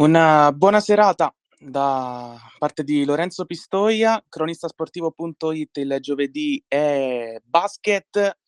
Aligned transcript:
Una 0.00 0.50
buona 0.52 0.80
serata 0.80 1.30
da 1.58 2.34
parte 2.58 2.84
di 2.84 3.04
Lorenzo 3.04 3.44
Pistoia, 3.44 4.24
cronistasportivo.it. 4.26 5.76
Il 5.76 5.98
giovedì 6.00 6.64
è 6.66 7.38
basket. 7.44 8.38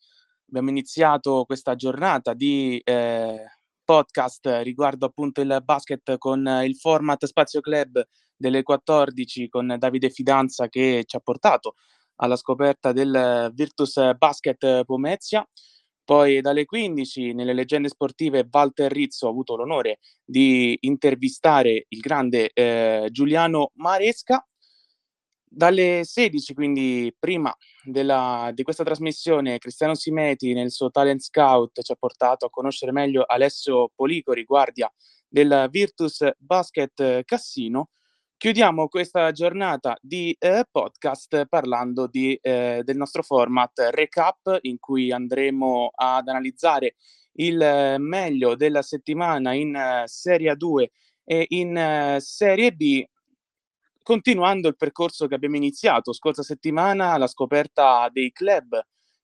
Abbiamo 0.47 0.69
iniziato 0.71 1.43
questa 1.45 1.75
giornata 1.75 2.33
di 2.33 2.81
eh, 2.83 3.45
podcast 3.85 4.61
riguardo 4.63 5.05
appunto 5.05 5.41
il 5.41 5.61
basket 5.63 6.17
con 6.17 6.43
il 6.63 6.75
format 6.75 7.23
Spazio 7.23 7.61
Club 7.61 8.03
delle 8.35 8.63
14 8.63 9.47
con 9.47 9.75
Davide 9.77 10.09
Fidanza 10.09 10.67
che 10.69 11.03
ci 11.05 11.15
ha 11.15 11.19
portato 11.19 11.75
alla 12.15 12.35
scoperta 12.35 12.91
del 12.93 13.51
Virtus 13.53 14.15
Basket 14.17 14.85
Pomezia. 14.85 15.47
Poi 16.05 16.41
dalle 16.41 16.65
15 16.65 17.33
nelle 17.33 17.53
leggende 17.53 17.87
sportive 17.87 18.47
Walter 18.51 18.91
Rizzo 18.91 19.27
ha 19.27 19.29
avuto 19.29 19.55
l'onore 19.55 19.99
di 20.23 20.77
intervistare 20.81 21.85
il 21.87 21.99
grande 21.99 22.51
eh, 22.53 23.07
Giuliano 23.11 23.71
Maresca. 23.75 24.45
Dalle 25.55 26.01
16, 26.03 26.55
quindi 26.55 27.15
prima 27.17 27.55
della, 27.83 28.49
di 28.55 28.63
questa 28.63 28.83
trasmissione, 28.83 29.59
Cristiano 29.59 29.93
Simeti 29.93 30.51
nel 30.53 30.71
suo 30.71 30.89
Talent 30.89 31.21
Scout 31.21 31.83
ci 31.83 31.91
ha 31.91 31.95
portato 31.95 32.47
a 32.47 32.49
conoscere 32.49 32.91
meglio 32.91 33.23
Alessio 33.23 33.91
Policori, 33.93 34.45
guardia 34.45 34.91
del 35.27 35.67
Virtus 35.69 36.27
Basket 36.39 37.23
Cassino, 37.23 37.89
Chiudiamo 38.43 38.89
questa 38.89 39.31
giornata 39.31 39.95
di 40.01 40.35
eh, 40.37 40.65
podcast 40.69 41.45
parlando 41.45 42.07
di, 42.07 42.37
eh, 42.41 42.81
del 42.83 42.97
nostro 42.97 43.23
format 43.23 43.87
recap 43.91 44.57
in 44.63 44.79
cui 44.79 45.13
andremo 45.13 45.89
ad 45.95 46.27
analizzare 46.27 46.95
il 47.35 47.61
eh, 47.61 47.97
meglio 47.99 48.57
della 48.57 48.81
settimana 48.81 49.53
in 49.53 49.73
eh, 49.73 50.03
Serie 50.07 50.57
2 50.57 50.91
e 51.23 51.45
in 51.51 51.77
eh, 51.77 52.17
Serie 52.19 52.73
B, 52.73 53.01
continuando 54.01 54.67
il 54.67 54.75
percorso 54.75 55.25
che 55.27 55.35
abbiamo 55.35 55.55
iniziato 55.55 56.11
scorsa 56.11 56.43
settimana, 56.43 57.15
la 57.15 57.27
scoperta 57.27 58.09
dei 58.11 58.33
club 58.33 58.77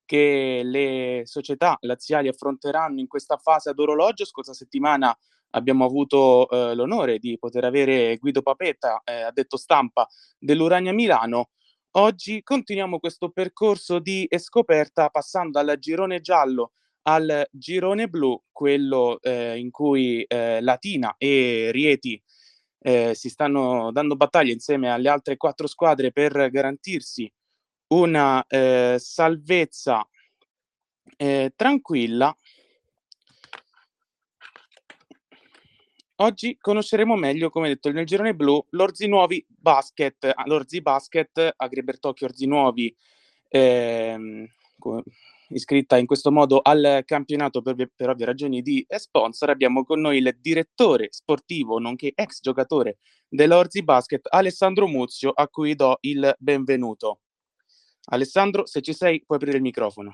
che 0.05 0.61
le 0.63 1.23
società 1.25 1.75
laziali 1.81 2.29
affronteranno 2.29 3.01
in 3.01 3.07
questa 3.07 3.35
fase 3.35 3.71
ad 3.71 3.79
orologio. 3.79 4.23
Scorsa 4.23 4.53
settimana 4.53 5.13
abbiamo 5.51 5.85
avuto 5.85 6.49
eh, 6.49 6.75
l'onore 6.75 7.19
di 7.19 7.37
poter 7.37 7.63
avere 7.63 8.17
Guido 8.17 8.41
Papetta, 8.41 9.01
eh, 9.03 9.21
addetto 9.21 9.57
stampa 9.57 10.07
dell'Urania 10.37 10.93
Milano. 10.93 11.49
Oggi 11.91 12.43
continuiamo 12.43 12.99
questo 12.99 13.29
percorso 13.29 13.99
di 13.99 14.27
scoperta 14.37 15.09
passando 15.09 15.61
dal 15.61 15.77
girone 15.79 16.21
giallo 16.21 16.73
al 17.03 17.47
girone 17.49 18.07
blu, 18.07 18.39
quello 18.51 19.19
eh, 19.21 19.57
in 19.57 19.71
cui 19.71 20.21
eh, 20.23 20.61
Latina 20.61 21.15
e 21.17 21.69
Rieti 21.71 22.21
eh, 22.81 23.15
si 23.15 23.29
stanno 23.29 23.91
dando 23.91 24.15
battaglia 24.15 24.53
insieme 24.53 24.91
alle 24.91 25.09
altre 25.09 25.37
quattro 25.37 25.65
squadre 25.65 26.11
per 26.11 26.49
garantirsi 26.51 27.31
una 27.87 28.45
eh, 28.47 28.97
salvezza 28.99 30.07
tranquilla 31.55 32.33
Oggi 36.21 36.57
conosceremo 36.59 37.15
meglio, 37.15 37.49
come 37.49 37.69
detto, 37.69 37.89
nel 37.93 38.05
girone 38.05 38.35
blu 38.35 38.61
l'Orzi 38.71 39.07
Nuovi 39.07 39.45
Basket, 39.47 40.25
ah, 40.25 40.43
l'Orzi 40.47 40.81
Basket, 40.81 41.53
Agribertocchio 41.55 42.27
Orzi 42.27 42.45
Nuovi, 42.45 42.93
ehm, 43.47 44.45
iscritta 45.47 45.95
in 45.95 46.05
questo 46.05 46.29
modo 46.29 46.59
al 46.61 47.03
campionato 47.05 47.61
per, 47.61 47.89
per 47.95 48.09
ovvie 48.09 48.25
ragioni 48.25 48.61
di 48.61 48.85
sponsor. 48.89 49.49
Abbiamo 49.49 49.85
con 49.85 50.01
noi 50.01 50.17
il 50.17 50.37
direttore 50.41 51.07
sportivo, 51.09 51.79
nonché 51.79 52.11
ex 52.13 52.41
giocatore 52.41 52.97
dell'Orzi 53.29 53.81
Basket, 53.81 54.27
Alessandro 54.29 54.87
Muzio, 54.87 55.31
a 55.31 55.47
cui 55.47 55.73
do 55.73 55.99
il 56.01 56.35
benvenuto. 56.37 57.21
Alessandro, 58.07 58.65
se 58.65 58.81
ci 58.81 58.91
sei, 58.91 59.23
puoi 59.25 59.37
aprire 59.37 59.55
il 59.55 59.63
microfono. 59.63 60.13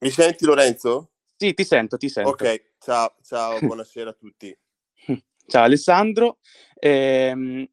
Mi 0.00 0.10
senti 0.10 0.44
Lorenzo? 0.44 1.09
Sì, 1.40 1.54
ti 1.54 1.64
sento, 1.64 1.96
ti 1.96 2.10
sento. 2.10 2.32
Ok, 2.32 2.72
ciao, 2.78 3.14
ciao, 3.22 3.58
buonasera 3.64 4.10
a 4.10 4.12
tutti. 4.12 4.54
Ciao 5.46 5.62
Alessandro. 5.64 6.36
Eh, 6.78 7.66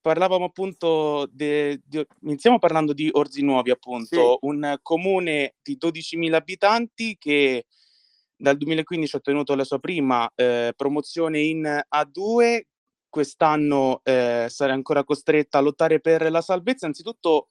parlavamo 0.00 0.44
appunto, 0.44 1.28
de, 1.28 1.80
di, 1.84 2.06
iniziamo 2.22 2.60
parlando 2.60 2.92
di 2.92 3.08
Orzi 3.10 3.42
Nuovi 3.42 3.72
appunto, 3.72 4.38
sì. 4.40 4.46
un 4.46 4.78
comune 4.82 5.56
di 5.60 5.76
12.000 5.76 6.32
abitanti 6.32 7.16
che 7.18 7.66
dal 8.36 8.56
2015 8.56 9.16
ha 9.16 9.18
ottenuto 9.18 9.56
la 9.56 9.64
sua 9.64 9.80
prima 9.80 10.30
eh, 10.36 10.72
promozione 10.76 11.40
in 11.40 11.62
A2, 11.92 12.60
quest'anno 13.08 14.00
eh, 14.04 14.46
sarà 14.48 14.74
ancora 14.74 15.02
costretta 15.02 15.58
a 15.58 15.62
lottare 15.62 15.98
per 15.98 16.30
la 16.30 16.40
salvezza. 16.40 16.86
Anzitutto 16.86 17.48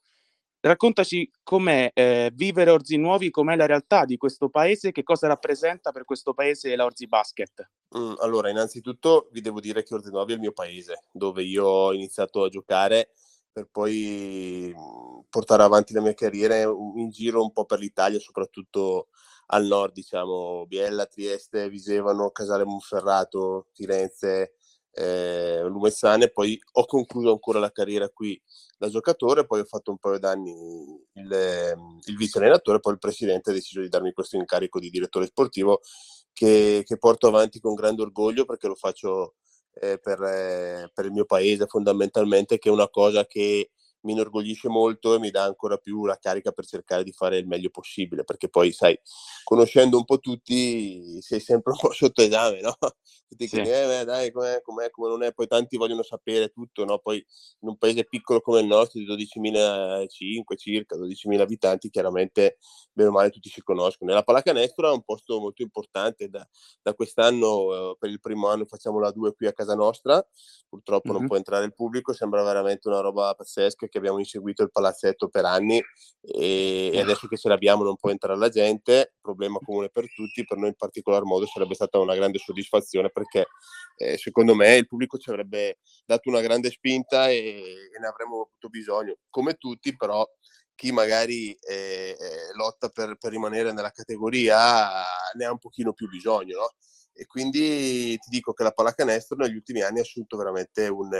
Raccontaci 0.60 1.30
com'è 1.44 1.90
eh, 1.94 2.32
vivere 2.34 2.72
Orzi 2.72 2.96
Nuovi, 2.96 3.30
com'è 3.30 3.54
la 3.54 3.66
realtà 3.66 4.04
di 4.04 4.16
questo 4.16 4.48
paese, 4.48 4.90
che 4.90 5.04
cosa 5.04 5.28
rappresenta 5.28 5.92
per 5.92 6.04
questo 6.04 6.34
paese 6.34 6.74
la 6.74 6.84
Orzi 6.84 7.06
Basket. 7.06 7.70
Mm, 7.96 8.14
allora, 8.18 8.50
innanzitutto 8.50 9.28
vi 9.30 9.40
devo 9.40 9.60
dire 9.60 9.84
che 9.84 9.94
Orzi 9.94 10.10
Nuovi 10.10 10.32
è 10.32 10.34
il 10.34 10.40
mio 10.40 10.52
paese, 10.52 11.04
dove 11.12 11.44
io 11.44 11.64
ho 11.64 11.92
iniziato 11.92 12.42
a 12.42 12.48
giocare 12.48 13.10
per 13.52 13.68
poi 13.70 14.74
mm, 14.76 15.20
portare 15.30 15.62
avanti 15.62 15.92
la 15.92 16.00
mia 16.00 16.14
carriera 16.14 16.60
in 16.60 17.08
giro 17.10 17.42
un 17.42 17.52
po' 17.52 17.64
per 17.64 17.78
l'Italia, 17.78 18.18
soprattutto 18.18 19.08
al 19.50 19.64
nord, 19.64 19.92
diciamo, 19.92 20.66
Biella, 20.66 21.06
Trieste, 21.06 21.68
Visevano, 21.68 22.30
Casale 22.30 22.64
Monferrato, 22.64 23.68
Firenze, 23.72 24.54
eh, 24.92 25.62
Lumezzane, 25.64 26.30
poi 26.30 26.58
ho 26.72 26.84
concluso 26.84 27.30
ancora 27.30 27.58
la 27.58 27.70
carriera 27.70 28.08
qui 28.08 28.40
da 28.76 28.88
giocatore, 28.88 29.46
poi 29.46 29.60
ho 29.60 29.64
fatto 29.64 29.90
un 29.90 29.98
paio 29.98 30.18
d'anni 30.18 30.52
il, 31.14 31.32
ehm, 31.32 31.98
il 32.06 32.16
vice 32.16 32.38
allenatore, 32.38 32.80
poi 32.80 32.92
il 32.92 32.98
presidente 32.98 33.50
ha 33.50 33.52
deciso 33.52 33.80
di 33.80 33.88
darmi 33.88 34.12
questo 34.12 34.36
incarico 34.36 34.78
di 34.78 34.90
direttore 34.90 35.26
sportivo 35.26 35.80
che, 36.32 36.82
che 36.86 36.98
porto 36.98 37.26
avanti 37.26 37.58
con 37.60 37.74
grande 37.74 38.02
orgoglio 38.02 38.44
perché 38.44 38.68
lo 38.68 38.76
faccio 38.76 39.34
eh, 39.80 39.98
per, 39.98 40.22
eh, 40.22 40.90
per, 40.94 41.06
il 41.06 41.12
mio 41.12 41.24
paese 41.24 41.66
fondamentalmente, 41.66 42.58
che 42.58 42.68
è 42.68 42.72
una 42.72 42.88
cosa 42.88 43.26
che 43.26 43.70
mi 44.08 44.14
inorgoglisce 44.14 44.68
molto 44.68 45.14
e 45.14 45.18
mi 45.18 45.30
dà 45.30 45.42
ancora 45.42 45.76
più 45.76 46.06
la 46.06 46.16
carica 46.16 46.50
per 46.50 46.64
cercare 46.64 47.04
di 47.04 47.12
fare 47.12 47.36
il 47.36 47.46
meglio 47.46 47.68
possibile, 47.68 48.24
perché 48.24 48.48
poi, 48.48 48.72
sai, 48.72 48.98
conoscendo 49.44 49.98
un 49.98 50.06
po' 50.06 50.18
tutti, 50.18 51.20
sei 51.20 51.40
sempre 51.40 51.72
un 51.72 51.78
po' 51.78 51.92
sotto 51.92 52.22
esame, 52.22 52.60
no? 52.60 52.74
Tutti 53.28 53.46
sì. 53.46 53.60
eh, 53.60 54.04
dai, 54.06 54.32
com'è, 54.32 54.62
com'è, 54.62 54.88
come 54.88 55.10
non 55.10 55.22
è, 55.22 55.34
poi 55.34 55.46
tanti 55.46 55.76
vogliono 55.76 56.02
sapere 56.02 56.48
tutto, 56.48 56.86
no? 56.86 56.98
Poi 56.98 57.16
in 57.60 57.68
un 57.68 57.76
paese 57.76 58.04
piccolo 58.04 58.40
come 58.40 58.60
il 58.60 58.66
nostro, 58.66 58.98
di 58.98 59.06
12.000 59.06 60.06
circa, 60.56 60.96
12.000 60.96 61.38
abitanti, 61.38 61.90
chiaramente, 61.90 62.56
bene 62.90 63.10
o 63.10 63.12
male, 63.12 63.28
tutti 63.28 63.50
si 63.50 63.62
conoscono. 63.62 64.12
E 64.12 64.14
la 64.14 64.22
pallacanestro 64.22 64.88
è 64.88 64.92
un 64.92 65.02
posto 65.02 65.38
molto 65.40 65.60
importante, 65.60 66.30
da, 66.30 66.48
da 66.80 66.94
quest'anno, 66.94 67.90
eh, 67.90 67.96
per 67.98 68.08
il 68.08 68.18
primo 68.18 68.48
anno 68.48 68.64
facciamo 68.64 68.98
la 68.98 69.10
2 69.10 69.34
qui 69.34 69.46
a 69.46 69.52
casa 69.52 69.74
nostra, 69.74 70.26
purtroppo 70.66 71.08
mm-hmm. 71.10 71.18
non 71.18 71.26
può 71.26 71.36
entrare 71.36 71.66
il 71.66 71.74
pubblico, 71.74 72.14
sembra 72.14 72.42
veramente 72.42 72.88
una 72.88 73.00
roba 73.00 73.34
pazzesca, 73.34 73.88
che 73.88 73.97
abbiamo 73.98 74.18
inseguito 74.18 74.62
il 74.62 74.70
palazzetto 74.70 75.28
per 75.28 75.44
anni 75.44 75.82
e, 76.20 76.90
e 76.92 77.00
adesso 77.00 77.26
che 77.26 77.36
ce 77.36 77.48
l'abbiamo 77.48 77.84
non 77.84 77.96
può 77.96 78.10
entrare 78.10 78.38
la 78.38 78.48
gente, 78.48 79.14
problema 79.20 79.58
comune 79.58 79.90
per 79.90 80.12
tutti, 80.12 80.44
per 80.44 80.58
noi 80.58 80.68
in 80.68 80.76
particolar 80.76 81.24
modo 81.24 81.46
sarebbe 81.46 81.74
stata 81.74 81.98
una 81.98 82.14
grande 82.14 82.38
soddisfazione 82.38 83.10
perché 83.10 83.46
eh, 83.96 84.16
secondo 84.16 84.54
me 84.54 84.76
il 84.76 84.86
pubblico 84.86 85.18
ci 85.18 85.30
avrebbe 85.30 85.78
dato 86.04 86.28
una 86.28 86.40
grande 86.40 86.70
spinta 86.70 87.28
e, 87.28 87.36
e 87.36 87.98
ne 88.00 88.06
avremmo 88.06 88.42
avuto 88.42 88.68
bisogno, 88.68 89.16
come 89.28 89.54
tutti 89.54 89.96
però 89.96 90.26
chi 90.74 90.92
magari 90.92 91.52
eh, 91.54 92.16
eh, 92.16 92.54
lotta 92.54 92.88
per, 92.88 93.16
per, 93.18 93.32
rimanere 93.32 93.72
nella 93.72 93.90
categoria 93.90 95.02
ne 95.36 95.44
ha 95.44 95.50
un 95.50 95.58
pochino 95.58 95.92
più 95.92 96.08
bisogno, 96.08 96.56
no? 96.56 96.72
E 97.12 97.26
quindi 97.26 98.16
ti 98.16 98.28
dico 98.30 98.52
che 98.52 98.62
la 98.62 98.70
pallacanestro 98.70 99.36
negli 99.36 99.56
ultimi 99.56 99.82
anni 99.82 99.98
ha 99.98 100.02
assunto 100.02 100.36
veramente 100.36 100.86
un, 100.86 101.10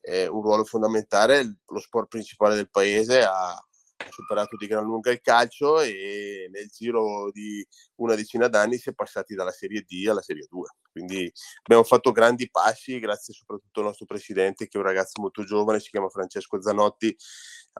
eh, 0.00 0.26
un 0.26 0.42
ruolo 0.42 0.64
fondamentale, 0.64 1.58
lo 1.66 1.80
sport 1.80 2.08
principale 2.08 2.54
del 2.54 2.70
paese 2.70 3.22
ha, 3.22 3.52
ha, 3.52 3.66
superato 4.10 4.56
di 4.56 4.66
gran 4.66 4.84
lunga 4.84 5.10
il 5.10 5.20
calcio 5.20 5.80
e 5.80 6.48
nel 6.50 6.68
giro 6.68 7.30
di 7.32 7.66
una 7.96 8.14
decina 8.14 8.48
d'anni 8.48 8.78
si 8.78 8.90
è 8.90 8.94
passati 8.94 9.34
dalla 9.34 9.50
Serie 9.50 9.84
D 9.86 10.06
alla 10.08 10.22
Serie 10.22 10.46
2. 10.48 10.68
Quindi 10.90 11.30
abbiamo 11.62 11.84
fatto 11.84 12.10
grandi 12.12 12.50
passi, 12.50 12.98
grazie 12.98 13.34
soprattutto 13.34 13.80
al 13.80 13.86
nostro 13.86 14.06
presidente 14.06 14.66
che 14.66 14.76
è 14.76 14.80
un 14.80 14.86
ragazzo 14.86 15.20
molto 15.20 15.44
giovane, 15.44 15.80
si 15.80 15.90
chiama 15.90 16.08
Francesco 16.08 16.60
Zanotti, 16.60 17.16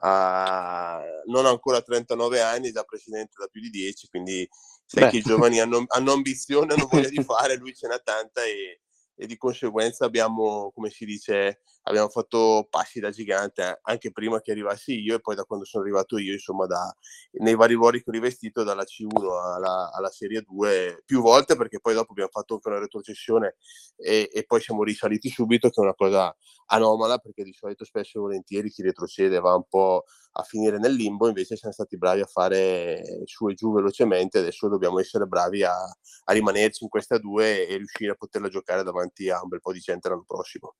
ha, 0.01 1.01
non 1.25 1.45
ha 1.45 1.49
ancora 1.49 1.81
39 1.81 2.41
anni, 2.41 2.69
è 2.69 2.71
già 2.71 2.83
presidente 2.83 3.33
da 3.37 3.47
più 3.47 3.61
di 3.61 3.69
10, 3.69 4.07
quindi 4.09 4.47
sai 4.85 5.05
Beh. 5.05 5.09
che 5.09 5.17
i 5.17 5.21
giovani 5.21 5.59
hanno, 5.59 5.83
hanno 5.87 6.11
ambizione, 6.13 6.73
hanno 6.73 6.87
voglia 6.89 7.09
di 7.09 7.23
fare, 7.23 7.57
lui 7.57 7.73
ce 7.73 7.87
n'ha 7.87 7.99
tanta 7.99 8.43
e, 8.43 8.81
e 9.15 9.27
di 9.27 9.37
conseguenza 9.37 10.05
abbiamo, 10.05 10.71
come 10.71 10.89
si 10.89 11.05
dice, 11.05 11.61
abbiamo 11.83 12.09
fatto 12.09 12.67
passi 12.69 12.99
da 12.99 13.09
gigante 13.09 13.79
anche 13.83 14.11
prima 14.11 14.41
che 14.41 14.51
arrivassi 14.51 14.99
io 14.99 15.15
e 15.15 15.19
poi 15.19 15.35
da 15.35 15.43
quando 15.43 15.65
sono 15.65 15.83
arrivato 15.83 16.17
io, 16.17 16.33
insomma, 16.33 16.65
da, 16.65 16.93
nei 17.33 17.55
vari 17.55 17.73
ruoli 17.73 18.03
che 18.03 18.09
ho 18.09 18.13
rivestito 18.13 18.63
dalla 18.63 18.83
C1 18.83 19.55
alla, 19.55 19.91
alla, 19.91 20.09
Serie 20.09 20.41
2 20.41 21.03
più 21.05 21.21
volte 21.21 21.55
perché 21.55 21.79
poi 21.79 21.93
dopo 21.93 22.11
abbiamo 22.11 22.29
fatto 22.31 22.55
anche 22.55 22.69
una 22.69 22.79
retrocessione 22.79 23.55
e, 23.95 24.29
e, 24.31 24.43
poi 24.45 24.61
siamo 24.61 24.83
risaliti 24.83 25.29
subito, 25.29 25.69
che 25.69 25.81
è 25.81 25.83
una 25.83 25.95
cosa 25.95 26.35
anomala 26.67 27.17
perché 27.17 27.43
di 27.43 27.53
solito 27.53 27.85
spesso 27.85 28.17
e 28.17 28.21
volentieri 28.21 28.69
chi 28.69 28.81
retrocede 28.81 29.39
va 29.39 29.55
un 29.55 29.65
po' 29.67 30.03
a 30.33 30.43
finire 30.43 30.77
nel 30.77 30.93
limbo, 30.93 31.27
invece 31.27 31.55
siamo 31.55 31.73
stati 31.73 31.97
bravi 31.97 32.21
a 32.21 32.25
fare 32.25 33.23
su 33.25 33.49
e 33.49 33.53
giù 33.55 33.73
velocemente, 33.73 34.39
adesso 34.39 34.67
dobbiamo 34.67 34.99
essere 34.99 35.25
bravi 35.25 35.63
a, 35.63 35.73
a 35.73 36.33
rimanerci 36.33 36.83
in 36.83 36.89
questa 36.89 37.17
due 37.17 37.67
e 37.67 37.77
riuscire 37.77 38.11
a 38.11 38.15
poterla 38.15 38.49
giocare 38.49 38.83
davanti 38.83 39.29
a 39.29 39.41
un 39.41 39.49
bel 39.49 39.61
po' 39.61 39.73
di 39.73 39.79
gente 39.79 40.07
l'anno 40.09 40.23
prossimo. 40.25 40.75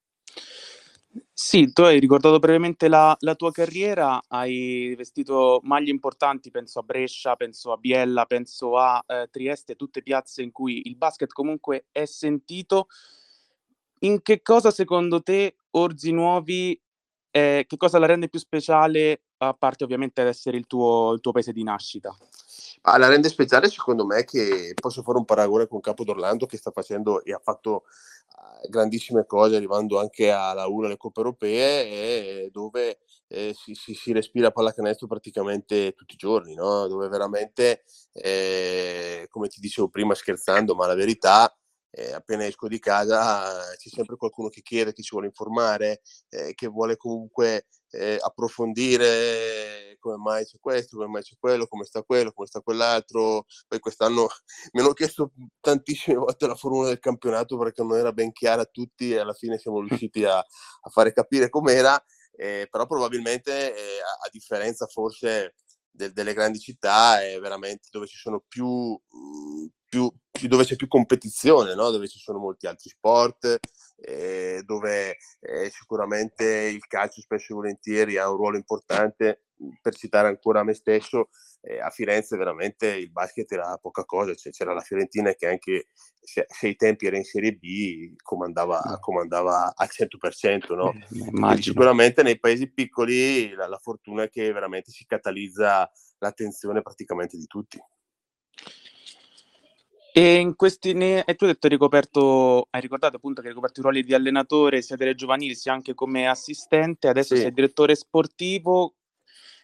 Sì, 1.34 1.72
tu 1.74 1.82
hai 1.82 2.00
ricordato 2.00 2.38
brevemente 2.40 2.88
la, 2.88 3.16
la 3.22 3.36
tua 3.36 3.52
carriera, 3.52 4.22
hai 4.28 4.94
vestito 4.98 5.60
maglie 5.64 5.92
importanti, 5.92 6.52
penso 6.52 6.80
a 6.80 6.84
Brescia, 6.84 7.36
penso 7.36 7.72
a 7.72 7.78
Biella, 7.78 8.26
penso 8.26 8.78
a 8.78 9.04
eh, 9.08 9.28
Trieste, 9.32 9.76
tutte 9.76 10.02
piazze 10.02 10.42
in 10.44 10.52
cui 10.52 10.82
il 10.86 10.96
basket 10.96 11.32
comunque 11.32 11.86
è 11.92 12.06
sentito. 12.06 12.88
In 14.02 14.22
che 14.22 14.42
cosa 14.42 14.72
secondo 14.72 15.22
te 15.22 15.56
Orzi 15.72 16.12
Nuovi, 16.12 16.80
eh, 17.32 17.66
che 17.68 17.78
cosa 17.78 18.00
la 18.00 18.06
rende 18.06 18.30
più 18.30 18.40
speciale, 18.40 19.24
a 19.38 19.54
parte 19.54 19.84
ovviamente 19.84 20.22
ad 20.22 20.28
essere 20.28 20.58
il 20.58 20.68
tuo, 20.68 21.14
il 21.14 21.22
tuo 21.22 21.32
paese 21.32 21.54
di 21.54 21.64
nascita? 21.64 22.16
Ah, 22.82 22.98
la 22.98 23.08
rende 23.08 23.30
speciale 23.30 23.70
secondo 23.70 24.06
me 24.06 24.24
che 24.24 24.74
posso 24.80 25.04
fare 25.04 25.18
un 25.18 25.26
paragone 25.26 25.68
con 25.68 25.82
Capo 25.82 26.04
d'Orlando 26.04 26.46
che 26.46 26.58
sta 26.58 26.72
facendo 26.72 27.24
e 27.24 27.34
ha 27.34 27.42
fatto 27.44 27.84
grandissime 28.68 29.26
cose 29.26 29.56
arrivando 29.56 30.00
anche 30.00 30.32
alla 30.32 30.68
1 30.68 30.88
alle 30.88 30.98
coppe 30.98 31.20
europee 31.20 32.46
e 32.46 32.50
dove 32.52 33.00
eh, 33.28 33.54
si, 33.56 33.74
si, 33.76 33.94
si, 33.94 34.12
respira 34.12 34.52
pallacanestro 34.52 35.08
praticamente 35.08 35.94
tutti 35.94 36.16
i 36.16 36.18
giorni, 36.18 36.56
no? 36.56 36.88
dove 36.88 37.08
veramente, 37.08 37.84
eh, 38.12 39.28
come 39.30 39.48
ti 39.48 39.60
dicevo 39.60 39.88
prima 39.90 40.16
scherzando, 40.16 40.74
ma 40.76 40.88
la 40.88 40.96
verità 40.96 41.56
eh, 41.92 42.14
appena 42.14 42.46
esco 42.46 42.68
di 42.68 42.80
casa 42.80 43.64
c'è 43.78 43.90
sempre 43.90 44.16
qualcuno 44.16 44.50
che 44.50 44.62
chiede, 44.62 44.94
che 44.94 45.02
ci 45.02 45.12
vuole 45.12 45.28
informare, 45.28 46.02
eh, 46.30 46.54
che 46.54 46.68
vuole 46.68 46.98
comunque 46.98 47.66
eh, 47.92 48.18
approfondire 48.22 49.98
come 50.00 50.18
mai 50.18 50.46
c'è 50.46 50.58
questo, 50.60 50.98
come 50.98 51.10
mai 51.10 51.22
c'è 51.22 51.36
quello, 51.40 51.68
come 51.68 51.84
sta 51.84 52.02
quello, 52.04 52.32
come 52.32 52.48
sta 52.48 52.62
quell'altro. 52.62 53.46
Poi 53.68 53.80
quest'anno 53.80 54.28
mi 54.74 54.82
hanno 54.82 54.94
chiesto 54.94 55.32
tantissime 55.60 56.18
volte 56.18 56.48
la 56.48 56.56
formula 56.56 56.88
del 56.88 57.00
campionato 57.00 57.58
perché 57.58 57.84
non 57.84 57.98
era 57.98 58.12
ben 58.12 58.32
chiara 58.32 58.64
a 58.64 58.70
tutti 58.72 59.12
e 59.12 59.20
alla 59.20 59.34
fine 59.34 59.58
siamo 59.58 59.82
riusciti 59.86 60.24
a, 60.24 60.38
a 60.38 60.90
fare 60.90 61.14
capire 61.14 61.50
com'era, 61.50 62.02
eh, 62.36 62.68
però 62.70 62.86
probabilmente 62.86 63.76
eh, 63.76 64.02
a, 64.02 64.26
a, 64.26 64.30
differenza 64.32 64.86
forse 64.88 65.56
de, 65.92 66.12
delle 66.12 66.34
grandi 66.34 66.60
città 66.60 67.22
è 67.24 67.40
veramente 67.40 67.90
dove 67.92 68.08
ci 68.08 68.18
sono 68.18 68.44
più, 68.48 68.98
più, 69.08 69.70
più 69.90 70.12
dove 70.48 70.64
c'è 70.64 70.76
più 70.76 70.88
competizione, 70.88 71.76
no? 71.76 71.90
dove 71.92 72.08
ci 72.08 72.20
sono 72.20 72.40
molti 72.40 72.68
altri 72.68 72.90
sport, 72.90 73.60
eh, 73.98 74.62
dove 74.66 75.18
eh, 75.40 75.70
sicuramente 75.70 76.46
il 76.46 76.86
calcio 76.88 77.22
spesso 77.22 77.52
e 77.52 77.56
volentieri 77.56 78.18
ha 78.18 78.30
un 78.30 78.38
ruolo 78.38 78.58
importante. 78.58 79.44
Per 79.82 79.94
citare 79.94 80.30
ancora 80.30 80.64
me 80.64 80.74
stesso, 80.74 81.30
eh, 81.62 81.82
a 81.82 81.90
Firenze 81.90 82.38
veramente 82.38 82.88
il 82.88 83.12
basket 83.12 83.52
era 83.52 83.78
poca 83.78 84.06
cosa, 84.06 84.34
cioè, 84.34 84.54
c'era 84.54 84.74
la 84.74 84.80
Fiorentina 84.80 85.34
che 85.34 85.48
anche 85.48 85.88
se, 86.22 86.46
se 86.48 86.68
ai 86.68 86.76
tempi 86.78 87.08
era 87.08 87.18
in 87.18 87.26
Serie 87.26 87.54
B 87.54 88.14
comandava, 88.22 88.82
mm. 88.88 88.94
comandava 89.02 89.74
al 89.76 89.90
100%. 89.92 90.76
No? 90.76 90.94
Eh, 91.52 91.62
sicuramente 91.62 92.24
nei 92.24 92.40
paesi 92.40 92.72
piccoli 92.72 93.50
la, 93.54 93.68
la 93.68 93.80
fortuna 93.80 94.24
è 94.24 94.30
che 94.30 94.52
veramente 94.54 94.92
si 94.92 95.06
catalizza 95.06 95.90
l'attenzione 96.20 96.82
praticamente 96.82 97.38
di 97.38 97.46
tutti. 97.46 97.78
E 100.20 100.36
in 100.36 100.58
questi 100.58 100.92
ne... 100.92 101.24
e 101.24 101.36
tu 101.36 101.46
hai 101.46 101.54
detto 101.54 101.70
ricoperto, 101.70 102.68
hai 102.72 102.82
ricordato 102.82 103.16
appunto 103.16 103.40
che 103.40 103.48
hai 103.48 103.54
ricoperto 103.54 103.80
i 103.80 103.84
ruoli 103.84 104.04
di 104.04 104.14
allenatore 104.14 104.82
sia 104.82 104.98
delle 104.98 105.16
giovanili 105.16 105.56
sia 105.56 105.72
anche 105.72 105.94
come 105.94 106.28
assistente, 106.28 107.08
adesso 107.08 107.36
sì. 107.36 107.42
sei 107.44 107.54
direttore 107.54 107.96
sportivo. 107.96 108.96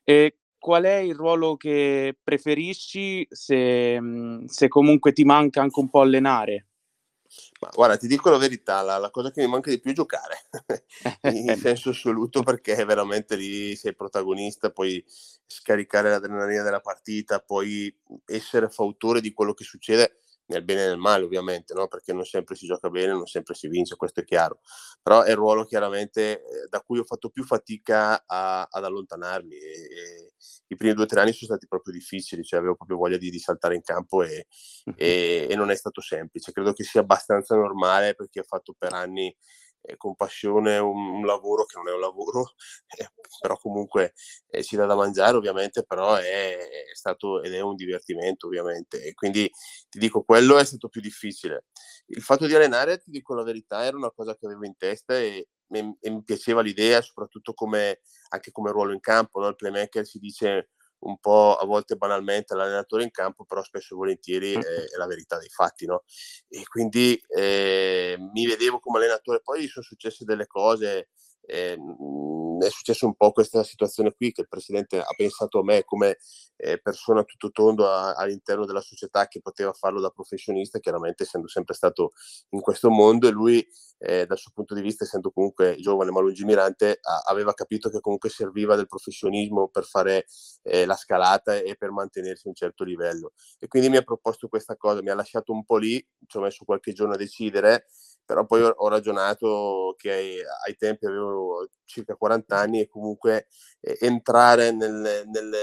E 0.06 0.38
qual 0.58 0.84
è 0.86 0.96
il 0.96 1.14
ruolo 1.14 1.58
che 1.58 2.16
preferisci 2.24 3.28
se, 3.30 4.00
se 4.48 4.68
comunque 4.70 5.12
ti 5.12 5.26
manca 5.26 5.60
anche 5.60 5.78
un 5.78 5.90
po' 5.90 6.00
allenare? 6.00 6.68
Ma 7.60 7.70
guarda, 7.74 7.98
ti 7.98 8.08
dico 8.08 8.30
la 8.30 8.38
verità, 8.38 8.82
la, 8.82 8.98
la, 8.98 9.10
cosa 9.10 9.32
che 9.32 9.42
mi 9.42 9.50
manca 9.50 9.70
di 9.70 9.82
più 9.82 9.92
è 9.92 9.94
giocare, 9.94 10.38
in 11.34 11.54
senso 11.60 11.90
assoluto, 11.90 12.44
perché 12.44 12.82
veramente 12.86 13.36
lì 13.36 13.76
sei 13.76 13.94
protagonista, 13.94 14.70
puoi 14.70 15.04
scaricare 15.46 16.12
l'adrenalina 16.12 16.64
della 16.64 16.80
partita, 16.80 17.40
puoi 17.40 17.94
essere 18.24 18.70
fautore 18.70 19.20
di 19.20 19.34
quello 19.34 19.54
che 19.54 19.66
succede 19.66 20.20
nel 20.48 20.64
bene 20.64 20.84
e 20.84 20.88
nel 20.88 20.98
male 20.98 21.24
ovviamente, 21.24 21.74
no? 21.74 21.88
perché 21.88 22.14
non 22.14 22.24
sempre 22.26 22.56
si 22.56 22.66
gioca 22.66 22.90
bene, 22.90 23.14
non 23.14 23.26
sempre 23.26 23.56
si 23.56 23.68
vince, 23.68 23.96
questo 23.96 24.20
è 24.20 24.24
chiaro, 24.24 24.60
però 25.02 25.24
è 25.24 25.32
il 25.32 25.36
ruolo 25.36 25.66
chiaramente 25.66 26.42
eh, 26.42 26.68
da 26.70 26.82
cui 26.82 27.00
ho 27.00 27.04
fatto 27.04 27.30
più 27.30 27.44
fatica 27.44 28.24
a, 28.26 28.68
ad 28.70 28.84
allontanarmi 28.84 29.56
e, 29.56 29.60
e, 29.60 30.34
i 30.68 30.76
primi 30.76 30.94
due 30.94 31.04
o 31.04 31.08
tre 31.08 31.22
anni 31.22 31.32
sono 31.32 31.52
stati 31.52 31.68
proprio 31.68 31.94
difficili, 31.94 32.44
cioè 32.44 32.60
avevo 32.60 32.76
proprio 32.76 32.98
voglia 32.98 33.18
di, 33.18 33.30
di 33.30 33.40
saltare 33.40 33.76
in 33.76 33.82
campo 33.82 34.24
e, 34.24 34.48
e, 34.96 35.48
e 35.50 35.56
non 35.56 35.70
è 35.70 35.76
stato 35.76 36.02
semplice, 36.02 36.52
credo 36.52 36.74
che 36.74 36.84
sia 36.84 37.02
abbastanza 37.02 37.56
normale 37.56 38.16
perché 38.16 38.40
ho 38.40 38.44
fatto 38.44 38.76
per 38.78 38.94
anni 38.94 39.36
con 39.98 40.16
passione 40.16 40.78
un, 40.78 40.98
un, 40.98 41.26
lavoro 41.26 41.66
che 41.66 41.78
non 41.78 41.88
è 41.88 41.94
un 41.94 42.00
lavoro, 42.00 42.54
eh, 42.98 43.08
però 43.40 43.58
comunque 43.58 44.14
eh, 44.48 44.64
ci 44.64 44.76
dà 44.76 44.86
da 44.86 44.96
mangiare 44.96 45.38
ovviamente, 45.38 45.84
però 45.84 46.16
è, 46.16 46.58
è, 46.58 46.94
stato 46.94 47.42
ed 47.44 47.54
è 47.54 47.60
un 47.62 47.76
divertimento 47.76 48.48
ovviamente. 48.48 49.04
E 49.04 49.14
quindi 49.14 49.50
ti 49.90 50.00
dico, 50.00 50.24
quello 50.24 50.58
è 50.58 50.66
stato 50.66 50.90
più 50.90 51.02
difficile. 51.02 51.66
Il 52.08 52.22
fatto 52.22 52.48
di 52.48 52.56
allenare, 52.56 53.00
ti 53.00 53.12
dico 53.12 53.34
la 53.34 53.44
verità, 53.44 53.84
era 53.84 53.98
una 53.98 54.12
cosa 54.12 54.36
che 54.36 54.46
avevo 54.46 54.66
in 54.66 54.76
testa 54.78 55.18
e, 55.18 55.48
e, 55.70 55.98
e 56.00 56.10
mi 56.10 56.24
piaceva 56.24 56.62
l'idea, 56.62 57.02
soprattutto 57.02 57.54
come, 57.54 58.02
anche 58.30 58.52
come 58.52 58.72
ruolo 58.72 58.94
in 58.94 59.00
campo, 59.00 59.40
no? 59.40 59.48
il 59.48 59.56
playmaker 59.56 60.06
si 60.06 60.20
dice 60.20 60.70
un 61.06 61.18
po' 61.20 61.56
a 61.56 61.66
volte 61.66 61.96
banalmente 61.96 62.56
l'allenatore 62.56 63.04
in 63.04 63.12
campo, 63.12 63.46
però 63.46 63.64
spesso 63.64 63.94
e 63.94 63.98
volentieri 63.98 64.54
è, 64.54 64.58
è 64.60 64.98
la 64.98 65.08
verità 65.08 65.38
dei 65.38 65.50
fatti, 65.50 65.86
no? 65.86 66.04
E 66.48 66.64
quindi 66.66 67.20
eh, 67.28 68.16
mi 68.34 68.46
vedevo 68.46 68.80
come 68.80 68.98
allenatore, 68.98 69.42
poi 69.42 69.68
sono 69.68 69.86
successe 69.86 70.26
delle 70.26 70.48
cose 70.48 71.10
eh, 71.46 71.78
è 72.60 72.70
successo 72.70 73.06
un 73.06 73.16
po' 73.16 73.32
questa 73.32 73.64
situazione 73.64 74.14
qui 74.14 74.32
che 74.32 74.42
il 74.42 74.48
presidente 74.48 75.00
ha 75.00 75.14
pensato 75.16 75.60
a 75.60 75.64
me 75.64 75.84
come 75.84 76.18
eh, 76.58 76.80
persona 76.80 77.24
tutto 77.24 77.52
tondo 77.52 77.90
a, 77.90 78.14
all'interno 78.14 78.66
della 78.66 78.82
società 78.82 79.28
che 79.28 79.42
poteva 79.42 79.74
farlo 79.74 80.00
da 80.00 80.10
professionista, 80.10 80.80
chiaramente 80.80 81.24
essendo 81.24 81.48
sempre 81.48 81.76
stato 81.76 82.12
in 82.50 82.62
questo 82.62 82.90
mondo 82.90 83.28
e 83.28 83.32
lui 83.32 83.66
eh, 83.98 84.26
dal 84.26 84.38
suo 84.38 84.52
punto 84.54 84.74
di 84.74 84.82
vista, 84.82 85.04
essendo 85.04 85.32
comunque 85.32 85.76
giovane 85.80 86.12
ma 86.12 86.20
lungimirante, 86.20 87.00
a, 87.02 87.24
aveva 87.26 87.54
capito 87.54 87.90
che 87.90 88.00
comunque 88.00 88.30
serviva 88.30 88.76
del 88.76 88.88
professionismo 88.88 89.68
per 89.68 89.86
fare 89.86 90.26
eh, 90.64 90.86
la 90.86 90.96
scalata 90.96 91.56
e 91.56 91.76
per 91.76 91.92
mantenersi 91.92 92.48
a 92.48 92.50
un 92.50 92.56
certo 92.56 92.84
livello. 92.84 93.34
E 93.60 93.68
quindi 93.68 93.90
mi 93.90 93.98
ha 93.98 94.04
proposto 94.04 94.48
questa 94.48 94.76
cosa, 94.76 95.02
mi 95.02 95.10
ha 95.10 95.16
lasciato 95.16 95.52
un 95.52 95.66
po' 95.66 95.78
lì, 95.78 96.06
ci 96.28 96.38
ho 96.38 96.42
messo 96.42 96.66
qualche 96.66 96.94
giorno 96.94 97.14
a 97.14 97.18
decidere 97.18 97.88
però 98.26 98.46
poi 98.46 98.64
ho, 98.64 98.88
ragionato 98.88 99.94
che 99.98 100.12
ai, 100.12 100.38
ai, 100.66 100.76
tempi 100.76 101.06
avevo 101.06 101.70
circa 101.86 102.16
40 102.16 102.58
anni 102.58 102.82
e 102.82 102.88
comunque 102.88 103.48
eh, 103.82 103.98
entrare 104.02 104.72
nel, 104.72 105.24
nel, 105.28 105.56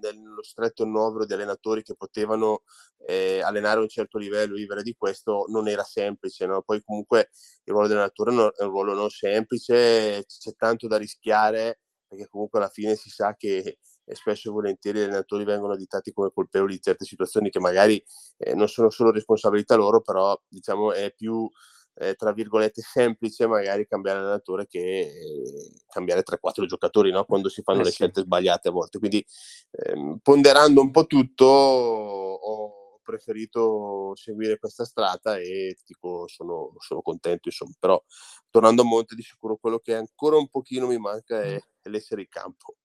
nello 0.00 0.42
stretto 0.42 0.84
novero 0.84 1.26
di 1.26 1.32
allenatori 1.32 1.82
che 1.82 1.94
potevano 1.96 2.62
eh, 3.06 3.40
allenare 3.42 3.78
a 3.78 3.82
un 3.82 3.88
certo 3.88 4.18
livello, 4.18 4.54
vivere 4.54 4.82
di 4.82 4.94
questo, 4.96 5.46
non 5.48 5.68
era 5.68 5.82
semplice. 5.82 6.46
No? 6.46 6.62
Poi 6.62 6.82
comunque 6.84 7.30
il 7.64 7.72
ruolo 7.72 7.88
di 7.88 7.94
allenatore 7.94 8.30
è 8.56 8.62
un 8.62 8.70
ruolo 8.70 8.94
non 8.94 9.10
semplice, 9.10 10.24
c'è 10.26 10.54
tanto 10.56 10.86
da 10.86 10.96
rischiare 10.96 11.80
perché 12.06 12.28
comunque 12.28 12.60
alla 12.60 12.68
fine 12.68 12.94
si 12.94 13.10
sa 13.10 13.34
che 13.36 13.78
e 14.06 14.14
spesso 14.14 14.48
e 14.48 14.52
volentieri 14.52 14.98
gli 14.98 15.02
allenatori 15.04 15.44
vengono 15.44 15.72
additati 15.72 16.12
come 16.12 16.30
colpevoli 16.32 16.74
di 16.74 16.82
certe 16.82 17.04
situazioni 17.04 17.50
che 17.50 17.58
magari 17.58 18.02
eh, 18.36 18.54
non 18.54 18.68
sono 18.68 18.90
solo 18.90 19.10
responsabilità 19.10 19.76
loro, 19.76 20.02
però 20.02 20.38
diciamo 20.46 20.92
è 20.92 21.12
più 21.12 21.48
eh, 21.96 22.14
tra 22.14 22.32
virgolette 22.32 22.82
semplice 22.82 23.46
magari 23.46 23.86
cambiare 23.86 24.18
allenatore 24.18 24.66
che 24.66 25.00
eh, 25.00 25.72
cambiare 25.86 26.22
3-4 26.22 26.66
giocatori 26.66 27.10
no? 27.10 27.24
quando 27.24 27.48
si 27.48 27.62
fanno 27.62 27.80
eh, 27.80 27.84
le 27.84 27.90
sì. 27.90 27.96
scelte 27.96 28.22
sbagliate 28.22 28.68
a 28.68 28.72
volte. 28.72 28.98
Quindi 28.98 29.24
ehm, 29.70 30.18
ponderando 30.22 30.80
un 30.80 30.90
po' 30.90 31.06
tutto 31.06 31.44
ho 31.44 32.82
preferito 33.04 34.14
seguire 34.16 34.58
questa 34.58 34.84
strada 34.84 35.36
e 35.36 35.76
dico, 35.86 36.26
sono, 36.26 36.72
sono, 36.78 37.02
contento 37.02 37.48
insomma. 37.48 37.72
Però 37.78 38.02
tornando 38.50 38.82
a 38.82 38.84
Monte 38.84 39.14
di 39.14 39.22
sicuro 39.22 39.56
quello 39.56 39.78
che 39.78 39.94
ancora 39.94 40.36
un 40.36 40.48
pochino 40.48 40.88
mi 40.88 40.98
manca 40.98 41.40
è, 41.42 41.60
è 41.80 41.88
l'essere 41.88 42.22
in 42.22 42.28
campo. 42.28 42.76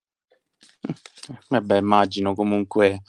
Vabbè, 1.48 1.78
immagino 1.78 2.34
comunque 2.34 3.02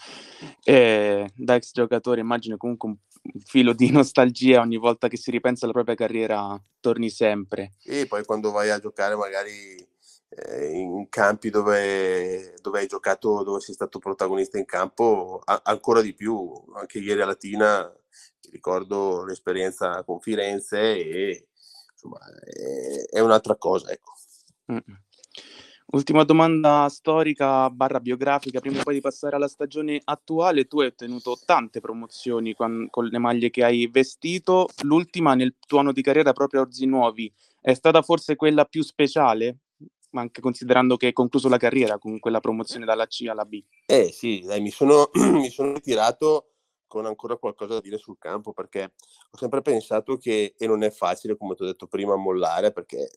eh, 0.62 1.30
da 1.34 1.54
ex 1.54 1.72
giocatore, 1.72 2.20
immagino 2.20 2.56
comunque 2.56 2.88
un, 2.88 2.96
un 3.22 3.40
filo 3.40 3.72
di 3.72 3.90
nostalgia 3.92 4.60
ogni 4.60 4.76
volta 4.76 5.08
che 5.08 5.16
si 5.16 5.30
ripensa 5.30 5.64
alla 5.64 5.74
propria 5.74 5.94
carriera, 5.94 6.60
torni 6.80 7.10
sempre. 7.10 7.74
E 7.84 8.06
poi 8.06 8.24
quando 8.24 8.50
vai 8.50 8.70
a 8.70 8.78
giocare 8.78 9.14
magari 9.16 9.76
eh, 10.30 10.70
in 10.70 11.08
campi 11.08 11.50
dove, 11.50 12.54
dove, 12.60 12.78
hai 12.80 12.86
giocato, 12.86 13.42
dove 13.42 13.60
sei 13.60 13.74
stato 13.74 13.98
protagonista 13.98 14.58
in 14.58 14.64
campo, 14.64 15.40
a- 15.44 15.60
ancora 15.64 16.00
di 16.00 16.14
più. 16.14 16.52
Anche 16.74 16.98
ieri 16.98 17.20
a 17.20 17.26
Latina 17.26 17.92
ricordo 18.50 19.24
l'esperienza 19.24 20.02
con 20.04 20.20
Firenze 20.20 20.78
e 20.78 21.48
insomma 21.92 22.18
è, 22.40 23.16
è 23.16 23.20
un'altra 23.20 23.56
cosa. 23.56 23.90
Ecco. 23.90 24.12
Mm. 24.72 24.78
Ultima 25.92 26.22
domanda 26.22 26.88
storica 26.88 27.68
barra 27.68 27.98
biografica, 27.98 28.60
prima 28.60 28.80
poi 28.80 28.94
di 28.94 29.00
passare 29.00 29.34
alla 29.34 29.48
stagione 29.48 30.00
attuale, 30.04 30.66
tu 30.66 30.78
hai 30.78 30.86
ottenuto 30.86 31.36
tante 31.44 31.80
promozioni 31.80 32.54
con, 32.54 32.86
con, 32.90 33.06
le 33.06 33.18
maglie 33.18 33.50
che 33.50 33.64
hai 33.64 33.88
vestito, 33.88 34.68
l'ultima 34.84 35.34
nel 35.34 35.56
tuo 35.66 35.80
anno 35.80 35.90
di 35.90 36.00
carriera 36.00 36.32
proprio 36.32 36.60
a 36.60 36.62
Orzi 36.62 36.86
Nuovi, 36.86 37.32
è 37.60 37.74
stata 37.74 38.02
forse 38.02 38.36
quella 38.36 38.66
più 38.66 38.84
speciale? 38.84 39.58
Anche 40.12 40.40
considerando 40.40 40.96
che 40.96 41.06
hai 41.06 41.12
concluso 41.12 41.48
la 41.48 41.56
carriera 41.56 41.98
con 41.98 42.20
quella 42.20 42.38
promozione 42.38 42.84
dalla 42.84 43.06
C 43.08 43.26
alla 43.28 43.44
B. 43.44 43.60
Eh 43.86 44.12
sì, 44.12 44.42
dai, 44.46 44.60
mi 44.60 44.70
sono, 44.70 45.10
mi 45.32 45.50
sono 45.50 45.72
ritirato 45.72 46.50
con 46.86 47.04
ancora 47.04 47.36
qualcosa 47.36 47.74
da 47.74 47.80
dire 47.80 47.98
sul 47.98 48.16
campo 48.18 48.52
perché 48.52 48.92
ho 49.28 49.36
sempre 49.36 49.60
pensato 49.60 50.16
che, 50.18 50.54
e 50.56 50.66
non 50.68 50.84
è 50.84 50.90
facile 50.90 51.36
come 51.36 51.56
ti 51.56 51.62
ho 51.64 51.66
detto 51.66 51.88
prima, 51.88 52.14
mollare 52.14 52.70
perché 52.70 53.10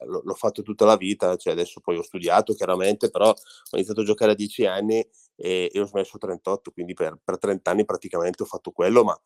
eh, 0.00 0.06
l'ho 0.06 0.34
fatto 0.34 0.62
tutta 0.62 0.84
la 0.84 0.96
vita, 0.96 1.36
cioè 1.36 1.52
adesso 1.52 1.80
poi 1.80 1.96
ho 1.98 2.02
studiato 2.02 2.54
chiaramente, 2.54 3.10
però 3.10 3.30
ho 3.30 3.76
iniziato 3.76 4.00
a 4.00 4.04
giocare 4.04 4.32
a 4.32 4.34
10 4.34 4.66
anni 4.66 5.06
e, 5.36 5.70
e 5.72 5.80
ho 5.80 5.86
smesso 5.86 6.16
a 6.16 6.20
38, 6.20 6.70
quindi 6.70 6.94
per, 6.94 7.18
per, 7.22 7.38
30 7.38 7.70
anni 7.70 7.84
praticamente 7.84 8.42
ho 8.42 8.46
fatto 8.46 8.70
quello, 8.70 9.04
ma 9.04 9.18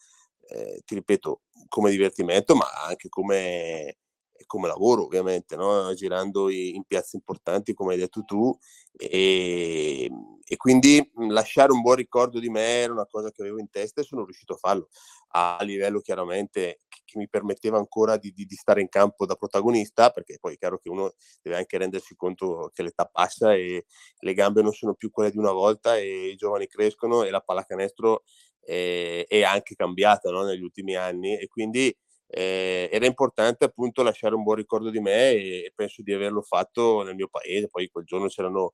eh, 0.49 0.83
ti 0.85 0.95
ripeto, 0.95 1.43
come 1.69 1.91
divertimento, 1.91 2.55
ma 2.55 2.67
anche 2.87 3.09
come, 3.09 3.99
come 4.47 4.69
lavoro 4.69 5.05
ovviamente, 5.05 5.57
no? 5.57 5.93
girando 5.95 6.49
in, 6.51 6.83
piazze 6.85 7.17
importanti 7.17 7.73
come 7.73 7.95
hai 7.95 8.01
detto 8.01 8.25
tu 8.25 8.57
e, 8.97 10.11
e, 10.45 10.57
quindi 10.57 11.11
lasciare 11.29 11.73
un 11.73 11.81
buon 11.81 11.97
ricordo 11.97 12.39
di 12.39 12.49
me 12.49 12.63
era 12.63 12.93
una 12.93 13.07
cosa 13.07 13.31
che 13.31 13.43
avevo 13.43 13.59
in 13.59 13.71
testa 13.71 14.01
e 14.01 14.05
sono 14.05 14.25
riuscito 14.25 14.55
a 14.55 14.59
farlo 14.59 14.89
a 15.37 15.59
livello 15.63 16.01
chiaramente 16.01 16.81
che 17.05 17.19
mi 17.19 17.29
permetteva 17.29 17.77
ancora 17.77 18.17
di, 18.17 18.33
di, 18.33 18.45
di, 18.45 18.55
stare 18.55 18.81
in 18.81 18.89
campo 18.89 19.27
da 19.27 19.35
protagonista, 19.35 20.11
perché 20.11 20.39
poi 20.41 20.55
è 20.55 20.59
chiaro 20.59 20.79
che 20.79 20.89
uno 20.89 21.15
deve 21.43 21.57
anche 21.57 21.79
rendersi 21.79 22.15
conto 22.15 22.71
che 22.73 22.83
l'età 22.83 23.05
passa 23.07 23.55
e 23.55 23.85
le 24.19 24.35
gambe 24.35 24.63
non 24.63 24.73
sono 24.73 24.95
più 24.95 25.11
quelle 25.11 25.31
di 25.31 25.39
una 25.39 25.53
volta 25.53 25.97
e 25.97 26.29
i 26.29 26.37
giovani 26.37 26.67
crescono 26.67 27.25
e 27.25 27.31
la 27.31 27.41
pallacanestro 27.41 28.23
è, 28.61 29.25
è 29.29 29.43
anche 29.43 29.75
cambiata 29.75 30.31
no? 30.31 30.45
negli 30.45 30.63
ultimi 30.63 30.95
anni 30.97 31.37
e 31.39 31.49
quindi 31.49 31.95
eh, 32.27 32.89
era 32.93 33.07
importante 33.07 33.65
appunto 33.65 34.03
lasciare 34.03 34.35
un 34.35 34.43
buon 34.43 34.57
ricordo 34.57 34.91
di 34.91 35.01
me 35.01 35.31
e, 35.33 35.73
penso 35.75 36.03
di 36.03 36.13
averlo 36.13 36.43
fatto 36.43 37.03
nel 37.03 37.15
mio 37.15 37.29
paese, 37.29 37.69
poi 37.69 37.89
quel 37.89 38.05
giorno 38.05 38.29
c'erano 38.29 38.73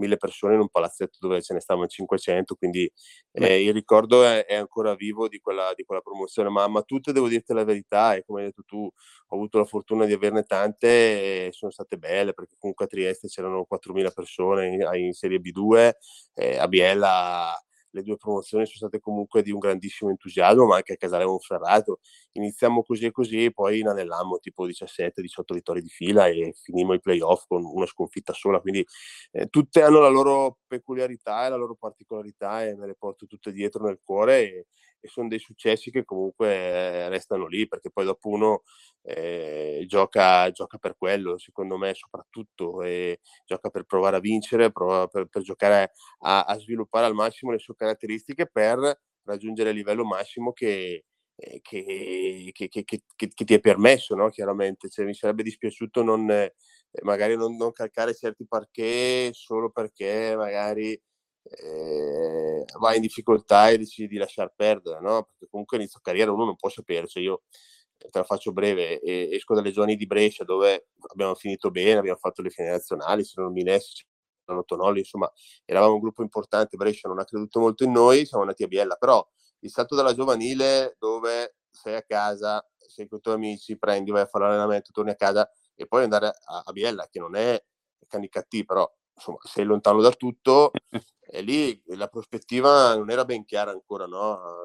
mille 0.00 0.16
persone 0.16 0.54
in 0.54 0.60
un 0.60 0.68
palazzetto 0.68 1.18
dove 1.20 1.42
ce 1.42 1.54
ne 1.54 1.60
stavano 1.60 1.86
500, 1.86 2.54
quindi 2.56 2.90
eh, 3.32 3.62
il 3.64 3.72
ricordo 3.72 4.24
è, 4.24 4.46
è, 4.46 4.54
ancora 4.54 4.94
vivo 4.94 5.28
di 5.28 5.38
quella, 5.38 5.72
di 5.76 5.84
quella 5.84 6.00
promozione, 6.00 6.48
ma, 6.48 6.66
ma, 6.68 6.82
tutte 6.82 7.12
devo 7.12 7.28
dirti 7.28 7.52
la 7.52 7.64
verità 7.64 8.14
e 8.14 8.24
come 8.24 8.40
hai 8.40 8.46
detto 8.46 8.62
tu 8.66 8.78
ho 8.82 9.34
avuto 9.36 9.58
la 9.58 9.64
fortuna 9.64 10.06
di 10.06 10.12
averne 10.12 10.42
tante 10.44 11.46
e 11.46 11.52
sono 11.52 11.70
state 11.70 11.98
belle 11.98 12.32
perché 12.32 12.56
comunque 12.58 12.86
a 12.86 12.88
Trieste 12.88 13.28
c'erano 13.28 13.66
4.000 13.70 14.10
persone 14.12 14.68
in, 14.68 14.88
in 14.94 15.12
Serie 15.12 15.38
B2, 15.38 15.92
eh, 16.34 16.56
a 16.58 16.66
Biella 16.66 17.54
le 17.90 18.02
due 18.02 18.16
promozioni 18.16 18.66
sono 18.66 18.88
state 18.88 19.00
comunque 19.00 19.42
di 19.42 19.50
un 19.50 19.58
grandissimo 19.58 20.10
entusiasmo, 20.10 20.66
ma 20.66 20.76
anche 20.76 20.94
a 20.94 20.96
Casale 20.96 21.24
Monferrato. 21.24 22.00
Iniziamo 22.32 22.82
così 22.82 23.06
e 23.06 23.10
così, 23.10 23.52
poi 23.52 23.80
inanellammo 23.80 24.38
tipo 24.38 24.66
17-18 24.66 25.54
vittorie 25.54 25.82
di 25.82 25.88
fila 25.88 26.26
e 26.26 26.54
finimmo 26.60 26.94
i 26.94 27.00
playoff 27.00 27.46
con 27.46 27.64
una 27.64 27.86
sconfitta 27.86 28.32
sola. 28.32 28.60
Quindi 28.60 28.86
eh, 29.32 29.46
tutte 29.48 29.82
hanno 29.82 30.00
la 30.00 30.08
loro 30.08 30.58
peculiarità 30.66 31.46
e 31.46 31.50
la 31.50 31.56
loro 31.56 31.74
particolarità 31.74 32.64
e 32.64 32.76
me 32.76 32.86
le 32.86 32.96
porto 32.98 33.26
tutte 33.26 33.52
dietro 33.52 33.84
nel 33.84 34.00
cuore 34.02 34.40
e, 34.42 34.66
e 35.00 35.08
sono 35.08 35.28
dei 35.28 35.38
successi 35.38 35.90
che 35.90 36.04
comunque 36.04 36.48
eh, 36.48 37.08
restano 37.08 37.46
lì 37.46 37.66
perché 37.66 37.90
poi 37.90 38.04
dopo 38.04 38.28
uno 38.28 38.62
eh, 39.02 39.84
gioca, 39.86 40.50
gioca, 40.50 40.78
per 40.78 40.96
quello, 40.96 41.38
secondo 41.38 41.76
me 41.78 41.94
soprattutto, 41.94 42.82
e 42.82 43.20
gioca 43.46 43.70
per 43.70 43.84
provare 43.84 44.16
a 44.16 44.20
vincere, 44.20 44.70
per, 44.72 45.26
per, 45.28 45.42
giocare 45.42 45.92
a, 46.20 46.42
a, 46.42 46.58
sviluppare 46.58 47.06
al 47.06 47.14
massimo 47.14 47.50
le 47.52 47.58
sue 47.58 47.74
caratteristiche 47.74 48.46
per 48.46 49.00
raggiungere 49.24 49.70
il 49.70 49.76
livello 49.76 50.04
massimo 50.04 50.52
che, 50.52 51.04
eh, 51.34 51.60
che, 51.62 52.52
che, 52.52 52.68
che 52.68 53.44
ti 53.44 53.54
è 53.54 53.60
permesso, 53.60 54.14
no? 54.14 54.28
chiaramente. 54.28 54.88
Cioè, 54.88 55.04
mi 55.04 55.14
sarebbe 55.14 55.42
dispiaciuto 55.42 56.02
non, 56.02 56.30
eh, 56.30 56.54
magari 57.02 57.36
non, 57.36 57.56
non 57.56 57.72
calcare 57.72 58.14
certi 58.14 58.46
parquet 58.46 59.32
solo 59.32 59.70
perché 59.70 60.34
magari 60.36 61.00
eh, 61.42 62.64
vai 62.78 62.96
in 62.96 63.02
difficoltà 63.02 63.70
e 63.70 63.78
decidi 63.78 64.08
di 64.08 64.16
lasciar 64.16 64.52
perdere, 64.54 65.00
no? 65.00 65.24
Perché 65.24 65.48
comunque 65.50 65.76
inizio 65.76 66.00
carriera 66.02 66.32
uno 66.32 66.44
non 66.44 66.56
può 66.56 66.68
sapere, 66.68 67.06
cioè 67.06 67.22
io 67.22 67.42
te 67.96 68.18
la 68.18 68.24
faccio 68.24 68.52
breve, 68.52 69.00
esco 69.02 69.54
dalle 69.54 69.72
zone 69.72 69.94
di 69.94 70.06
Brescia 70.06 70.44
dove 70.44 70.88
abbiamo 71.08 71.34
finito 71.34 71.70
bene, 71.70 71.98
abbiamo 71.98 72.18
fatto 72.18 72.40
le 72.42 72.50
finali 72.50 72.74
nazionali, 72.74 73.24
c'erano 73.24 73.52
Minesi, 73.52 74.04
c'erano 74.44 74.64
Tonolli, 74.64 75.00
insomma 75.00 75.30
eravamo 75.64 75.94
un 75.94 76.00
gruppo 76.00 76.22
importante, 76.22 76.76
Brescia 76.76 77.08
non 77.08 77.18
ha 77.18 77.24
creduto 77.24 77.60
molto 77.60 77.84
in 77.84 77.92
noi, 77.92 78.24
siamo 78.24 78.42
andati 78.42 78.62
a 78.62 78.68
Biella, 78.68 78.96
però 78.96 79.26
il 79.60 79.70
salto 79.70 79.94
dalla 79.94 80.14
giovanile 80.14 80.96
dove 80.98 81.56
sei 81.70 81.96
a 81.96 82.02
casa, 82.02 82.66
sei 82.76 83.06
con 83.06 83.18
i 83.18 83.20
tuoi 83.20 83.34
amici, 83.34 83.78
prendi, 83.78 84.10
vai 84.10 84.22
a 84.22 84.26
fare 84.26 84.44
l'allenamento, 84.44 84.92
torni 84.92 85.10
a 85.10 85.16
casa 85.16 85.48
e 85.74 85.86
poi 85.86 86.04
andare 86.04 86.28
a, 86.28 86.62
a 86.64 86.72
Biella, 86.72 87.06
che 87.10 87.20
non 87.20 87.36
è 87.36 87.62
Canicattì, 88.08 88.64
però 88.64 88.90
insomma 89.14 89.38
sei 89.42 89.64
lontano 89.64 90.00
da 90.00 90.10
tutto 90.10 90.72
e 91.32 91.42
lì 91.42 91.80
la 91.86 92.08
prospettiva 92.08 92.96
non 92.96 93.08
era 93.08 93.24
ben 93.24 93.44
chiara 93.44 93.70
ancora 93.70 94.06
no? 94.06 94.64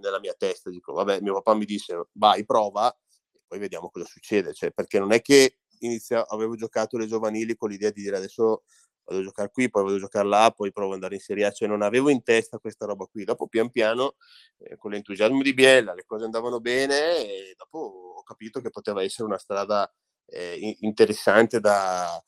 nella 0.00 0.20
mia 0.20 0.34
testa. 0.34 0.70
Dico, 0.70 0.92
vabbè, 0.92 1.20
mio 1.20 1.34
papà 1.34 1.54
mi 1.54 1.64
disse 1.64 2.06
vai, 2.12 2.44
prova 2.44 2.96
e 3.32 3.40
poi 3.44 3.58
vediamo 3.58 3.90
cosa 3.90 4.06
succede. 4.06 4.54
Cioè, 4.54 4.70
perché 4.70 5.00
non 5.00 5.12
è 5.12 5.20
che 5.20 5.58
inizia, 5.80 6.26
avevo 6.28 6.54
giocato 6.54 6.96
le 6.96 7.06
giovanili 7.06 7.56
con 7.56 7.68
l'idea 7.68 7.90
di 7.90 8.02
dire 8.02 8.16
adesso 8.16 8.62
vado 9.04 9.20
a 9.20 9.24
giocare 9.24 9.50
qui, 9.50 9.68
poi 9.68 9.82
vado 9.82 9.96
a 9.96 9.98
giocare 9.98 10.28
là, 10.28 10.52
poi 10.54 10.70
provo 10.72 10.90
ad 10.90 10.94
andare 10.94 11.16
in 11.16 11.20
Serie 11.20 11.46
A, 11.46 11.50
cioè 11.50 11.68
non 11.68 11.82
avevo 11.82 12.08
in 12.10 12.22
testa 12.22 12.58
questa 12.58 12.86
roba 12.86 13.06
qui. 13.06 13.24
Dopo 13.24 13.48
pian 13.48 13.70
piano, 13.70 14.14
eh, 14.58 14.76
con 14.76 14.92
l'entusiasmo 14.92 15.42
di 15.42 15.52
Biella, 15.52 15.94
le 15.94 16.04
cose 16.06 16.24
andavano 16.24 16.60
bene 16.60 17.26
e 17.26 17.54
dopo 17.56 18.14
ho 18.18 18.22
capito 18.22 18.60
che 18.60 18.70
poteva 18.70 19.02
essere 19.02 19.24
una 19.26 19.38
strada 19.38 19.92
eh, 20.26 20.76
interessante 20.80 21.58
da, 21.58 22.22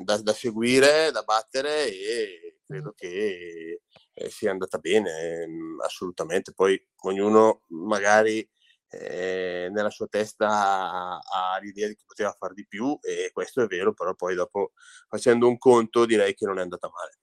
da, 0.00 0.16
da, 0.18 0.32
seguire, 0.32 1.10
da 1.10 1.22
battere 1.22 1.86
e 1.88 2.58
credo 2.66 2.92
che 2.96 3.82
eh, 4.12 4.30
sia 4.30 4.50
andata 4.50 4.78
bene 4.78 5.46
mh, 5.46 5.80
assolutamente. 5.82 6.52
Poi 6.52 6.80
ognuno 7.02 7.62
magari 7.68 8.48
eh, 8.88 9.68
nella 9.70 9.90
sua 9.90 10.06
testa 10.06 10.48
ha, 10.48 11.16
ha 11.18 11.58
l'idea 11.60 11.88
di 11.88 11.94
che 11.94 12.04
poteva 12.06 12.34
fare 12.38 12.54
di 12.54 12.66
più 12.66 12.98
e 13.00 13.30
questo 13.32 13.62
è 13.62 13.66
vero, 13.66 13.92
però 13.92 14.14
poi 14.14 14.34
dopo 14.34 14.72
facendo 15.08 15.48
un 15.48 15.58
conto 15.58 16.06
direi 16.06 16.34
che 16.34 16.46
non 16.46 16.58
è 16.58 16.62
andata 16.62 16.90
male. 16.90 17.18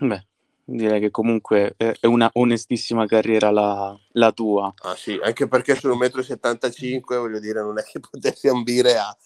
Beh, 0.00 0.26
direi 0.64 1.00
che 1.00 1.10
comunque 1.10 1.74
è 1.76 2.06
una 2.06 2.28
onestissima 2.34 3.06
carriera 3.06 3.50
la, 3.50 3.96
la 4.12 4.32
tua. 4.32 4.72
Ah 4.82 4.94
sì, 4.94 5.18
anche 5.22 5.48
perché 5.48 5.74
sono 5.74 5.94
1,75 5.94 6.98
m, 6.98 7.18
voglio 7.18 7.40
dire, 7.40 7.62
non 7.62 7.78
è 7.78 7.82
che 7.82 8.00
potessi 8.00 8.48
ambire 8.48 8.96
a, 8.96 9.16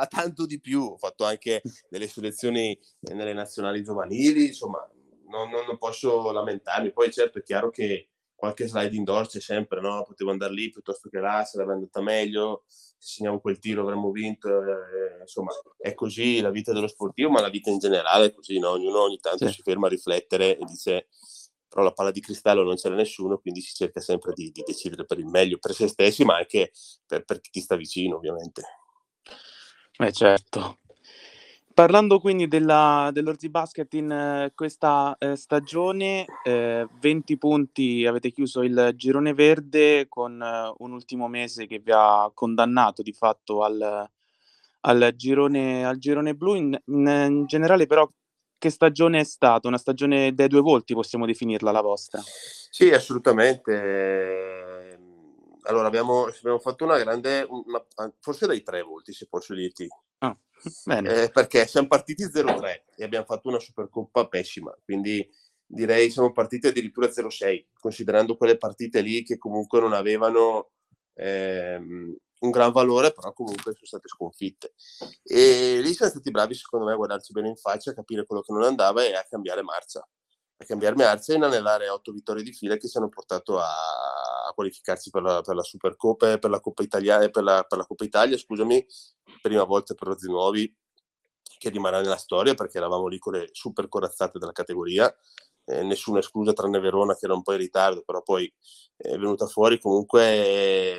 a 0.00 0.06
tanto 0.06 0.46
di 0.46 0.60
più. 0.60 0.82
Ho 0.82 0.96
fatto 0.96 1.24
anche 1.24 1.62
delle 1.88 2.08
selezioni 2.08 2.78
nelle 3.00 3.32
nazionali 3.32 3.82
giovanili, 3.82 4.46
insomma, 4.46 4.88
non, 5.28 5.50
non, 5.50 5.78
posso 5.78 6.32
lamentarmi. 6.32 6.92
Poi 6.92 7.12
certo 7.12 7.38
è 7.38 7.42
chiaro 7.42 7.70
che 7.70 8.08
qualche 8.34 8.66
slide 8.66 8.96
indoor 8.96 9.28
c'è 9.28 9.40
sempre, 9.40 9.80
no? 9.80 10.02
Potevo 10.02 10.30
andare 10.30 10.52
lì 10.52 10.70
piuttosto 10.70 11.08
che 11.08 11.20
là, 11.20 11.44
sarebbe 11.44 11.72
andata 11.72 12.00
meglio, 12.00 12.64
se 12.66 12.94
segniamo 12.96 13.40
quel 13.40 13.58
tiro 13.58 13.82
avremmo 13.82 14.10
vinto, 14.10 14.48
eh, 14.48 15.20
insomma 15.20 15.52
è 15.76 15.94
così 15.94 16.40
la 16.40 16.50
vita 16.50 16.72
dello 16.72 16.88
sportivo, 16.88 17.30
ma 17.30 17.40
la 17.40 17.50
vita 17.50 17.70
in 17.70 17.78
generale 17.78 18.26
è 18.26 18.32
così, 18.32 18.58
no? 18.58 18.70
Ognuno 18.70 19.02
ogni 19.02 19.18
tanto 19.18 19.46
sì. 19.46 19.52
si 19.52 19.62
ferma 19.62 19.86
a 19.86 19.90
riflettere 19.90 20.56
e 20.56 20.64
dice 20.64 21.08
però 21.68 21.84
la 21.84 21.92
palla 21.92 22.10
di 22.10 22.20
cristallo 22.20 22.64
non 22.64 22.74
c'era 22.74 22.96
nessuno, 22.96 23.38
quindi 23.38 23.60
si 23.60 23.72
cerca 23.74 24.00
sempre 24.00 24.32
di, 24.34 24.50
di 24.50 24.64
decidere 24.66 25.04
per 25.04 25.20
il 25.20 25.26
meglio 25.26 25.58
per 25.58 25.72
se 25.72 25.86
stessi, 25.86 26.24
ma 26.24 26.36
anche 26.36 26.72
per, 27.06 27.24
per 27.24 27.40
chi 27.40 27.50
ti 27.50 27.60
sta 27.60 27.76
vicino, 27.76 28.16
ovviamente. 28.16 28.62
Eh 30.00 30.12
certo. 30.12 30.78
Parlando 31.74 32.20
quindi 32.20 32.48
della, 32.48 33.10
dell'Orzi 33.12 33.50
Basket 33.50 33.92
in 33.94 34.10
eh, 34.10 34.52
questa 34.54 35.14
eh, 35.18 35.36
stagione, 35.36 36.24
eh, 36.42 36.86
20 37.00 37.36
punti 37.36 38.06
avete 38.06 38.30
chiuso 38.30 38.62
il 38.62 38.92
girone 38.94 39.34
verde 39.34 40.06
con 40.08 40.42
eh, 40.42 40.74
un 40.78 40.92
ultimo 40.92 41.28
mese 41.28 41.66
che 41.66 41.78
vi 41.78 41.92
ha 41.94 42.30
condannato 42.32 43.02
di 43.02 43.12
fatto 43.12 43.62
al, 43.62 44.08
al, 44.80 45.12
girone, 45.16 45.84
al 45.84 45.98
girone, 45.98 46.34
blu. 46.34 46.54
In, 46.54 46.78
in, 46.86 47.06
in, 47.06 47.44
generale 47.46 47.86
però 47.86 48.10
che 48.56 48.70
stagione 48.70 49.20
è 49.20 49.24
stata? 49.24 49.68
Una 49.68 49.78
stagione 49.78 50.34
dai 50.34 50.48
due 50.48 50.60
volti 50.60 50.94
possiamo 50.94 51.26
definirla 51.26 51.70
la 51.70 51.82
vostra? 51.82 52.22
Sì, 52.24 52.90
assolutamente. 52.90 54.69
Allora, 55.62 55.86
abbiamo, 55.86 56.24
abbiamo 56.24 56.58
fatto 56.58 56.84
una 56.84 56.98
grande, 56.98 57.46
una, 57.48 57.84
forse 58.20 58.46
dai 58.46 58.62
tre 58.62 58.82
volti, 58.82 59.12
se 59.12 59.26
posso 59.28 59.54
dirti. 59.54 59.86
Ah, 60.18 60.36
eh, 60.86 61.30
perché 61.32 61.66
siamo 61.66 61.88
partiti 61.88 62.24
0-3 62.24 62.84
e 62.96 63.04
abbiamo 63.04 63.24
fatto 63.24 63.48
una 63.48 63.58
Supercoppa 63.58 64.28
pessima, 64.28 64.76
quindi 64.84 65.26
direi 65.64 66.10
siamo 66.10 66.32
partiti 66.32 66.66
addirittura 66.66 67.06
0-6, 67.08 67.66
considerando 67.78 68.36
quelle 68.36 68.56
partite 68.56 69.00
lì 69.00 69.22
che 69.22 69.38
comunque 69.38 69.80
non 69.80 69.92
avevano 69.92 70.70
ehm, 71.14 72.16
un 72.40 72.50
gran 72.50 72.72
valore, 72.72 73.12
però 73.12 73.32
comunque 73.32 73.72
sono 73.72 73.86
state 73.86 74.08
sconfitte. 74.08 74.74
E 75.22 75.80
lì 75.80 75.92
siamo 75.92 76.10
stati 76.10 76.30
bravi, 76.30 76.54
secondo 76.54 76.86
me, 76.86 76.92
a 76.92 76.96
guardarci 76.96 77.32
bene 77.32 77.48
in 77.48 77.56
faccia, 77.56 77.90
a 77.90 77.94
capire 77.94 78.24
quello 78.26 78.42
che 78.42 78.52
non 78.52 78.62
andava 78.62 79.04
e 79.04 79.14
a 79.14 79.26
cambiare 79.28 79.62
marcia. 79.62 80.06
A 80.60 80.64
cambiare 80.66 80.94
marcia 80.94 81.32
e 81.32 81.36
inanellare 81.36 81.88
otto 81.88 82.12
vittorie 82.12 82.42
di 82.42 82.52
fila 82.52 82.76
che 82.76 82.86
ci 82.86 82.98
hanno 82.98 83.08
portato 83.08 83.58
a, 83.58 83.64
a 84.46 84.52
qualificarsi 84.52 85.08
per 85.08 85.22
la, 85.22 85.40
per 85.40 85.54
la 85.54 85.62
Supercoppa 85.62 86.32
e 86.32 86.38
per 86.38 86.50
la 86.50 86.60
Coppa 86.60 86.82
Italia, 86.82 87.30
per 87.30 87.42
la, 87.42 87.64
per 87.66 87.78
la 87.78 87.86
Coppa 87.86 88.04
Italia, 88.04 88.36
scusami, 88.36 88.86
prima 89.40 89.64
volta 89.64 89.94
per 89.94 90.08
Rozzi 90.08 90.28
Nuovi, 90.28 90.70
che 91.58 91.70
rimarrà 91.70 92.02
nella 92.02 92.18
storia 92.18 92.52
perché 92.52 92.76
eravamo 92.76 93.06
lì 93.06 93.18
con 93.18 93.32
le 93.32 93.48
super 93.52 93.88
corazzate 93.88 94.38
della 94.38 94.52
categoria. 94.52 95.10
Eh, 95.64 95.82
nessuna 95.82 96.18
esclusa 96.18 96.52
tranne 96.52 96.78
Verona 96.78 97.16
che 97.16 97.24
era 97.24 97.34
un 97.34 97.42
po' 97.42 97.52
in 97.52 97.58
ritardo, 97.58 98.02
però 98.02 98.22
poi 98.22 98.52
è 98.96 99.12
venuta 99.12 99.46
fuori 99.46 99.80
comunque 99.80 100.98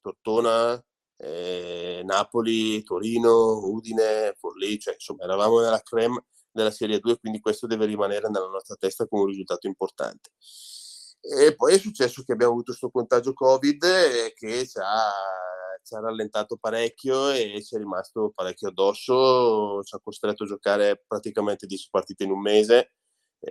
Tortona, 0.00 0.82
eh, 1.18 2.00
Napoli, 2.02 2.82
Torino, 2.82 3.58
Udine, 3.58 4.34
Forlì, 4.38 4.78
cioè 4.78 4.94
insomma 4.94 5.24
eravamo 5.24 5.60
nella 5.60 5.82
creme 5.82 6.24
della 6.52 6.70
Serie 6.70 6.98
2, 6.98 7.18
quindi 7.18 7.40
questo 7.40 7.66
deve 7.66 7.86
rimanere 7.86 8.28
nella 8.28 8.48
nostra 8.48 8.76
testa 8.76 9.06
come 9.06 9.22
un 9.22 9.28
risultato 9.28 9.66
importante. 9.66 10.30
E 11.20 11.54
poi 11.54 11.74
è 11.74 11.78
successo 11.78 12.22
che 12.22 12.32
abbiamo 12.32 12.52
avuto 12.52 12.70
questo 12.70 12.90
contagio 12.90 13.32
Covid 13.34 14.32
che 14.34 14.66
ci 14.66 14.78
ha, 14.78 15.12
ci 15.82 15.94
ha, 15.94 16.00
rallentato 16.00 16.56
parecchio 16.56 17.30
e 17.30 17.62
ci 17.62 17.74
è 17.74 17.78
rimasto 17.78 18.32
parecchio 18.34 18.68
addosso, 18.68 19.82
ci 19.82 19.94
ha 19.94 20.00
costretto 20.02 20.44
a 20.44 20.46
giocare 20.46 21.04
praticamente 21.06 21.66
10 21.66 21.88
partite 21.90 22.24
in 22.24 22.30
un 22.30 22.40
mese 22.40 22.92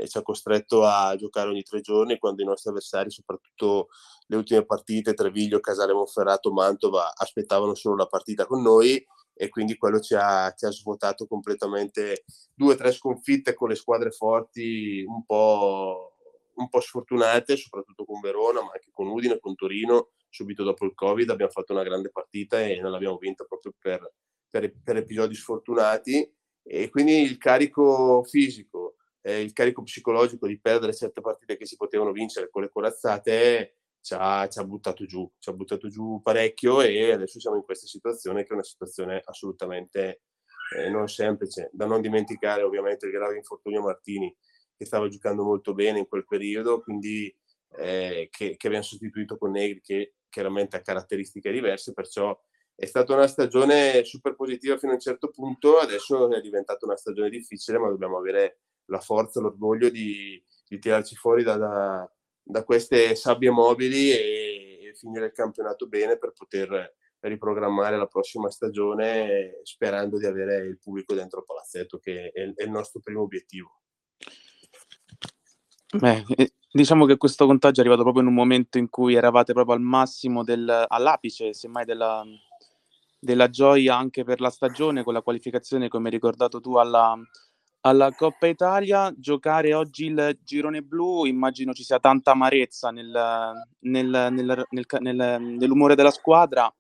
ci 0.05 0.17
ha 0.17 0.21
costretto 0.21 0.85
a 0.85 1.15
giocare 1.15 1.49
ogni 1.49 1.63
tre 1.63 1.81
giorni 1.81 2.19
quando 2.19 2.41
i 2.41 2.45
nostri 2.45 2.69
avversari, 2.69 3.09
soprattutto 3.09 3.87
le 4.27 4.35
ultime 4.35 4.65
partite, 4.65 5.13
Treviglio, 5.13 5.59
Casale 5.59 5.93
Monferrato, 5.93 6.51
Mantova, 6.51 7.11
aspettavano 7.15 7.73
solo 7.73 7.95
la 7.95 8.05
partita 8.05 8.45
con 8.45 8.61
noi 8.61 9.03
e 9.41 9.47
quindi 9.47 9.77
quello 9.77 10.01
ci 10.01 10.15
ha, 10.15 10.51
ci 10.51 10.65
ha 10.65 10.69
svuotato 10.69 11.25
completamente 11.25 12.25
due 12.53 12.73
o 12.73 12.75
tre 12.75 12.91
sconfitte 12.91 13.53
con 13.53 13.69
le 13.69 13.75
squadre 13.75 14.11
forti 14.11 15.01
un 15.07 15.23
po', 15.25 16.17
un 16.55 16.67
po' 16.67 16.81
sfortunate, 16.81 17.55
soprattutto 17.55 18.03
con 18.03 18.19
Verona, 18.19 18.61
ma 18.61 18.71
anche 18.73 18.89
con 18.91 19.07
Udine, 19.07 19.39
con 19.39 19.55
Torino, 19.55 20.09
subito 20.27 20.63
dopo 20.63 20.83
il 20.83 20.93
Covid. 20.93 21.29
Abbiamo 21.29 21.53
fatto 21.53 21.71
una 21.71 21.83
grande 21.83 22.09
partita 22.09 22.59
e 22.59 22.81
non 22.81 22.91
l'abbiamo 22.91 23.15
vinta 23.15 23.45
proprio 23.45 23.73
per, 23.79 24.11
per, 24.49 24.73
per 24.83 24.97
episodi 24.97 25.35
sfortunati. 25.35 26.29
E 26.61 26.89
quindi 26.89 27.21
il 27.21 27.37
carico 27.37 28.21
fisico 28.25 28.95
eh, 29.21 29.41
il 29.41 29.53
carico 29.53 29.83
psicologico 29.83 30.47
di 30.47 30.59
perdere 30.59 30.93
certe 30.93 31.21
partite 31.21 31.55
che 31.55 31.65
si 31.65 31.75
potevano 31.77 32.11
vincere 32.11 32.49
con 32.49 32.63
le 32.63 32.69
corazzate 32.69 33.78
ci 34.01 34.13
ha, 34.17 34.47
ci 34.47 34.59
ha, 34.59 34.63
buttato 34.63 35.05
giù, 35.05 35.29
ci 35.39 35.49
ha 35.49 35.53
buttato 35.53 35.87
giù 35.87 36.21
parecchio 36.21 36.81
e 36.81 37.11
adesso 37.11 37.39
siamo 37.39 37.57
in 37.57 37.63
questa 37.63 37.87
situazione 37.87 38.43
che 38.43 38.49
è 38.49 38.53
una 38.53 38.63
situazione 38.63 39.21
assolutamente 39.23 40.21
eh, 40.75 40.89
non 40.89 41.07
semplice. 41.07 41.69
Da 41.73 41.85
non 41.85 42.01
dimenticare 42.01 42.63
ovviamente 42.63 43.05
il 43.05 43.11
grave 43.11 43.35
infortunio 43.35 43.81
Martini 43.81 44.35
che 44.75 44.85
stava 44.85 45.07
giocando 45.09 45.43
molto 45.43 45.73
bene 45.73 45.99
in 45.99 46.07
quel 46.07 46.25
periodo, 46.25 46.81
quindi 46.81 47.33
eh, 47.77 48.29
che, 48.31 48.55
che 48.55 48.67
abbiamo 48.67 48.85
sostituito 48.85 49.37
con 49.37 49.51
Negri 49.51 49.81
che 49.81 50.13
chiaramente 50.29 50.77
ha 50.77 50.81
caratteristiche 50.81 51.51
diverse, 51.51 51.93
perciò 51.93 52.37
è 52.75 52.85
stata 52.85 53.13
una 53.13 53.27
stagione 53.27 54.05
super 54.05 54.35
positiva 54.35 54.77
fino 54.77 54.91
a 54.91 54.95
un 54.95 55.01
certo 55.01 55.29
punto, 55.31 55.79
adesso 55.79 56.31
è 56.31 56.39
diventata 56.39 56.85
una 56.85 56.95
stagione 56.95 57.29
difficile, 57.29 57.77
ma 57.77 57.89
dobbiamo 57.89 58.17
avere 58.17 58.59
la 58.85 59.01
forza, 59.01 59.41
l'orgoglio 59.41 59.89
di, 59.89 60.41
di 60.65 60.79
tirarci 60.79 61.15
fuori 61.15 61.43
da, 61.43 61.57
da, 61.57 62.11
da, 62.49 62.63
queste 62.63 63.15
sabbie 63.15 63.51
mobili 63.51 64.11
e, 64.11 64.93
finire 64.95 65.27
il 65.27 65.31
campionato 65.31 65.87
bene 65.87 66.17
per 66.17 66.33
poter 66.33 66.95
riprogrammare 67.19 67.95
la 67.97 68.07
prossima 68.07 68.49
stagione 68.49 69.59
sperando 69.63 70.17
di 70.17 70.25
avere 70.25 70.65
il 70.65 70.77
pubblico 70.77 71.13
dentro 71.13 71.39
il 71.39 71.45
palazzetto 71.45 71.99
che 71.99 72.31
è, 72.31 72.53
è 72.53 72.63
il 72.63 72.69
nostro 72.69 72.99
primo 73.01 73.21
obiettivo. 73.21 73.79
Beh, 75.97 76.25
eh, 76.35 76.53
diciamo 76.71 77.05
che 77.05 77.17
questo 77.17 77.45
contagio 77.45 77.77
è 77.77 77.79
arrivato 77.79 78.03
proprio 78.03 78.23
in 78.23 78.29
un 78.29 78.35
momento 78.35 78.77
in 78.77 78.89
cui 78.89 79.15
eravate 79.15 79.53
proprio 79.53 79.75
al 79.75 79.81
massimo, 79.81 80.43
del, 80.43 80.85
all'apice 80.87 81.53
semmai 81.53 81.85
della, 81.85 82.23
della 83.19 83.49
gioia 83.49 83.95
anche 83.95 84.23
per 84.23 84.39
la 84.39 84.49
stagione 84.49 85.03
con 85.03 85.13
la 85.13 85.21
qualificazione, 85.21 85.87
come 85.87 86.07
hai 86.07 86.13
ricordato 86.13 86.59
tu, 86.59 86.75
alla, 86.75 87.17
alla 87.81 88.11
Coppa 88.13 88.47
Italia, 88.47 89.13
giocare 89.15 89.73
oggi 89.73 90.05
il 90.05 90.37
girone 90.43 90.81
blu, 90.81 91.25
immagino 91.25 91.73
ci 91.73 91.83
sia 91.83 91.99
tanta 91.99 92.31
amarezza 92.31 92.89
nel, 92.89 93.53
nel, 93.79 94.27
nel, 94.31 95.41
nell'umore 95.41 95.95
della 95.95 96.11
squadra, 96.11 96.73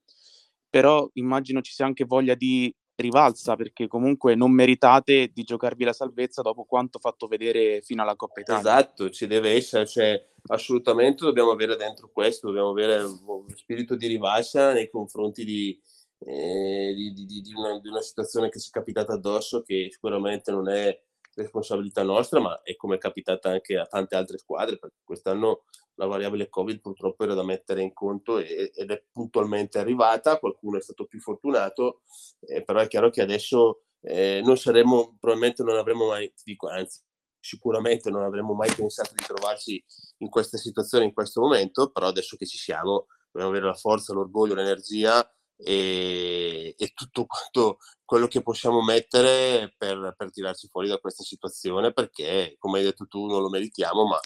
però 0.69 1.09
immagino 1.13 1.61
ci 1.61 1.71
sia 1.71 1.85
anche 1.85 2.05
voglia 2.05 2.35
di 2.35 2.73
rivalsa 2.99 3.55
perché 3.55 3.87
comunque 3.87 4.35
non 4.35 4.51
meritate 4.51 5.31
di 5.33 5.43
giocarvi 5.43 5.85
la 5.85 5.93
salvezza 5.93 6.41
dopo 6.41 6.65
quanto 6.65 6.99
fatto 6.99 7.27
vedere 7.27 7.81
fino 7.81 8.01
alla 8.01 8.15
Coppa 8.15 8.41
Italia. 8.41 8.59
Esatto, 8.59 9.09
ci 9.09 9.25
deve 9.25 9.51
essere, 9.51 9.87
cioè, 9.87 10.21
assolutamente 10.47 11.23
dobbiamo 11.23 11.51
avere 11.51 11.77
dentro 11.77 12.09
questo, 12.11 12.47
dobbiamo 12.47 12.69
avere 12.69 13.01
uno 13.01 13.45
spirito 13.55 13.95
di 13.95 14.07
rivalsa 14.07 14.73
nei 14.73 14.89
confronti 14.89 15.45
di, 15.45 15.79
eh, 16.19 16.93
di, 16.95 17.13
di, 17.13 17.41
di, 17.41 17.53
una, 17.53 17.79
di, 17.79 17.87
una, 17.87 18.01
situazione 18.01 18.49
che 18.49 18.59
ci 18.59 18.69
è 18.69 18.71
capitata 18.71 19.13
addosso, 19.13 19.61
che 19.61 19.87
sicuramente 19.91 20.51
non 20.51 20.69
è 20.69 21.01
responsabilità 21.33 22.03
nostra, 22.03 22.39
ma 22.39 22.61
è 22.61 22.75
come 22.75 22.95
è 22.95 22.99
capitata 22.99 23.49
anche 23.49 23.77
a 23.77 23.85
tante 23.85 24.15
altre 24.15 24.37
squadre, 24.37 24.77
perché 24.77 24.97
quest'anno 25.03 25.63
la 25.95 26.05
variabile 26.05 26.49
Covid 26.49 26.79
purtroppo 26.79 27.23
era 27.23 27.33
da 27.33 27.43
mettere 27.43 27.81
in 27.81 27.93
conto 27.93 28.37
e, 28.39 28.71
ed 28.73 28.91
è 28.91 29.03
puntualmente 29.11 29.79
arrivata, 29.79 30.39
qualcuno 30.39 30.77
è 30.77 30.81
stato 30.81 31.05
più 31.05 31.19
fortunato, 31.19 32.01
eh, 32.41 32.63
però 32.63 32.79
è 32.79 32.87
chiaro 32.87 33.09
che 33.09 33.21
adesso 33.21 33.83
eh, 34.01 34.41
non 34.43 34.57
saremmo, 34.57 35.17
probabilmente 35.19 35.63
non 35.63 35.77
avremmo 35.77 36.07
mai, 36.07 36.31
dico, 36.43 36.67
anzi 36.67 37.01
sicuramente 37.41 38.09
non 38.09 38.23
avremmo 38.23 38.53
mai 38.53 38.71
pensato 38.73 39.11
di 39.15 39.23
trovarci 39.23 39.81
in 40.17 40.29
questa 40.29 40.57
situazione 40.57 41.05
in 41.05 41.13
questo 41.13 41.41
momento, 41.41 41.89
però 41.89 42.07
adesso 42.07 42.35
che 42.35 42.45
ci 42.45 42.57
siamo 42.57 43.07
dobbiamo 43.31 43.49
avere 43.49 43.71
la 43.71 43.77
forza, 43.77 44.13
l'orgoglio, 44.13 44.55
l'energia 44.55 45.25
e, 45.61 46.73
e, 46.77 46.91
tutto 46.93 47.25
quanto 47.25 47.79
quello 48.05 48.27
che 48.27 48.41
possiamo 48.41 48.81
mettere 48.81 49.73
per, 49.77 50.15
per, 50.17 50.31
tirarci 50.31 50.67
fuori 50.67 50.87
da 50.87 50.97
questa 50.99 51.23
situazione 51.23 51.91
perché 51.91 52.55
come 52.57 52.79
hai 52.79 52.85
detto 52.85 53.07
tu 53.07 53.25
non 53.27 53.41
lo 53.41 53.49
meritiamo 53.49 54.05
ma 54.05 54.19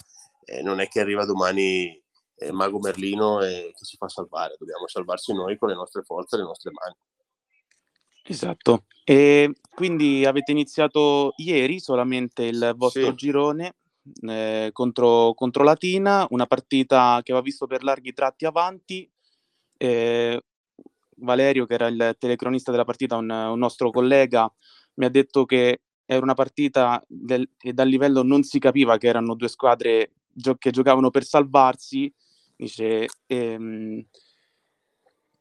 eh, 0.46 0.62
non 0.62 0.80
è 0.80 0.88
che 0.88 1.00
arriva 1.00 1.26
domani 1.26 2.02
eh, 2.36 2.52
Mago 2.52 2.80
Merlino 2.80 3.41
e 3.41 3.74
che 3.76 3.86
ci 3.86 3.98
fa 3.98 4.08
salvare. 4.08 4.56
Dobbiamo 4.58 4.88
salvarci 4.88 5.34
noi 5.34 5.58
con 5.58 5.69
le 5.69 5.76
nostre 5.76 6.04
forze 6.04 6.36
e 6.36 6.39
le 6.39 6.46
nostre 6.46 6.72
mani. 6.72 6.96
Esatto. 8.26 8.86
E 9.04 9.54
quindi 9.74 10.26
avete 10.26 10.52
iniziato 10.52 11.34
ieri 11.38 11.80
solamente 11.80 12.43
il 12.43 12.74
vostro 12.76 13.10
sì. 13.10 13.15
girone 13.15 13.76
eh, 14.22 14.69
contro, 14.72 15.34
contro 15.34 15.63
Latina 15.63 16.26
una 16.30 16.46
partita 16.46 17.19
che 17.22 17.34
va 17.34 17.41
visto 17.41 17.67
per 17.67 17.84
larghi 17.84 18.13
tratti 18.13 18.46
avanti 18.46 19.10
eh, 19.78 20.41
Valerio, 21.24 21.66
che 21.66 21.74
era 21.74 21.88
il 21.88 22.16
telecronista 22.20 22.72
della 22.72 22.86
partita, 22.86 23.18
un, 23.18 23.30
un 23.30 23.60
nostro 23.60 23.90
collega, 23.90 24.52
mi 24.96 25.06
ha 25.06 25.10
detto 25.10 25.46
che 25.46 25.82
era 26.06 26.22
una 26.22 26.34
partita 26.34 27.04
del, 27.08 27.50
e 27.60 27.74
dal 27.74 27.88
livello 27.88 28.24
non 28.24 28.44
si 28.44 28.60
capiva 28.60 28.98
che 28.98 29.08
erano 29.08 29.36
due 29.36 29.48
squadre 29.48 30.12
gio- 30.32 30.56
che 30.56 30.72
giocavano 30.72 31.10
per 31.10 31.24
salvarsi. 31.24 32.14
Dice, 32.56 33.08
ehm, 33.26 34.06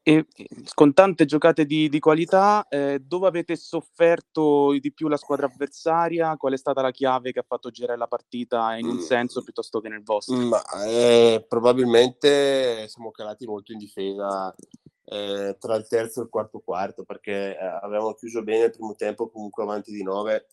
e, 0.04 0.26
con 0.74 0.92
tante 0.94 1.26
giocate 1.26 1.64
di, 1.64 1.88
di 1.88 2.00
qualità, 2.00 2.66
eh, 2.68 3.00
dove 3.00 3.28
avete 3.28 3.54
sofferto 3.54 4.76
di 4.80 4.92
più 4.92 5.06
la 5.06 5.16
squadra 5.16 5.46
avversaria? 5.46 6.36
Qual 6.36 6.52
è 6.52 6.56
stata 6.56 6.82
la 6.82 6.90
chiave 6.90 7.32
che 7.32 7.38
ha 7.38 7.44
fatto 7.46 7.70
girare 7.70 7.98
la 7.98 8.08
partita 8.08 8.76
in 8.76 8.86
un 8.86 8.96
mm. 8.96 9.00
senso 9.00 9.42
piuttosto 9.42 9.80
che 9.80 9.88
nel 9.88 10.02
vostro? 10.02 10.36
Ma, 10.36 10.60
eh, 10.86 11.44
probabilmente 11.48 12.88
siamo 12.88 13.10
calati 13.10 13.46
molto 13.46 13.72
in 13.72 13.78
difesa 13.78 14.52
eh, 15.12 15.56
tra 15.58 15.76
il 15.76 15.86
terzo 15.86 16.20
e 16.20 16.22
il 16.24 16.28
quarto 16.30 16.60
quarto 16.60 17.04
perché 17.04 17.56
eh, 17.56 17.64
avevamo 17.82 18.14
chiuso 18.14 18.42
bene 18.42 18.64
il 18.64 18.70
primo 18.70 18.94
tempo 18.94 19.28
comunque 19.28 19.62
avanti 19.62 19.92
di 19.92 20.02
9 20.02 20.46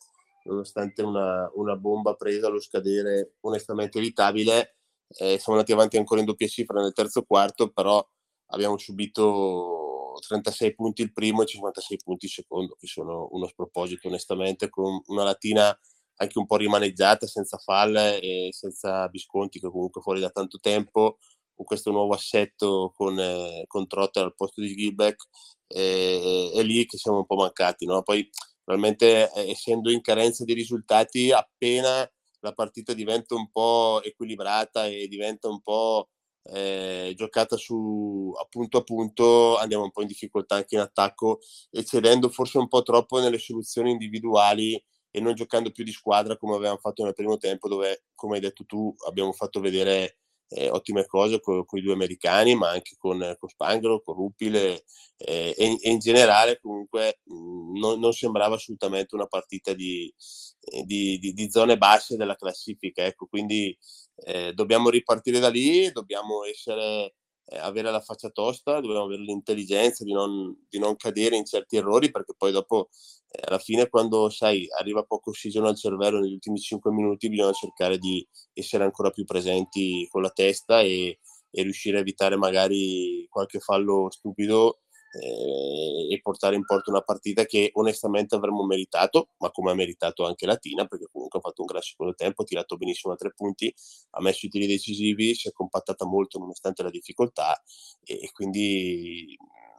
nonostante 0.44 1.02
una, 1.02 1.50
una 1.56 1.76
bomba 1.76 2.16
presa 2.16 2.48
allo 2.48 2.60
scadere 2.60 3.36
onestamente 3.42 4.00
evitabile 4.00 4.76
eh, 5.18 5.38
siamo 5.40 5.58
andati 5.58 5.72
avanti 5.72 5.98
ancora 5.98 6.20
in 6.20 6.26
doppia 6.26 6.48
cifra 6.48 6.82
nel 6.82 6.94
terzo 6.94 7.24
quarto 7.24 7.70
però 7.70 8.06
abbiamo 8.48 8.78
subito 8.78 10.20
36 10.28 10.76
punti 10.76 11.02
il 11.04 11.14
primo 11.14 11.44
e 11.44 11.46
56 11.46 11.98
punti 12.04 12.26
il 12.26 12.32
secondo 12.32 12.76
che 12.78 12.88
sono 12.88 13.30
uno 13.32 13.48
sproposito 13.48 14.08
onestamente 14.08 14.70
con 14.70 15.02
una 15.08 15.24
latina 15.24 15.78
anche 16.22 16.38
un 16.38 16.46
po' 16.46 16.58
rimaneggiata, 16.58 17.28
senza 17.28 17.58
falle 17.58 18.20
e 18.20 18.50
senza 18.52 19.08
Visconti 19.08 19.60
che 19.60 19.70
comunque 19.70 20.02
fuori 20.02 20.20
da 20.20 20.30
tanto 20.30 20.60
tempo, 20.60 21.18
con 21.60 21.66
questo 21.66 21.92
nuovo 21.92 22.14
assetto 22.14 22.94
con, 22.96 23.20
eh, 23.20 23.66
con 23.68 23.86
Trotter 23.86 24.24
al 24.24 24.36
posto 24.36 24.62
di 24.62 24.74
Gilbeck, 24.74 25.28
eh, 25.68 26.52
è 26.54 26.64
lì 26.64 26.86
che 26.86 26.98
siamo 26.98 27.18
un 27.18 27.26
po' 27.26 27.36
mancati. 27.36 27.86
No? 27.86 28.02
Poi 28.02 28.30
probabilmente 28.64 29.30
eh, 29.34 29.50
essendo 29.50 29.92
in 29.92 30.00
carenza 30.00 30.46
di 30.46 30.54
risultati, 30.54 31.34
appena 31.34 32.10
la 32.40 32.54
partita 32.54 32.94
diventa 32.94 33.36
un 33.36 33.52
po' 33.52 34.02
equilibrata 34.02 34.86
e 34.88 35.10
diventa 35.10 35.50
un 35.50 35.60
po' 35.62 36.08
eh, 36.44 37.14
giocata 37.18 37.58
su 37.58 38.34
appunto 38.40 38.78
a 38.78 38.84
punto 38.84 39.58
andiamo 39.58 39.84
un 39.84 39.92
po' 39.92 40.02
in 40.02 40.08
difficoltà 40.08 40.56
anche 40.56 40.76
in 40.76 40.82
attacco 40.82 41.40
eccedendo 41.70 42.30
forse 42.30 42.58
un 42.58 42.70
po' 42.70 42.82
troppo 42.82 43.20
nelle 43.20 43.38
soluzioni 43.38 43.92
individuali 43.92 44.82
e 45.12 45.20
non 45.20 45.36
giocando 45.36 45.72
più 45.72 45.84
di 45.84 45.92
squadra 45.92 46.38
come 46.38 46.56
avevamo 46.56 46.78
fatto 46.78 47.04
nel 47.04 47.14
primo 47.14 47.36
tempo 47.38 47.68
dove 47.68 48.06
come 48.16 48.36
hai 48.36 48.42
detto 48.42 48.64
tu 48.66 48.96
abbiamo 49.06 49.34
fatto 49.34 49.60
vedere 49.60 50.20
eh, 50.50 50.70
ottime 50.70 51.06
cose 51.06 51.40
con, 51.40 51.66
con, 51.66 51.80
i 51.80 51.82
due 51.82 51.94
americani 51.94 52.56
ma 52.56 52.70
anche 52.70 52.96
con, 52.98 53.36
con 53.40 53.50
Spangro, 53.50 54.02
con 54.02 54.16
Ruppile 54.16 54.84
eh, 55.18 55.54
e, 55.58 55.78
e, 55.82 55.90
in 55.90 56.00
generale 56.00 56.60
comunque 56.60 57.20
mh, 57.24 57.34
mm, 57.34 57.78
non, 57.78 58.00
non, 58.00 58.12
sembrava 58.14 58.56
assolutamente 58.56 59.16
una 59.16 59.28
partita 59.28 59.74
di, 59.74 60.14
eh, 60.62 60.84
di, 60.84 61.20
di, 61.20 61.34
di 61.34 61.52
zone 61.52 61.78
basse 61.78 62.16
della 62.18 62.36
classifica 62.36 63.06
ecco 63.06 63.28
quindi 63.28 63.78
eh, 64.26 64.54
dobbiamo 64.54 64.90
ripartire 64.90 65.40
da 65.40 65.50
lì, 65.50 65.92
dobbiamo 65.92 66.44
essere, 66.44 67.16
avere 67.58 67.92
la 67.92 68.02
faccia 68.02 68.30
tosta, 68.30 68.80
dobbiamo 68.80 69.06
avere 69.06 69.24
l'intelligenza 69.24 70.04
di 70.04 70.14
non, 70.14 70.56
di 70.70 70.78
non 70.80 70.96
cadere 70.96 71.36
in 71.36 71.46
certi 71.46 71.78
errori 71.78 72.12
perché 72.12 72.34
poi 72.38 72.52
dopo 72.52 72.90
eh, 73.30 73.42
alla 73.48 73.60
fine 73.60 73.90
quando 73.90 74.30
sai 74.30 74.68
arriva 74.78 75.04
poco 75.04 75.32
ossigeno 75.32 75.68
al 75.68 75.78
cervello 75.78 76.20
negli 76.20 76.34
ultimi 76.34 76.60
5 76.60 76.92
minuti 76.92 77.30
bisogna 77.30 77.52
cercare 77.54 77.98
di 77.98 78.26
essere 78.54 78.84
ancora 78.84 79.10
più 79.10 79.26
presenti 79.26 80.08
con 80.10 80.22
la 80.22 80.30
testa 80.30 80.82
e, 80.82 81.20
e 81.50 81.62
riuscire 81.64 81.98
a 81.98 82.02
evitare 82.02 82.36
magari 82.36 83.26
qualche 83.30 83.60
fallo 83.60 84.10
stupido 84.12 84.80
eh, 84.80 84.89
e 85.12 86.20
portare 86.22 86.56
in 86.56 86.66
porto 86.66 86.92
una 86.92 87.02
partita 87.02 87.46
che 87.46 87.72
onestamente 87.74 88.36
avremmo 88.36 88.64
meritato, 88.64 89.30
ma 89.38 89.50
come 89.50 89.72
ha 89.72 89.74
meritato 89.74 90.26
anche 90.26 90.46
Latina, 90.46 90.86
perché 90.86 91.08
comunque 91.12 91.40
ha 91.40 91.42
fatto 91.42 91.62
un 91.62 91.68
gran 91.68 91.82
secondo 91.82 92.14
tempo, 92.14 92.44
ha 92.44 92.46
tirato 92.46 92.78
benissimo 92.78 93.14
a 93.14 93.16
tre 93.16 93.34
punti, 93.34 93.74
ha 94.12 94.22
messo 94.22 94.46
i 94.46 94.50
tiri 94.50 94.68
decisivi, 94.68 95.34
si 95.34 95.48
è 95.48 95.52
compattata 95.52 96.06
molto 96.06 96.38
nonostante 96.38 96.84
la 96.84 96.90
difficoltà 96.90 97.60
e, 98.04 98.30
quindi 98.32 99.36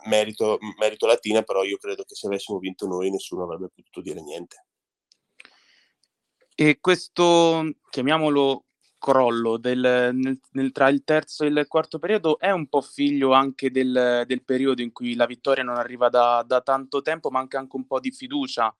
merito, 0.06 0.58
merito 0.78 1.06
Latina, 1.06 1.42
però 1.42 1.62
io 1.62 1.76
credo 1.76 2.04
che 2.04 2.14
se 2.14 2.26
avessimo 2.26 2.58
vinto 2.58 2.86
noi 2.86 3.10
nessuno 3.10 3.44
avrebbe 3.44 3.68
potuto 3.68 4.00
dire 4.00 4.20
niente. 4.22 4.64
E 6.54 6.78
questo, 6.80 7.64
chiamiamolo 7.88 8.64
crollo 9.00 9.56
del, 9.56 10.10
nel, 10.12 10.38
nel, 10.52 10.70
tra 10.70 10.88
il 10.88 11.02
terzo 11.02 11.44
e 11.44 11.48
il 11.48 11.64
quarto 11.66 11.98
periodo 11.98 12.38
è 12.38 12.50
un 12.50 12.68
po' 12.68 12.82
figlio 12.82 13.32
anche 13.32 13.70
del, 13.70 14.24
del 14.26 14.42
periodo 14.44 14.82
in 14.82 14.92
cui 14.92 15.14
la 15.14 15.26
vittoria 15.26 15.64
non 15.64 15.76
arriva 15.76 16.08
da, 16.10 16.44
da, 16.46 16.60
tanto 16.60 17.00
tempo, 17.00 17.30
manca 17.30 17.58
anche 17.58 17.74
un 17.74 17.86
po' 17.86 17.98
di 17.98 18.12
fiducia 18.12 18.72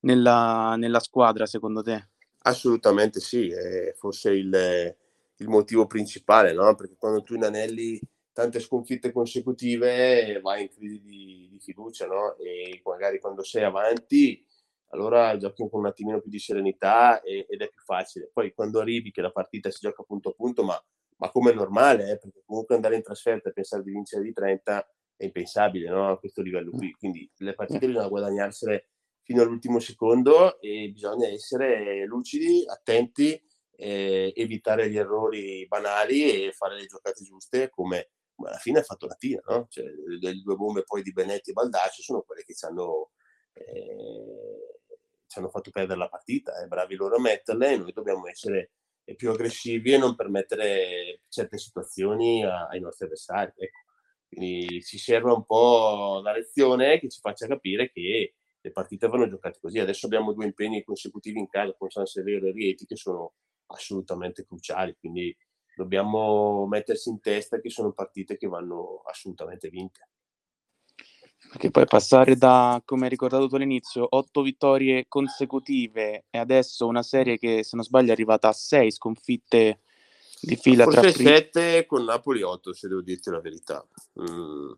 nella, 0.00 0.74
nella 0.76 1.00
squadra, 1.00 1.46
secondo 1.46 1.82
te? 1.82 2.08
Assolutamente 2.40 3.20
sì, 3.20 3.48
è 3.48 3.94
forse 3.96 4.30
il, 4.32 4.96
il 5.36 5.48
motivo 5.48 5.86
principale, 5.86 6.52
no? 6.52 6.74
perché 6.74 6.96
quando 6.98 7.22
tu 7.22 7.34
inanelli 7.34 8.00
tante 8.32 8.60
sconfitte 8.60 9.12
consecutive 9.12 10.40
vai 10.42 10.62
in 10.62 10.68
crisi 10.70 11.00
di, 11.00 11.48
di 11.50 11.58
fiducia 11.60 12.06
no? 12.06 12.36
e 12.36 12.80
magari 12.84 13.20
quando 13.20 13.42
sei 13.42 13.64
avanti 13.64 14.44
allora 14.88 15.36
giochi 15.36 15.68
con 15.68 15.80
un 15.80 15.86
attimino 15.86 16.20
più 16.20 16.30
di 16.30 16.38
serenità 16.38 17.20
e, 17.20 17.46
ed 17.48 17.60
è 17.60 17.68
più 17.68 17.82
facile. 17.82 18.30
Poi 18.32 18.52
quando 18.52 18.80
arrivi 18.80 19.10
che 19.10 19.20
la 19.20 19.30
partita 19.30 19.70
si 19.70 19.78
gioca 19.80 20.02
punto 20.02 20.30
a 20.30 20.32
punto, 20.32 20.64
ma, 20.64 20.82
ma 21.16 21.30
come 21.30 21.50
è 21.50 21.54
normale, 21.54 22.10
eh, 22.10 22.18
perché 22.18 22.42
comunque 22.44 22.74
andare 22.74 22.96
in 22.96 23.02
trasferta 23.02 23.48
e 23.48 23.52
pensare 23.52 23.82
di 23.82 23.90
vincere 23.90 24.22
di 24.22 24.32
30 24.32 24.88
è 25.16 25.24
impensabile 25.24 25.90
no? 25.90 26.10
a 26.10 26.18
questo 26.18 26.42
livello 26.42 26.70
qui. 26.70 26.92
Quindi 26.92 27.30
le 27.38 27.54
partite 27.54 27.86
bisogna 27.86 28.08
guadagnarsele 28.08 28.88
fino 29.22 29.42
all'ultimo 29.42 29.78
secondo 29.78 30.58
e 30.60 30.88
bisogna 30.90 31.26
essere 31.28 32.06
lucidi, 32.06 32.64
attenti, 32.66 33.38
eh, 33.76 34.32
evitare 34.34 34.88
gli 34.88 34.96
errori 34.96 35.66
banali 35.66 36.46
e 36.46 36.52
fare 36.52 36.76
le 36.76 36.86
giocate 36.86 37.22
giuste 37.22 37.68
come, 37.68 38.10
come 38.34 38.48
alla 38.48 38.58
fine 38.58 38.78
ha 38.78 38.82
fatto 38.82 39.06
la 39.06 39.14
Tina. 39.14 39.42
No? 39.46 39.66
Cioè, 39.68 39.84
le, 39.84 40.18
le 40.18 40.40
due 40.42 40.56
bombe 40.56 40.82
poi 40.84 41.02
di 41.02 41.12
Benetti 41.12 41.50
e 41.50 41.52
Baldacci 41.52 42.02
sono 42.02 42.22
quelle 42.22 42.42
che 42.42 42.54
ci 42.54 42.64
hanno... 42.64 43.10
Eh, 43.66 44.80
ci 45.26 45.38
hanno 45.38 45.50
fatto 45.50 45.70
perdere 45.70 45.98
la 45.98 46.08
partita, 46.08 46.62
è 46.62 46.66
bravi 46.66 46.94
loro 46.94 47.16
a 47.16 47.20
metterle, 47.20 47.76
noi 47.76 47.92
dobbiamo 47.92 48.26
essere 48.26 48.70
più 49.16 49.30
aggressivi 49.30 49.92
e 49.92 49.98
non 49.98 50.14
permettere 50.14 51.22
certe 51.28 51.58
situazioni 51.58 52.44
ai 52.44 52.80
nostri 52.80 53.06
avversari. 53.06 53.52
Ecco. 53.56 53.78
Quindi 54.28 54.82
ci 54.82 54.98
serve 54.98 55.32
un 55.32 55.44
po' 55.44 56.20
la 56.22 56.32
lezione 56.32 56.98
che 56.98 57.08
ci 57.08 57.20
faccia 57.20 57.46
capire 57.46 57.90
che 57.90 58.34
le 58.60 58.70
partite 58.70 59.08
vanno 59.08 59.28
giocate 59.28 59.58
così. 59.60 59.78
Adesso 59.78 60.06
abbiamo 60.06 60.32
due 60.32 60.44
impegni 60.44 60.84
consecutivi 60.84 61.38
in 61.38 61.48
casa 61.48 61.74
con 61.74 61.88
San 61.88 62.04
Severo 62.06 62.46
e 62.46 62.52
Rieti 62.52 62.84
che 62.84 62.96
sono 62.96 63.34
assolutamente 63.66 64.44
cruciali, 64.44 64.96
quindi 64.98 65.34
dobbiamo 65.74 66.66
mettersi 66.66 67.08
in 67.08 67.20
testa 67.20 67.60
che 67.60 67.70
sono 67.70 67.92
partite 67.92 68.36
che 68.36 68.48
vanno 68.48 69.02
assolutamente 69.04 69.68
vinte. 69.68 70.08
Perché 71.50 71.70
poi 71.70 71.86
passare 71.86 72.36
da, 72.36 72.80
come 72.84 73.04
hai 73.04 73.10
ricordato 73.10 73.48
tu 73.48 73.54
all'inizio, 73.54 74.06
otto 74.10 74.42
vittorie 74.42 75.06
consecutive 75.08 76.24
e 76.30 76.38
adesso 76.38 76.86
una 76.86 77.02
serie 77.02 77.38
che, 77.38 77.64
se 77.64 77.74
non 77.74 77.84
sbaglio, 77.84 78.10
è 78.10 78.12
arrivata 78.12 78.48
a 78.48 78.52
sei 78.52 78.90
sconfitte 78.90 79.80
di 80.40 80.56
fila. 80.56 80.84
Forse 80.84 81.00
tra 81.00 81.10
sette 81.10 81.86
con 81.86 82.04
Napoli 82.04 82.42
8, 82.42 82.72
se 82.72 82.88
devo 82.88 83.00
dirti 83.00 83.30
la 83.30 83.40
verità. 83.40 83.84
Mm. 84.20 84.72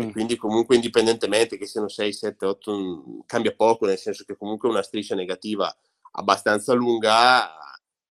Mm. 0.00 0.10
Quindi 0.10 0.36
comunque 0.36 0.76
indipendentemente 0.76 1.56
che 1.56 1.66
siano 1.66 1.88
6, 1.88 2.12
7, 2.12 2.46
8, 2.46 3.22
cambia 3.26 3.54
poco, 3.54 3.86
nel 3.86 3.98
senso 3.98 4.24
che 4.24 4.36
comunque 4.36 4.68
una 4.68 4.82
striscia 4.82 5.14
negativa 5.14 5.74
abbastanza 6.12 6.72
lunga 6.72 7.50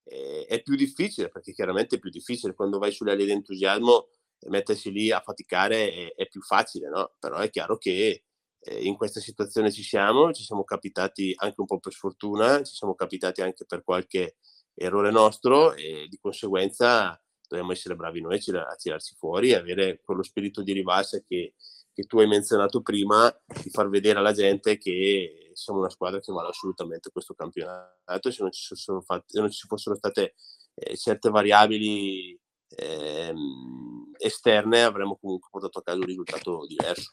eh, 0.03 0.45
è 0.47 0.61
più 0.61 0.75
difficile, 0.75 1.29
perché 1.29 1.53
chiaramente 1.53 1.95
è 1.95 1.99
più 1.99 2.09
difficile 2.09 2.53
quando 2.53 2.77
vai 2.77 2.91
sulle 2.91 3.11
ali 3.11 3.25
di 3.25 3.31
entusiasmo 3.31 4.07
mettersi 4.49 4.91
lì 4.91 5.11
a 5.11 5.21
faticare 5.21 5.91
è, 5.91 6.13
è 6.15 6.27
più 6.27 6.41
facile, 6.41 6.89
no? 6.89 7.13
Però 7.19 7.37
è 7.37 7.49
chiaro 7.49 7.77
che 7.77 8.23
eh, 8.59 8.83
in 8.83 8.95
questa 8.95 9.19
situazione 9.19 9.71
ci 9.71 9.83
siamo, 9.83 10.31
ci 10.33 10.43
siamo 10.43 10.63
capitati 10.63 11.33
anche 11.35 11.59
un 11.59 11.65
po' 11.65 11.79
per 11.79 11.93
sfortuna, 11.93 12.61
ci 12.63 12.75
siamo 12.75 12.95
capitati 12.95 13.41
anche 13.41 13.65
per 13.65 13.83
qualche 13.83 14.37
errore 14.73 15.11
nostro 15.11 15.73
e 15.73 16.07
di 16.09 16.17
conseguenza 16.19 17.21
dobbiamo 17.47 17.73
essere 17.73 17.95
bravi 17.95 18.21
noi 18.21 18.35
a 18.37 18.75
tirarsi 18.75 19.15
fuori 19.15 19.51
e 19.51 19.55
avere 19.55 19.99
quello 20.03 20.23
spirito 20.23 20.61
di 20.63 20.71
rivalsa 20.71 21.21
che, 21.27 21.55
che 21.93 22.03
tu 22.03 22.19
hai 22.19 22.27
menzionato 22.27 22.81
prima, 22.81 23.29
di 23.61 23.69
far 23.69 23.89
vedere 23.89 24.19
alla 24.19 24.31
gente 24.31 24.77
che 24.77 25.51
siamo 25.53 25.79
una 25.79 25.89
squadra 25.89 26.21
che 26.21 26.31
vale 26.31 26.49
assolutamente 26.49 27.11
questo 27.11 27.33
campionato. 27.33 28.31
Se 28.31 28.41
non 28.41 28.51
ci, 28.51 28.73
fatti, 29.05 29.37
non 29.37 29.51
ci 29.51 29.67
fossero 29.67 29.95
state 29.95 30.35
eh, 30.75 30.95
certe 30.95 31.29
variabili 31.29 32.39
ehm, 32.75 34.11
esterne 34.17 34.83
avremmo 34.83 35.17
comunque 35.19 35.49
portato 35.51 35.79
a 35.79 35.83
casa 35.83 35.97
un 35.97 36.05
risultato 36.05 36.65
diverso. 36.67 37.11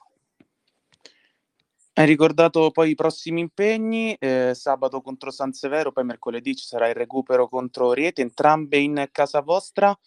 Hai 1.98 2.06
ricordato 2.06 2.70
poi 2.70 2.90
i 2.90 2.94
prossimi 2.94 3.40
impegni, 3.40 4.14
eh, 4.20 4.52
sabato 4.54 5.00
contro 5.00 5.32
San 5.32 5.52
Severo, 5.52 5.90
poi 5.90 6.04
mercoledì 6.04 6.54
ci 6.54 6.64
sarà 6.64 6.88
il 6.88 6.94
recupero 6.94 7.48
contro 7.48 7.92
Riete, 7.92 8.22
entrambe 8.22 8.78
in 8.78 9.08
casa 9.10 9.40
vostra. 9.40 9.98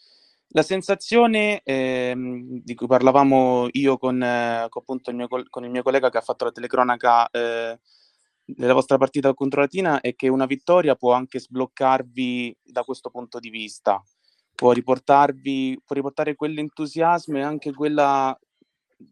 La 0.54 0.64
sensazione 0.64 1.62
eh, 1.64 2.14
di 2.16 2.76
cui 2.76 2.88
parlavamo 2.88 3.68
io 3.72 3.98
con, 3.98 4.24
eh, 4.24 4.68
con, 4.70 5.02
il 5.06 5.16
mio, 5.16 5.28
con, 5.28 5.66
il 5.66 5.70
mio, 5.70 5.84
collega 5.84 6.10
che 6.10 6.18
ha 6.18 6.22
fatto 6.22 6.46
la 6.46 6.52
telecronaca 6.52 7.30
eh, 7.30 7.78
della 8.46 8.74
vostra 8.74 8.98
partita 8.98 9.34
contro 9.34 9.60
Latina 9.60 10.00
è 10.00 10.16
che 10.16 10.30
una 10.30 10.46
vittoria 10.46 10.96
può 10.96 11.12
anche 11.12 11.40
sbloccarvi 11.40 12.58
da 12.64 12.84
questo 12.84 13.10
punto 13.10 13.40
di 13.40 13.50
vista 13.50 14.02
può 14.62 14.74
riportarvi, 14.74 15.82
può 15.84 15.96
riportare 15.96 16.36
quell'entusiasmo 16.36 17.40
e 17.40 17.42
anche 17.42 17.74
quella 17.74 18.40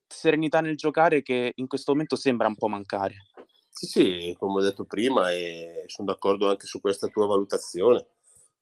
serenità 0.08 0.62
nel 0.62 0.78
giocare 0.78 1.24
che 1.24 1.54
in 1.56 1.66
questo 1.66 1.92
momento 1.92 2.16
sembra 2.16 2.48
un 2.48 2.54
po' 2.56 2.68
mancare. 2.68 3.16
Sì, 3.68 3.88
sì, 3.88 4.36
come 4.38 4.60
ho 4.60 4.64
detto 4.64 4.86
prima, 4.86 5.32
e 5.32 5.86
sono 5.88 6.12
d'accordo 6.12 6.48
anche 6.50 6.68
su 6.68 6.80
questa 6.80 7.08
tua 7.08 7.26
valutazione. 7.26 8.10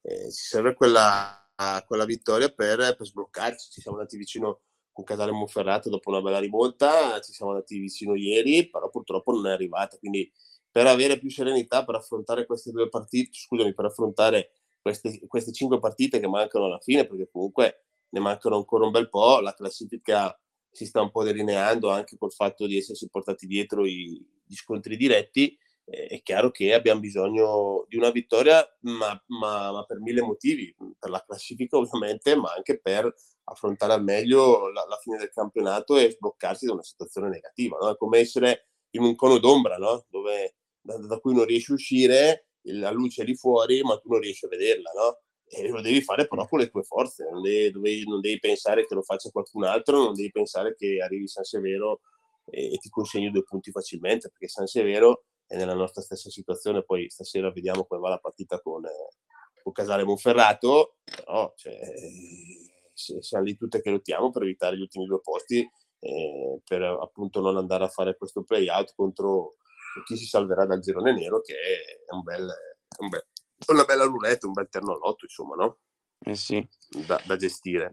Eh, 0.00 0.32
ci 0.32 0.44
serve 0.46 0.72
quella, 0.72 1.46
quella 1.86 2.06
vittoria 2.06 2.48
per, 2.48 2.78
per, 2.96 3.06
sbloccarci. 3.06 3.68
Ci 3.70 3.82
siamo 3.82 3.98
andati 3.98 4.16
vicino 4.16 4.60
con 4.90 5.04
Casale 5.04 5.32
Monferrato 5.32 5.90
dopo 5.90 6.08
una 6.08 6.22
bella 6.22 6.38
rivolta, 6.38 7.20
ci 7.20 7.34
siamo 7.34 7.52
andati 7.52 7.78
vicino 7.78 8.14
ieri, 8.14 8.66
però 8.66 8.88
purtroppo 8.88 9.30
non 9.32 9.46
è 9.46 9.50
arrivata. 9.50 9.98
Quindi 9.98 10.32
per 10.70 10.86
avere 10.86 11.18
più 11.18 11.30
serenità, 11.30 11.84
per 11.84 11.96
affrontare 11.96 12.46
queste 12.46 12.70
due 12.70 12.88
partite, 12.88 13.28
scusami, 13.34 13.74
per 13.74 13.84
affrontare 13.84 14.52
queste, 14.80 15.20
queste 15.26 15.52
cinque 15.52 15.78
partite 15.78 16.20
che 16.20 16.28
mancano 16.28 16.66
alla 16.66 16.78
fine, 16.80 17.06
perché 17.06 17.28
comunque 17.30 17.84
ne 18.10 18.20
mancano 18.20 18.56
ancora 18.56 18.84
un 18.84 18.90
bel 18.90 19.08
po', 19.08 19.40
la 19.40 19.54
classifica 19.54 20.38
si 20.70 20.86
sta 20.86 21.00
un 21.00 21.10
po' 21.10 21.24
delineando 21.24 21.90
anche 21.90 22.16
col 22.16 22.32
fatto 22.32 22.66
di 22.66 22.76
essersi 22.76 23.08
portati 23.08 23.46
dietro 23.46 23.84
i, 23.86 24.24
gli 24.44 24.54
scontri 24.54 24.96
diretti 24.96 25.58
è 25.90 26.20
chiaro 26.22 26.50
che 26.50 26.74
abbiamo 26.74 27.00
bisogno 27.00 27.86
di 27.88 27.96
una 27.96 28.10
vittoria, 28.10 28.62
ma, 28.80 29.20
ma, 29.28 29.72
ma, 29.72 29.84
per 29.84 30.00
mille 30.00 30.20
motivi, 30.20 30.74
per 30.98 31.08
la 31.08 31.24
classifica 31.26 31.78
ovviamente, 31.78 32.36
ma 32.36 32.52
anche 32.52 32.78
per 32.78 33.12
affrontare 33.44 33.94
al 33.94 34.02
meglio 34.02 34.70
la, 34.70 34.84
la 34.86 34.98
fine 34.98 35.16
del 35.16 35.30
campionato 35.30 35.96
e 35.96 36.10
sbloccarsi 36.10 36.66
da 36.66 36.72
una 36.72 36.82
situazione 36.82 37.30
negativa. 37.30 37.78
No? 37.80 37.90
È 37.90 37.96
come 37.96 38.18
essere 38.18 38.68
in 38.90 39.02
un 39.02 39.14
cono 39.14 39.38
d'ombra, 39.38 39.78
no? 39.78 40.04
Dove, 40.10 40.56
da, 40.80 40.98
da, 40.98 41.18
cui 41.20 41.34
non 41.34 41.46
riesci 41.46 41.70
a 41.70 41.74
uscire, 41.74 42.47
la 42.72 42.90
luce 42.90 43.22
è 43.22 43.24
lì 43.24 43.34
fuori, 43.34 43.82
ma 43.82 43.98
tu 43.98 44.08
non 44.10 44.20
riesci 44.20 44.46
a 44.46 44.48
vederla. 44.48 44.90
No? 44.94 45.18
E 45.50 45.68
lo 45.68 45.80
devi 45.80 46.02
fare 46.02 46.26
però 46.26 46.46
con 46.46 46.58
le 46.58 46.68
tue 46.68 46.82
forze, 46.82 47.28
non 47.30 47.40
devi, 47.40 48.04
non 48.06 48.20
devi 48.20 48.38
pensare 48.38 48.86
che 48.86 48.94
lo 48.94 49.02
faccia 49.02 49.30
qualcun 49.30 49.64
altro, 49.64 50.04
non 50.04 50.14
devi 50.14 50.30
pensare 50.30 50.74
che 50.74 51.00
arrivi 51.00 51.26
San 51.26 51.44
Severo 51.44 52.00
e, 52.44 52.74
e 52.74 52.76
ti 52.78 52.88
consegni 52.90 53.30
due 53.30 53.44
punti 53.44 53.70
facilmente, 53.70 54.28
perché 54.28 54.48
San 54.48 54.66
Severo 54.66 55.24
è 55.46 55.56
nella 55.56 55.74
nostra 55.74 56.02
stessa 56.02 56.28
situazione, 56.28 56.84
poi 56.84 57.08
stasera 57.08 57.50
vediamo 57.50 57.86
come 57.86 58.00
va 58.00 58.10
la 58.10 58.18
partita 58.18 58.60
con, 58.60 58.84
eh, 58.84 59.08
con 59.62 59.72
Casale 59.72 60.04
Monferrato, 60.04 60.96
però 61.02 61.52
cioè, 61.56 61.78
siamo 62.92 63.44
lì 63.44 63.56
tutte 63.56 63.80
che 63.80 63.90
lottiamo 63.90 64.30
per 64.30 64.42
evitare 64.42 64.76
gli 64.76 64.82
ultimi 64.82 65.06
due 65.06 65.20
posti, 65.20 65.66
eh, 66.00 66.60
per 66.62 66.82
appunto 66.82 67.40
non 67.40 67.56
andare 67.56 67.84
a 67.84 67.88
fare 67.88 68.16
questo 68.16 68.42
play-out 68.42 68.92
contro 68.94 69.56
chi 70.04 70.16
si 70.16 70.26
salverà 70.26 70.66
dal 70.66 70.80
girone 70.80 71.12
nero, 71.12 71.40
che 71.40 71.54
è 71.54 72.12
un 72.12 72.22
bel, 72.22 72.48
un 72.98 73.08
bel, 73.08 73.26
una 73.68 73.84
bella 73.84 74.04
roulette, 74.04 74.46
un 74.46 74.52
bel 74.52 74.68
ternolotto, 74.68 75.24
insomma, 75.24 75.54
no? 75.54 75.78
Eh 76.20 76.34
sì. 76.34 76.66
Da, 77.06 77.20
da 77.24 77.36
gestire. 77.36 77.92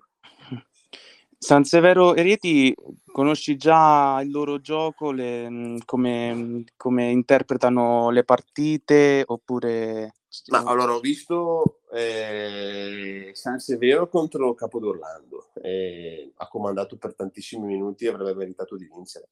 San 1.37 1.63
Severo 1.63 2.15
e 2.15 2.23
Rieti, 2.23 2.75
conosci 3.11 3.55
già 3.55 4.19
il 4.21 4.31
loro 4.31 4.59
gioco, 4.59 5.11
le, 5.11 5.47
mm, 5.47 5.77
come, 5.85 6.33
mm, 6.33 6.61
come, 6.75 7.11
interpretano 7.11 8.09
le 8.09 8.23
partite 8.23 9.23
oppure... 9.25 10.15
Ma 10.47 10.63
allora 10.63 10.95
ho 10.95 10.99
visto 10.99 11.81
eh, 11.93 13.29
San 13.33 13.59
Severo 13.59 14.09
contro 14.09 14.53
Capodorlando, 14.53 15.51
eh, 15.61 16.33
ha 16.35 16.47
comandato 16.47 16.97
per 16.97 17.15
tantissimi 17.15 17.65
minuti 17.65 18.05
e 18.05 18.09
avrebbe 18.09 18.33
meritato 18.33 18.75
di 18.75 18.89
vincere. 18.91 19.29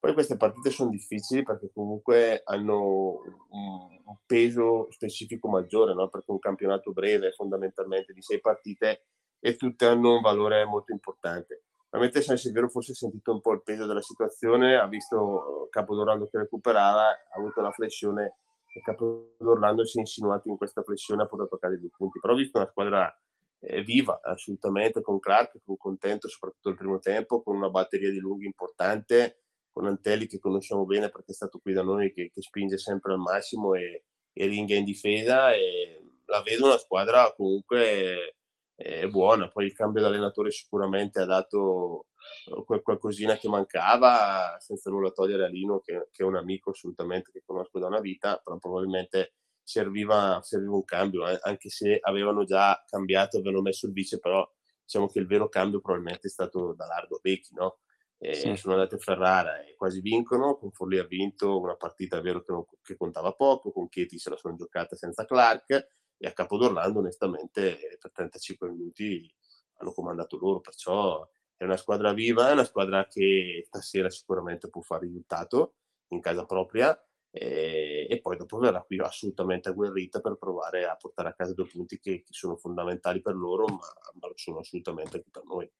Poi 0.00 0.14
queste 0.14 0.38
partite 0.38 0.70
sono 0.70 0.88
difficili 0.88 1.42
perché 1.42 1.70
comunque 1.74 2.40
hanno 2.46 3.20
un, 3.50 3.98
peso 4.24 4.88
specifico 4.90 5.48
maggiore, 5.48 5.92
no? 5.92 6.08
perché 6.08 6.30
un 6.30 6.38
campionato 6.38 6.90
breve 6.92 7.32
fondamentalmente 7.32 8.14
di 8.14 8.22
sei 8.22 8.40
partite 8.40 9.02
e 9.38 9.56
tutte 9.56 9.84
hanno 9.84 10.14
un 10.14 10.20
valore 10.22 10.64
molto 10.64 10.92
importante. 10.92 11.64
Mentre 11.90 12.22
San 12.22 12.38
Severo 12.38 12.68
forse 12.68 12.92
ha 12.92 12.94
sentito 12.94 13.32
un 13.32 13.42
po' 13.42 13.52
il 13.52 13.62
peso 13.62 13.84
della 13.84 14.00
situazione, 14.00 14.76
ha 14.76 14.86
visto 14.86 15.68
Capodorlando 15.70 16.28
che 16.28 16.38
recuperava, 16.38 17.08
ha 17.08 17.36
avuto 17.36 17.60
la 17.60 17.72
flessione 17.72 18.36
e 18.72 18.80
Capodorlando 18.80 19.84
si 19.84 19.98
è 19.98 20.00
insinuato 20.00 20.48
in 20.48 20.56
questa 20.56 20.82
flessione, 20.82 21.24
ha 21.24 21.26
portato 21.26 21.56
a 21.56 21.58
casa 21.58 21.76
due 21.76 21.90
punti. 21.94 22.20
Però 22.20 22.32
ho 22.32 22.36
visto 22.36 22.56
una 22.56 22.68
squadra 22.68 23.20
eh, 23.58 23.82
viva 23.82 24.20
assolutamente 24.22 25.02
con 25.02 25.18
Clark, 25.18 25.58
con 25.64 25.76
contento 25.76 26.28
soprattutto 26.28 26.70
il 26.70 26.76
primo 26.76 26.98
tempo, 27.00 27.42
con 27.42 27.56
una 27.56 27.68
batteria 27.68 28.10
di 28.10 28.18
lunghi 28.18 28.46
importante, 28.46 29.40
con 29.72 29.86
Antelli 29.86 30.26
che 30.26 30.38
conosciamo 30.38 30.84
bene 30.84 31.08
perché 31.10 31.32
è 31.32 31.34
stato 31.34 31.58
qui 31.58 31.72
da 31.72 31.82
noi, 31.82 32.12
che, 32.12 32.30
che 32.32 32.42
spinge 32.42 32.78
sempre 32.78 33.12
al 33.12 33.18
massimo 33.18 33.74
e, 33.74 34.04
e 34.32 34.46
ringa 34.46 34.74
in 34.74 34.84
difesa. 34.84 35.52
E 35.54 36.00
la 36.26 36.42
vedo 36.42 36.66
una 36.66 36.78
squadra 36.78 37.32
comunque 37.34 38.36
è 38.74 39.06
buona. 39.08 39.48
Poi 39.48 39.66
il 39.66 39.72
cambio 39.74 40.02
d'allenatore 40.02 40.50
sicuramente 40.50 41.20
ha 41.20 41.26
dato 41.26 42.06
eh, 42.46 42.80
qualcosina 42.82 43.36
che 43.36 43.48
mancava, 43.48 44.56
senza 44.58 44.90
nulla 44.90 45.10
togliere 45.10 45.44
a 45.44 45.48
Lino, 45.48 45.80
che, 45.80 46.08
che, 46.10 46.22
è 46.22 46.26
un 46.26 46.36
amico 46.36 46.70
assolutamente 46.70 47.30
che 47.30 47.42
conosco 47.44 47.78
da 47.78 47.86
una 47.86 48.00
vita, 48.00 48.40
però 48.42 48.58
probabilmente 48.58 49.34
serviva, 49.62 50.40
serviva 50.42 50.74
un 50.74 50.84
cambio, 50.84 51.28
eh, 51.28 51.38
anche 51.42 51.68
se 51.68 51.98
avevano 52.00 52.44
già 52.44 52.82
cambiato, 52.88 53.38
avevano 53.38 53.62
messo 53.62 53.86
il 53.86 53.92
vice, 53.92 54.18
però 54.18 54.48
diciamo 54.82 55.06
che 55.08 55.18
il 55.18 55.26
vero 55.26 55.48
cambio 55.48 55.80
probabilmente 55.80 56.26
è 56.28 56.30
stato 56.30 56.74
da 56.74 56.86
Largo 56.86 57.18
Becchi, 57.22 57.54
no? 57.54 57.78
Sì. 58.20 58.54
Sono 58.56 58.74
andate 58.74 58.96
a 58.96 58.98
Ferrara 58.98 59.64
e 59.64 59.74
quasi 59.76 60.00
vincono, 60.00 60.58
con 60.58 60.70
Forlì 60.72 60.98
ha 60.98 61.06
vinto 61.06 61.58
una 61.58 61.76
partita 61.76 62.20
vero 62.20 62.42
che, 62.42 62.52
non, 62.52 62.66
che 62.82 62.94
contava 62.96 63.32
poco, 63.32 63.72
con 63.72 63.88
Chieti 63.88 64.18
se 64.18 64.28
la 64.28 64.36
sono 64.36 64.56
giocata 64.56 64.94
senza 64.94 65.24
Clark, 65.24 65.88
e 66.18 66.26
a 66.26 66.32
Capodorlando 66.32 66.98
onestamente 66.98 67.96
per 67.98 68.12
35 68.12 68.68
minuti 68.68 69.34
hanno 69.76 69.92
comandato 69.92 70.36
loro, 70.36 70.60
perciò 70.60 71.26
è 71.56 71.64
una 71.64 71.78
squadra 71.78 72.12
viva, 72.12 72.50
è 72.50 72.52
una 72.52 72.64
squadra 72.64 73.06
che 73.06 73.62
stasera 73.64 74.10
sicuramente 74.10 74.68
può 74.68 74.82
fare 74.82 75.06
risultato 75.06 75.76
in 76.08 76.20
casa 76.20 76.44
propria 76.44 76.98
e, 77.30 78.06
e, 78.10 78.20
poi 78.20 78.36
dopo 78.36 78.58
verrà 78.58 78.82
qui 78.82 78.98
assolutamente 78.98 79.68
agguerrita 79.68 80.20
per 80.20 80.36
provare 80.36 80.84
a 80.84 80.96
portare 80.96 81.28
a 81.28 81.34
casa 81.34 81.54
due 81.54 81.66
punti 81.66 81.98
che, 81.98 82.22
che 82.22 82.32
sono 82.32 82.56
fondamentali 82.56 83.20
per 83.22 83.34
loro, 83.34 83.66
ma, 83.66 83.86
ma, 84.14 84.26
lo 84.26 84.32
sono 84.34 84.58
assolutamente 84.58 85.16
anche 85.16 85.30
per 85.30 85.44
noi. 85.44 85.70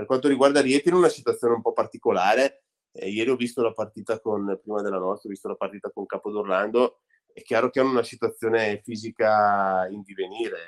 Per 0.00 0.08
quanto 0.08 0.28
riguarda 0.28 0.62
Rieti, 0.62 0.88
in 0.88 0.94
una 0.94 1.10
situazione 1.10 1.52
un 1.52 1.60
po' 1.60 1.74
particolare, 1.74 2.62
eh, 2.92 3.10
ieri 3.10 3.28
ho 3.28 3.36
visto 3.36 3.60
la 3.60 3.74
partita 3.74 4.18
con, 4.18 4.58
prima 4.62 4.80
della 4.80 4.96
nostra, 4.96 5.28
ho 5.28 5.30
visto 5.30 5.46
la 5.46 5.56
partita 5.56 5.90
con 5.90 6.06
Capodorlando 6.06 7.00
è 7.32 7.42
chiaro 7.42 7.68
che 7.68 7.80
hanno 7.80 7.90
una 7.90 8.02
situazione 8.02 8.80
fisica 8.82 9.86
in 9.90 10.00
divenire. 10.02 10.58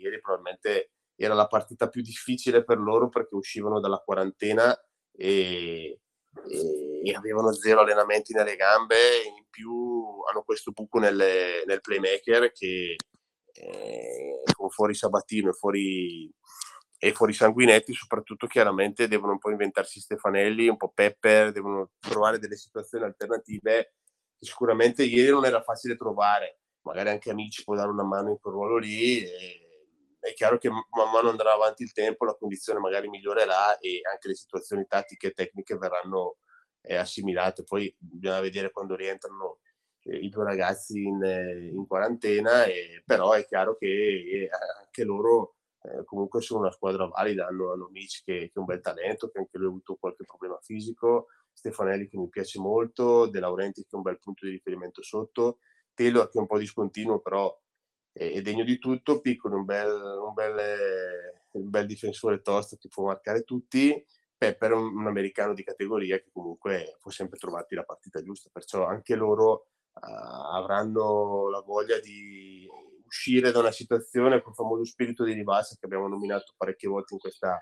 Ieri 0.00 0.20
probabilmente 0.20 0.92
era 1.16 1.34
la 1.34 1.48
partita 1.48 1.88
più 1.88 2.02
difficile 2.02 2.62
per 2.62 2.78
loro 2.78 3.08
perché 3.08 3.34
uscivano 3.34 3.80
dalla 3.80 3.98
quarantena 3.98 4.78
e, 5.12 6.00
e, 6.48 7.00
e 7.02 7.14
avevano 7.14 7.52
zero 7.52 7.80
allenamenti 7.80 8.32
nelle 8.32 8.54
gambe. 8.54 8.94
In 9.26 9.44
più 9.50 10.20
hanno 10.30 10.42
questo 10.44 10.70
buco 10.70 11.00
nelle, 11.00 11.64
nel 11.66 11.80
playmaker 11.80 12.52
che 12.52 12.94
eh, 13.52 14.42
con 14.52 14.70
fuori 14.70 14.94
Sabatino 14.94 15.50
e 15.50 15.54
fuori, 15.54 16.32
e 16.98 17.12
fuori 17.12 17.32
Sanguinetti, 17.32 17.92
soprattutto 17.94 18.46
chiaramente 18.46 19.08
devono 19.08 19.32
un 19.32 19.38
po' 19.38 19.50
inventarsi 19.50 20.00
Stefanelli, 20.00 20.68
un 20.68 20.76
po' 20.76 20.90
Pepper, 20.92 21.52
devono 21.52 21.90
trovare 22.00 22.38
delle 22.38 22.56
situazioni 22.56 23.04
alternative 23.04 23.92
sicuramente 24.38 25.04
ieri 25.04 25.30
non 25.30 25.44
era 25.44 25.62
facile 25.62 25.96
trovare, 25.96 26.60
magari 26.82 27.10
anche 27.10 27.30
amici 27.30 27.64
può 27.64 27.74
dare 27.74 27.90
una 27.90 28.04
mano 28.04 28.30
in 28.30 28.38
quel 28.40 28.54
ruolo 28.54 28.76
lì. 28.76 29.24
è 30.20 30.32
chiaro 30.34 30.58
che 30.58 30.68
man 30.68 31.10
mano 31.12 31.30
andrà 31.30 31.52
avanti 31.52 31.82
il 31.82 31.92
tempo, 31.92 32.24
la 32.24 32.34
condizione 32.34 32.80
magari 32.80 33.08
migliorerà 33.08 33.78
e 33.78 34.00
anche 34.10 34.28
le 34.28 34.34
situazioni 34.34 34.86
tattiche 34.86 35.28
e 35.28 35.32
tecniche 35.32 35.76
verranno 35.76 36.38
eh, 36.82 36.96
assimilate. 36.96 37.64
Poi 37.64 37.94
bisogna 37.98 38.40
vedere 38.40 38.70
quando 38.70 38.94
rientrano 38.94 39.60
eh, 40.02 40.16
i 40.16 40.28
due 40.28 40.44
ragazzi 40.44 41.02
in, 41.04 41.22
eh, 41.22 41.70
in 41.72 41.86
quarantena, 41.86 42.64
e, 42.64 43.02
però 43.04 43.32
è 43.32 43.44
chiaro 43.46 43.76
che 43.76 43.86
eh, 43.86 44.50
anche 44.84 45.04
loro 45.04 45.56
eh, 45.82 46.04
comunque 46.04 46.40
sono 46.40 46.60
una 46.60 46.70
squadra 46.70 47.06
valida, 47.06 47.46
hanno, 47.46 47.72
hanno 47.72 47.86
amici 47.86 48.22
che, 48.24 48.50
che, 48.52 48.58
un 48.58 48.64
bel 48.64 48.80
talento, 48.80 49.28
che 49.28 49.38
anche 49.38 49.58
lui 49.58 49.66
ha 49.66 49.70
avuto 49.70 49.96
qualche 49.96 50.24
problema 50.24 50.58
fisico, 50.60 51.28
Stefanelli 51.52 52.08
che 52.08 52.18
mi 52.18 52.28
piace 52.28 52.58
molto, 52.58 53.26
De 53.26 53.40
Laurenti 53.40 53.82
che 53.82 53.88
è 53.92 53.96
un 53.96 54.02
bel 54.02 54.18
punto 54.18 54.44
di 54.44 54.52
riferimento 54.52 55.02
sotto, 55.02 55.58
Taylor 55.94 56.28
che 56.28 56.38
è 56.38 56.40
un 56.40 56.46
po' 56.46 56.58
discontinuo 56.58 57.20
però 57.20 57.56
è, 58.12 58.32
è 58.32 58.42
degno 58.42 58.64
di 58.64 58.78
tutto, 58.78 59.20
Piccolo 59.20 59.56
un 59.56 59.64
bel, 59.64 59.90
un, 59.90 60.32
bel, 60.34 60.56
un 61.52 61.70
bel 61.70 61.86
difensore 61.86 62.42
tosto 62.42 62.76
che 62.76 62.88
può 62.88 63.04
marcare 63.06 63.42
tutti, 63.42 64.04
Pepper 64.36 64.70
è 64.70 64.74
un, 64.74 64.96
un, 64.96 65.06
americano 65.06 65.52
di 65.52 65.64
categoria 65.64 66.16
che 66.18 66.30
comunque 66.32 66.96
può 67.00 67.10
sempre 67.10 67.38
trovarti 67.38 67.74
la 67.74 67.82
partita 67.82 68.22
giusta, 68.22 68.50
perciò 68.52 68.84
anche 68.86 69.16
loro 69.16 69.66
uh, 69.94 70.54
avranno 70.54 71.48
la 71.50 71.60
voglia 71.60 71.98
di 71.98 72.67
uscire 73.08 73.50
da 73.50 73.58
una 73.58 73.72
situazione 73.72 74.40
con 74.40 74.50
il 74.50 74.56
famoso 74.56 74.84
spirito 74.84 75.24
di 75.24 75.32
rivalsa 75.32 75.76
che 75.78 75.86
abbiamo 75.86 76.06
nominato 76.06 76.52
parecchie 76.56 76.88
volte 76.88 77.14
in 77.14 77.20
questa 77.20 77.58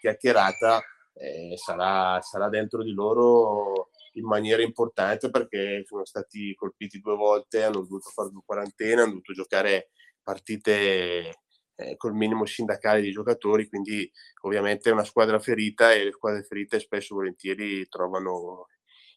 chiacchierata 0.00 0.82
eh, 1.18 1.54
sarà, 1.56 2.20
sarà 2.20 2.48
dentro 2.48 2.82
di 2.82 2.92
loro 2.92 3.90
in 4.12 4.24
maniera 4.24 4.62
importante 4.62 5.30
perché 5.30 5.82
sono 5.86 6.04
stati 6.04 6.54
colpiti 6.54 7.00
due 7.00 7.16
volte, 7.16 7.62
hanno 7.62 7.80
dovuto 7.80 8.10
fare 8.10 8.30
due 8.30 8.42
quarantene, 8.44 9.00
hanno 9.00 9.10
dovuto 9.10 9.32
giocare 9.32 9.90
partite 10.22 11.38
eh, 11.74 11.96
col 11.96 12.14
minimo 12.14 12.46
sindacale 12.46 13.00
di 13.00 13.12
giocatori, 13.12 13.68
quindi 13.68 14.10
ovviamente 14.42 14.88
è 14.88 14.92
una 14.92 15.04
squadra 15.04 15.38
ferita 15.38 15.92
e 15.92 16.04
le 16.04 16.12
squadre 16.12 16.42
ferite 16.42 16.80
spesso 16.80 17.12
e 17.12 17.16
volentieri 17.16 17.88
trovano 17.88 18.66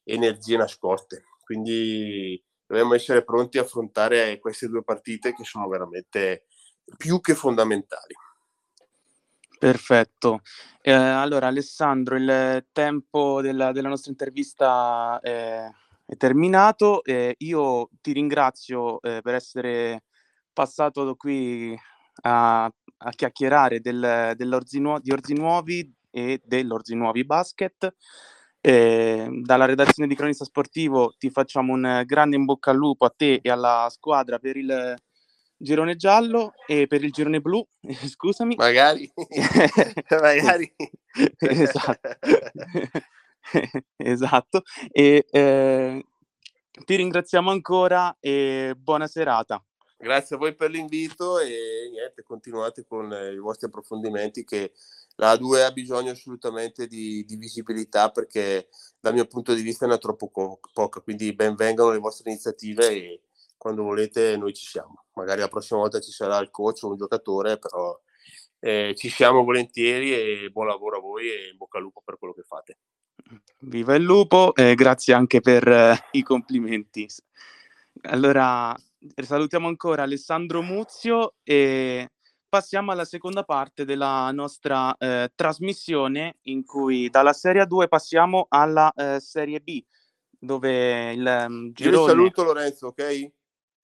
energie 0.04 0.58
nascoste. 0.58 1.24
Quindi 1.44 2.42
dobbiamo 2.70 2.94
essere 2.94 3.24
pronti 3.24 3.58
a 3.58 3.64
affrontare 3.64 4.38
queste 4.38 4.68
due 4.68 4.84
partite 4.84 5.34
che 5.34 5.44
sono 5.44 5.68
veramente 5.68 6.46
più 6.98 7.20
che 7.20 7.34
fondamentali. 7.34 8.14
Perfetto. 9.58 10.42
Eh, 10.80 10.92
allora 10.92 11.48
Alessandro, 11.48 12.16
il 12.16 12.68
tempo 12.72 13.42
della, 13.42 13.72
della 13.72 13.90
nostra 13.90 14.12
intervista 14.12 15.20
è, 15.20 15.68
è 16.06 16.16
terminato. 16.16 17.04
Eh, 17.04 17.34
io 17.40 17.90
ti 18.02 18.12
ringrazio 18.12 19.02
eh, 19.02 19.22
per 19.24 19.34
essere 19.34 20.04
passato 20.54 21.16
qui 21.16 21.76
a, 22.22 22.66
a 22.66 23.10
chiacchierare 23.10 23.80
del, 23.80 24.34
di 24.36 25.12
Orzi 25.12 25.34
Nuovi 25.34 25.92
e 26.12 26.40
dell'Orzi 26.46 26.94
Nuovi 26.94 27.26
Basket. 27.26 27.96
Eh, 28.62 29.28
dalla 29.42 29.66
redazione 29.66 30.10
di 30.10 30.16
Cronista 30.16 30.44
Sportivo 30.44 31.14
ti 31.18 31.30
facciamo 31.30 31.74
un 31.74 32.04
grande 32.06 32.36
in 32.36 32.44
bocca 32.44 32.72
al 32.72 32.78
lupo 32.78 33.06
a 33.06 33.14
te 33.16 33.40
e 33.42 33.50
alla 33.50 33.88
squadra 33.90 34.38
per 34.38 34.58
il 34.58 34.98
girone 35.56 35.96
giallo 35.96 36.54
e 36.66 36.88
per 36.88 37.04
il 37.04 37.12
girone 37.12 37.42
blu, 37.42 37.66
scusami. 38.08 38.56
Magari, 38.56 39.12
magari. 40.10 40.74
esatto. 41.40 42.10
esatto. 43.98 44.62
E 44.92 45.26
eh, 45.30 46.06
ti 46.86 46.96
ringraziamo 46.96 47.52
ancora 47.52 48.16
e 48.20 48.74
buona 48.78 49.08
serata. 49.08 49.62
Grazie 50.02 50.38
a 50.38 50.40
voi 50.40 50.56
per 50.56 50.72
l'invito 50.72 51.40
e 51.40 51.90
niente, 51.92 52.24
continuate 52.24 52.86
con 52.86 53.12
eh, 53.12 53.34
i 53.34 53.38
vostri 53.38 53.68
approfondimenti 53.68 54.46
che 54.46 54.72
la 55.16 55.34
A2 55.34 55.66
ha 55.66 55.72
bisogno 55.74 56.12
assolutamente 56.12 56.88
di, 56.88 57.26
di, 57.26 57.36
visibilità 57.36 58.10
perché 58.10 58.70
dal 58.98 59.14
mio 59.14 59.26
punto 59.26 59.54
di 59.54 59.62
vista 59.62 59.86
ne 59.86 59.96
ha 59.96 59.98
troppo 59.98 60.30
co- 60.30 60.62
poca, 60.72 61.02
quindi 61.02 61.34
benvengano 61.34 61.92
le 61.92 61.98
vostre 61.98 62.32
iniziative 62.32 62.88
e 62.88 63.22
quando 63.58 63.84
volete 63.84 64.38
noi 64.38 64.54
ci 64.54 64.66
siamo. 64.66 65.04
Magari 65.16 65.42
la 65.42 65.50
prossima 65.50 65.82
volta 65.82 66.00
ci 66.00 66.12
sarà 66.12 66.38
il 66.38 66.50
coach 66.50 66.82
o 66.84 66.92
un 66.92 66.96
giocatore, 66.96 67.58
però 67.58 68.00
eh, 68.60 68.94
ci 68.96 69.10
siamo 69.10 69.44
volentieri 69.44 70.14
e 70.14 70.50
buon 70.50 70.68
lavoro 70.68 70.96
a 70.96 71.02
voi 71.02 71.30
e 71.30 71.50
in 71.52 71.58
bocca 71.58 71.78
al 71.78 71.84
lupo 71.84 72.02
per 72.06 72.18
quello 72.18 72.34
che 72.34 72.44
fate. 72.44 72.78
Viva 73.60 73.96
il 73.96 74.04
lupo 74.04 74.56
e 74.56 74.76
grazie 74.76 75.14
anche 75.14 75.42
per 75.42 75.68
uh, 75.68 76.08
i 76.12 76.24
complimenti. 76.24 77.06
Allora, 78.04 78.74
salutiamo 79.16 79.68
ancora 79.68 80.04
Alessandro 80.04 80.62
Muzio 80.62 81.36
e 81.44 82.10
passiamo 82.48 82.92
alla 82.92 83.06
seconda 83.06 83.44
parte 83.44 83.86
della 83.86 84.32
nostra 84.32 84.96
eh, 84.98 85.32
trasmissione 85.36 86.38
in 86.44 86.66
cui 86.66 87.10
dalla 87.10 87.34
Serie 87.34 87.66
2 87.66 87.88
passiamo 87.88 88.48
alla 88.50 88.92
eh, 88.94 89.20
Serie 89.20 89.60
B 89.60 89.84
dove 90.40 91.12
il 91.12 91.46
um, 91.48 91.72
girone... 91.74 91.98
Io 91.98 92.08
saluto 92.08 92.44
Lorenzo, 92.44 92.88
ok? 92.88 93.32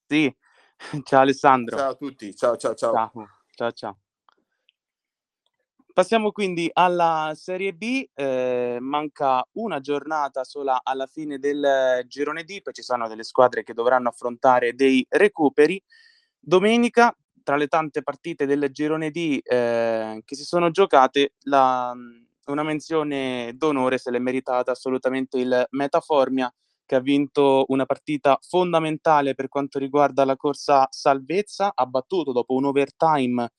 Sì, 0.08 0.36
ciao 1.04 1.21
Alessandro. 1.21 1.78
Ciao 1.78 1.91
a 1.91 1.95
tutti, 1.95 2.36
ciao 2.36 2.56
ciao 2.56 2.73
ciao. 2.73 2.91
Ciao, 2.93 3.30
ciao. 3.56 3.71
ciao. 3.71 3.99
Passiamo 5.95 6.34
quindi 6.34 6.69
alla 6.73 7.31
Serie 7.38 7.71
B, 7.71 8.05
eh, 8.13 8.79
manca 8.81 9.41
una 9.53 9.79
giornata 9.79 10.43
sola 10.43 10.81
alla 10.84 11.08
fine 11.08 11.39
del 11.39 12.03
girone 12.08 12.43
D, 12.43 12.62
poi 12.62 12.73
ci 12.73 12.81
sono 12.81 13.08
delle 13.08 13.23
squadre 13.23 13.63
che 13.63 13.73
dovranno 13.73 14.10
affrontare 14.10 14.73
dei 14.73 15.05
recuperi. 15.08 15.81
Domenica, 16.38 17.15
tra 17.41 17.55
le 17.55 17.67
tante 17.67 18.03
partite 18.03 18.45
del 18.45 18.67
girone 18.73 19.10
D 19.10 19.39
eh, 19.41 20.21
che 20.25 20.36
si 20.36 20.43
sono 20.43 20.69
giocate, 20.69 21.36
la, 21.43 21.93
una 22.47 22.63
menzione 22.63 23.53
d'onore 23.55 23.97
se 23.97 24.12
l'è 24.12 24.19
meritata 24.19 24.71
assolutamente 24.71 25.38
il 25.38 25.65
Metaformia 25.69 26.53
che 26.86 26.95
ha 26.95 26.99
vinto 26.99 27.63
una 27.69 27.86
partita 27.86 28.38
fondamentale 28.41 29.34
per 29.34 29.47
quanto 29.47 29.79
riguarda 29.79 30.25
la 30.25 30.36
corsa 30.36 30.88
salvezza, 30.89 31.71
ha 31.73 31.86
battuto 31.86 32.34
dopo 32.34 32.53
un 32.53 32.65
overtime 32.65 33.49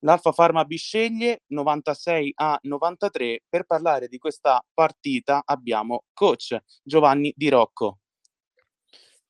l'Alfa 0.00 0.32
Pharma 0.32 0.64
Bisceglie 0.64 1.42
96 1.46 2.32
a 2.36 2.58
93. 2.62 3.42
Per 3.48 3.64
parlare 3.64 4.08
di 4.08 4.18
questa 4.18 4.62
partita 4.74 5.42
abbiamo 5.44 6.04
coach 6.12 6.56
Giovanni 6.82 7.32
Di 7.36 7.48
Rocco. 7.48 7.98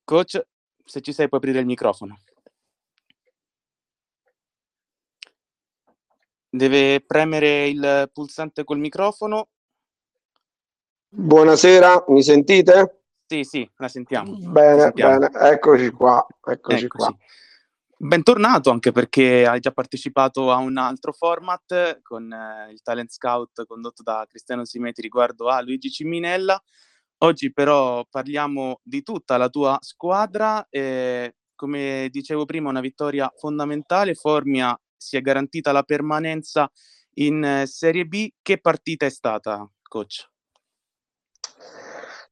Coach, 0.05 0.41
se 0.85 1.01
ci 1.01 1.13
sei 1.13 1.29
puoi 1.29 1.41
aprire 1.41 1.61
il 1.61 1.67
microfono. 1.67 2.19
Deve 6.49 7.03
premere 7.05 7.69
il 7.69 8.11
pulsante 8.13 8.65
col 8.65 8.79
microfono. 8.79 9.49
Buonasera, 11.09 12.05
mi 12.09 12.23
sentite? 12.23 13.03
Sì, 13.27 13.43
sì, 13.43 13.69
la 13.77 13.89
sentiamo. 13.89 14.37
Bene, 14.39 14.77
la 14.77 14.83
sentiamo. 14.83 15.19
bene, 15.19 15.51
eccoci 15.51 15.91
qua, 15.91 16.25
eccoci, 16.45 16.85
eccoci. 16.85 16.87
qua. 16.89 17.17
Bentornato 17.99 18.69
anche 18.69 18.93
perché 18.93 19.47
hai 19.47 19.59
già 19.59 19.71
partecipato 19.71 20.53
a 20.53 20.57
un 20.57 20.77
altro 20.77 21.15
format 21.15 22.01
con 22.03 22.31
eh, 22.31 22.71
il 22.71 22.83
Talent 22.83 23.11
Scout 23.11 23.65
condotto 23.65 24.03
da 24.03 24.27
Cristiano 24.29 24.67
Simeti 24.67 25.01
riguardo 25.01 25.49
a 25.49 25.63
Luigi 25.63 25.89
Ciminella. 25.89 26.63
Oggi 27.21 27.51
però 27.55 28.05
parliamo 28.05 28.81
di 28.83 29.03
tutta 29.03 29.39
la 29.39 29.49
tua 29.49 29.79
squadra. 29.81 30.67
E, 30.69 31.37
come 31.55 32.09
dicevo 32.11 32.45
prima, 32.45 32.69
una 32.69 32.83
vittoria 32.83 33.33
fondamentale. 33.35 34.13
Formia 34.13 34.79
si 34.95 35.17
è 35.17 35.23
garantita 35.23 35.73
la 35.73 35.83
permanenza 35.83 36.71
in 37.15 37.43
eh, 37.43 37.67
Serie 37.67 38.05
B. 38.05 38.29
Che 38.43 38.61
partita 38.61 39.07
è 39.07 39.11
stata, 39.11 39.67
coach? 39.81 40.29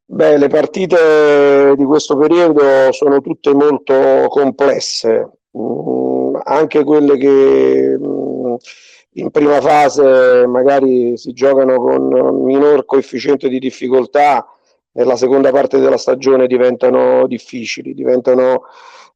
Beh, 0.05 0.37
le 0.37 0.49
partite 0.49 1.75
di 1.75 1.85
questo 1.85 2.19
periodo 2.19 2.93
sono 2.93 3.23
tutte 3.23 3.55
molto 3.55 4.27
complesse 4.29 5.39
mm, 5.57 6.37
anche 6.45 6.85
quelle 6.85 7.17
che 7.17 7.97
mh, 7.99 8.07
mm, 8.07 8.55
in 9.17 9.31
prima 9.31 9.61
fase 9.61 10.47
magari 10.47 11.17
si 11.17 11.33
giocano 11.33 11.77
con 11.77 12.43
minor 12.43 12.85
coefficiente 12.85 13.49
di 13.49 13.59
difficoltà, 13.59 14.47
nella 14.93 15.17
seconda 15.17 15.51
parte 15.51 15.79
della 15.79 15.97
stagione 15.97 16.47
diventano 16.47 17.27
difficili, 17.27 17.95
diventano 17.95 18.63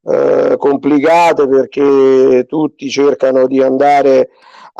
eh, 0.05 0.55
complicate 0.57 1.47
perché 1.47 2.45
tutti 2.47 2.89
cercano 2.89 3.47
di 3.47 3.61
andare 3.61 4.29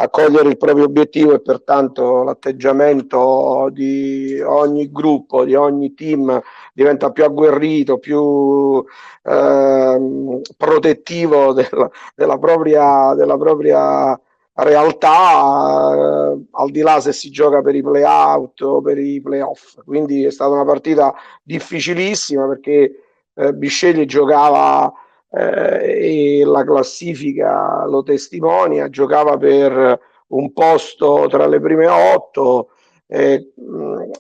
a 0.02 0.08
cogliere 0.10 0.48
il 0.48 0.58
proprio 0.58 0.86
obiettivo 0.86 1.34
e 1.34 1.42
pertanto 1.42 2.24
l'atteggiamento 2.24 3.68
di 3.72 4.40
ogni 4.42 4.90
gruppo, 4.92 5.44
di 5.44 5.56
ogni 5.56 5.94
team 5.94 6.42
diventa 6.74 7.12
più 7.12 7.26
agguerrito, 7.26 7.98
più 7.98 8.82
eh, 9.24 10.42
protettivo 10.56 11.52
della, 11.54 11.90
della, 12.16 12.38
propria, 12.38 13.14
della 13.14 13.38
propria 13.38 14.20
realtà, 14.54 16.34
eh, 16.34 16.46
al 16.52 16.70
di 16.72 16.80
là 16.80 17.02
se 17.02 17.12
si 17.12 17.30
gioca 17.30 17.62
per 17.62 17.76
i 17.76 17.82
play-out 17.82 18.62
o 18.62 18.82
per 18.82 18.98
i 18.98 19.20
play-off. 19.22 19.84
Quindi 19.84 20.24
è 20.24 20.32
stata 20.32 20.52
una 20.54 20.66
partita 20.66 21.14
difficilissima 21.44 22.48
perché 22.48 23.04
eh, 23.34 23.54
Bisceglie 23.54 24.06
giocava 24.06 24.94
eh, 25.32 26.40
e 26.40 26.44
la 26.46 26.64
classifica 26.64 27.86
lo 27.86 28.04
testimonia, 28.04 28.90
giocava 28.90 29.38
per 29.38 30.00
un 30.28 30.54
posto 30.54 31.28
tra 31.30 31.48
le 31.48 31.60
prime 31.60 31.88
otto 31.88 32.70
eh, 33.08 33.52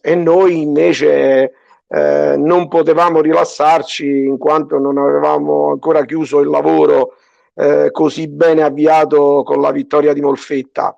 e 0.01 0.15
noi 0.15 0.61
invece 0.61 1.53
eh, 1.87 2.35
non 2.37 2.67
potevamo 2.67 3.21
rilassarci 3.21 4.25
in 4.25 4.37
quanto 4.37 4.77
non 4.77 4.97
avevamo 4.97 5.71
ancora 5.71 6.05
chiuso 6.05 6.39
il 6.39 6.49
lavoro 6.49 7.15
eh, 7.55 7.89
così 7.91 8.27
bene 8.27 8.61
avviato 8.61 9.43
con 9.43 9.59
la 9.59 9.71
vittoria 9.71 10.13
di 10.13 10.21
Molfetta 10.21 10.95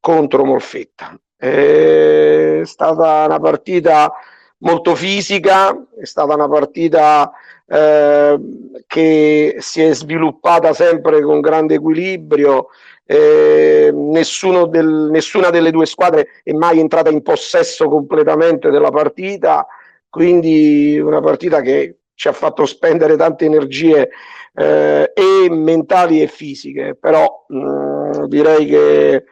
contro 0.00 0.44
Molfetta. 0.44 1.18
È 1.36 2.60
stata 2.64 3.24
una 3.26 3.38
partita 3.38 4.12
molto 4.60 4.94
fisica, 4.94 5.76
è 5.98 6.04
stata 6.04 6.34
una 6.34 6.48
partita 6.48 7.32
eh, 7.66 8.38
che 8.86 9.56
si 9.58 9.82
è 9.82 9.94
sviluppata 9.94 10.72
sempre 10.72 11.22
con 11.22 11.40
grande 11.40 11.74
equilibrio. 11.74 12.68
Eh, 13.04 13.92
del, 13.92 15.08
nessuna 15.10 15.50
delle 15.50 15.70
due 15.72 15.86
squadre 15.86 16.28
è 16.44 16.52
mai 16.52 16.78
entrata 16.78 17.10
in 17.10 17.22
possesso 17.22 17.88
completamente 17.88 18.70
della 18.70 18.90
partita, 18.90 19.66
quindi 20.08 20.98
una 21.00 21.20
partita 21.20 21.60
che 21.60 21.96
ci 22.14 22.28
ha 22.28 22.32
fatto 22.32 22.66
spendere 22.66 23.16
tante 23.16 23.46
energie 23.46 24.10
eh, 24.54 25.12
e 25.14 25.50
mentali 25.50 26.22
e 26.22 26.28
fisiche, 26.28 26.96
però 27.00 27.46
mh, 27.48 27.56
mm, 27.58 28.24
direi 28.24 28.66
che 28.66 29.24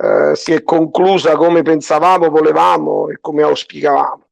eh, 0.00 0.34
si 0.34 0.52
è 0.52 0.62
conclusa 0.62 1.36
come 1.36 1.62
pensavamo, 1.62 2.30
volevamo 2.30 3.08
e 3.08 3.18
come 3.20 3.42
auspicavamo. 3.42 4.27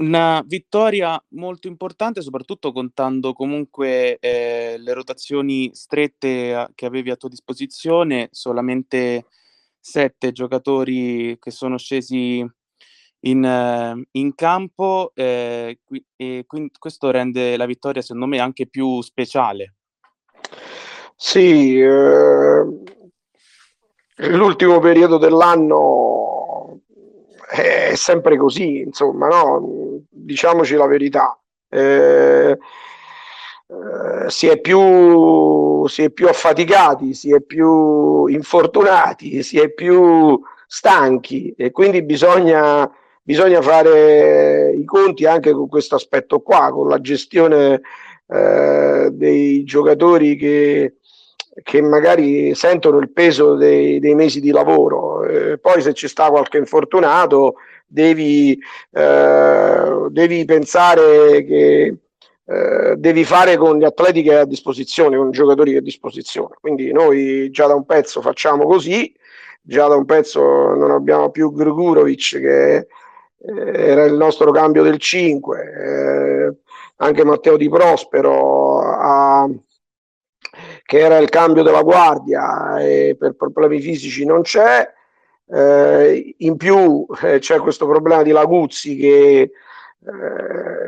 Una 0.00 0.42
vittoria 0.46 1.22
molto 1.32 1.68
importante, 1.68 2.22
soprattutto 2.22 2.72
contando 2.72 3.34
comunque 3.34 4.18
eh, 4.18 4.76
le 4.78 4.94
rotazioni 4.94 5.70
strette 5.74 6.54
a, 6.54 6.70
che 6.74 6.86
avevi 6.86 7.10
a 7.10 7.16
tua 7.16 7.28
disposizione, 7.28 8.28
solamente 8.30 9.26
sette 9.78 10.32
giocatori 10.32 11.36
che 11.38 11.50
sono 11.50 11.76
scesi 11.76 12.42
in, 13.20 14.02
in 14.12 14.34
campo 14.34 15.12
eh, 15.14 15.80
e 16.16 16.44
quindi 16.46 16.70
questo 16.78 17.10
rende 17.10 17.58
la 17.58 17.66
vittoria 17.66 18.00
secondo 18.00 18.26
me 18.26 18.38
anche 18.38 18.66
più 18.66 19.02
speciale. 19.02 19.74
Sì, 21.14 21.78
eh, 21.78 22.64
l'ultimo 24.16 24.78
periodo 24.78 25.18
dell'anno 25.18 26.80
è 27.50 27.94
sempre 27.96 28.38
così, 28.38 28.78
insomma, 28.78 29.26
no? 29.26 29.89
Diciamoci 30.08 30.74
la 30.74 30.86
verità. 30.86 31.38
Eh, 31.68 32.58
eh, 33.70 34.28
si, 34.28 34.48
è 34.48 34.58
più, 34.58 35.86
si 35.86 36.02
è 36.02 36.10
più 36.10 36.26
affaticati, 36.26 37.14
si 37.14 37.32
è 37.32 37.40
più 37.40 38.26
infortunati, 38.26 39.42
si 39.44 39.60
è 39.60 39.70
più 39.70 40.40
stanchi 40.66 41.54
e 41.56 41.70
quindi 41.70 42.02
bisogna, 42.02 42.90
bisogna 43.22 43.62
fare 43.62 44.72
i 44.72 44.84
conti 44.84 45.24
anche 45.24 45.52
con 45.52 45.68
questo 45.68 45.94
aspetto 45.94 46.40
qua, 46.40 46.70
con 46.72 46.88
la 46.88 47.00
gestione 47.00 47.80
eh, 48.26 49.08
dei 49.12 49.62
giocatori 49.62 50.36
che, 50.36 50.94
che 51.62 51.80
magari 51.80 52.54
sentono 52.56 52.98
il 52.98 53.10
peso 53.10 53.54
dei, 53.54 54.00
dei 54.00 54.16
mesi 54.16 54.40
di 54.40 54.50
lavoro. 54.50 55.24
Eh, 55.24 55.58
poi 55.58 55.80
se 55.80 55.94
ci 55.94 56.08
sta 56.08 56.28
qualche 56.30 56.58
infortunato 56.58 57.54
devi, 57.90 58.56
eh, 58.92 60.06
devi 60.10 60.44
pensare 60.44 61.44
che 61.44 61.96
eh, 62.44 62.94
devi 62.96 63.24
fare 63.24 63.56
con 63.56 63.78
gli 63.78 63.84
atleti 63.84 64.22
che 64.22 64.34
hai 64.34 64.40
a 64.42 64.44
disposizione, 64.44 65.16
con 65.16 65.28
i 65.28 65.32
giocatori 65.32 65.70
che 65.70 65.76
hai 65.76 65.82
a 65.82 65.84
disposizione. 65.84 66.56
Quindi 66.60 66.92
noi 66.92 67.50
già 67.50 67.66
da 67.66 67.74
un 67.74 67.84
pezzo 67.84 68.20
facciamo 68.20 68.64
così, 68.66 69.12
già 69.60 69.88
da 69.88 69.96
un 69.96 70.04
pezzo 70.04 70.40
non 70.40 70.90
abbiamo 70.92 71.30
più 71.30 71.52
Grugurovic 71.52 72.38
che 72.38 72.76
eh, 72.76 72.86
era 73.38 74.04
il 74.04 74.14
nostro 74.14 74.50
cambio 74.52 74.82
del 74.82 74.98
5, 74.98 75.58
eh, 75.60 76.56
anche 76.96 77.24
Matteo 77.24 77.56
Di 77.56 77.68
Prospero 77.68 78.80
a, 78.80 79.48
che 80.84 80.98
era 80.98 81.18
il 81.18 81.28
cambio 81.28 81.62
della 81.62 81.82
guardia 81.82 82.80
e 82.80 83.16
per 83.18 83.34
problemi 83.36 83.80
fisici 83.80 84.24
non 84.24 84.42
c'è. 84.42 84.98
Eh, 85.52 86.34
in 86.38 86.56
più 86.56 87.06
eh, 87.22 87.40
c'è 87.40 87.58
questo 87.58 87.86
problema 87.86 88.22
di 88.22 88.30
Laguzzi 88.30 88.96
che 88.96 89.40
eh, 89.40 89.50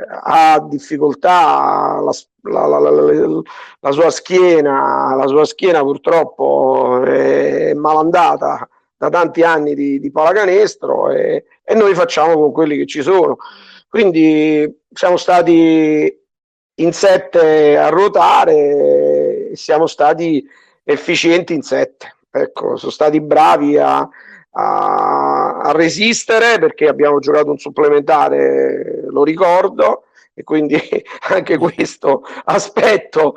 ha 0.09 0.61
difficoltà, 0.61 2.01
la, 2.01 2.67
la, 2.67 2.79
la, 2.79 3.43
la, 3.81 3.91
sua 3.91 4.11
schiena, 4.11 5.15
la 5.17 5.27
sua 5.27 5.45
schiena 5.45 5.81
purtroppo 5.81 7.03
è 7.03 7.75
malandata 7.75 8.69
da 8.97 9.09
tanti 9.09 9.43
anni 9.43 9.75
di, 9.75 9.99
di 9.99 10.13
pallacanestro 10.13 11.11
e, 11.11 11.45
e 11.65 11.75
noi 11.75 11.95
facciamo 11.95 12.35
con 12.35 12.53
quelli 12.53 12.77
che 12.77 12.87
ci 12.87 13.03
sono. 13.03 13.37
Quindi 13.89 14.83
siamo 14.93 15.17
stati 15.17 16.21
in 16.77 16.93
sette 16.93 17.77
a 17.77 17.89
ruotare, 17.89 19.51
siamo 19.55 19.87
stati 19.87 20.47
efficienti 20.85 21.53
in 21.53 21.63
sette. 21.63 22.15
Ecco, 22.31 22.77
sono 22.77 22.93
stati 22.93 23.21
bravi 23.21 23.77
a, 23.77 24.09
a, 24.53 25.59
a 25.59 25.73
resistere 25.73 26.59
perché 26.59 26.89
abbiamo 26.89 27.19
giocato 27.19 27.51
un 27.51 27.59
supplementare, 27.59 29.05
lo 29.09 29.25
ricordo, 29.25 30.05
e 30.35 30.45
quindi 30.45 30.77
anche 31.31 31.59
questo 31.59 32.23
aspetto 32.45 33.35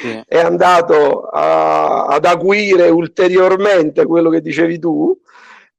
sì. 0.00 0.22
è 0.26 0.38
andato 0.38 1.22
a, 1.22 2.06
ad 2.06 2.24
acuire 2.24 2.88
ulteriormente 2.88 4.06
quello 4.06 4.30
che 4.30 4.40
dicevi 4.40 4.78
tu. 4.78 5.16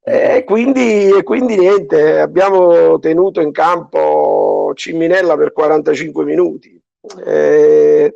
E 0.05 0.43
quindi, 0.45 1.11
e 1.11 1.24
quindi 1.24 1.57
niente, 1.57 2.20
abbiamo 2.20 2.99
tenuto 2.99 3.39
in 3.39 3.53
campo 3.53 4.74
Ciminella 4.76 5.38
per 5.38 5.53
45 5.53 6.26
minuti 6.26 6.78
e, 7.26 8.14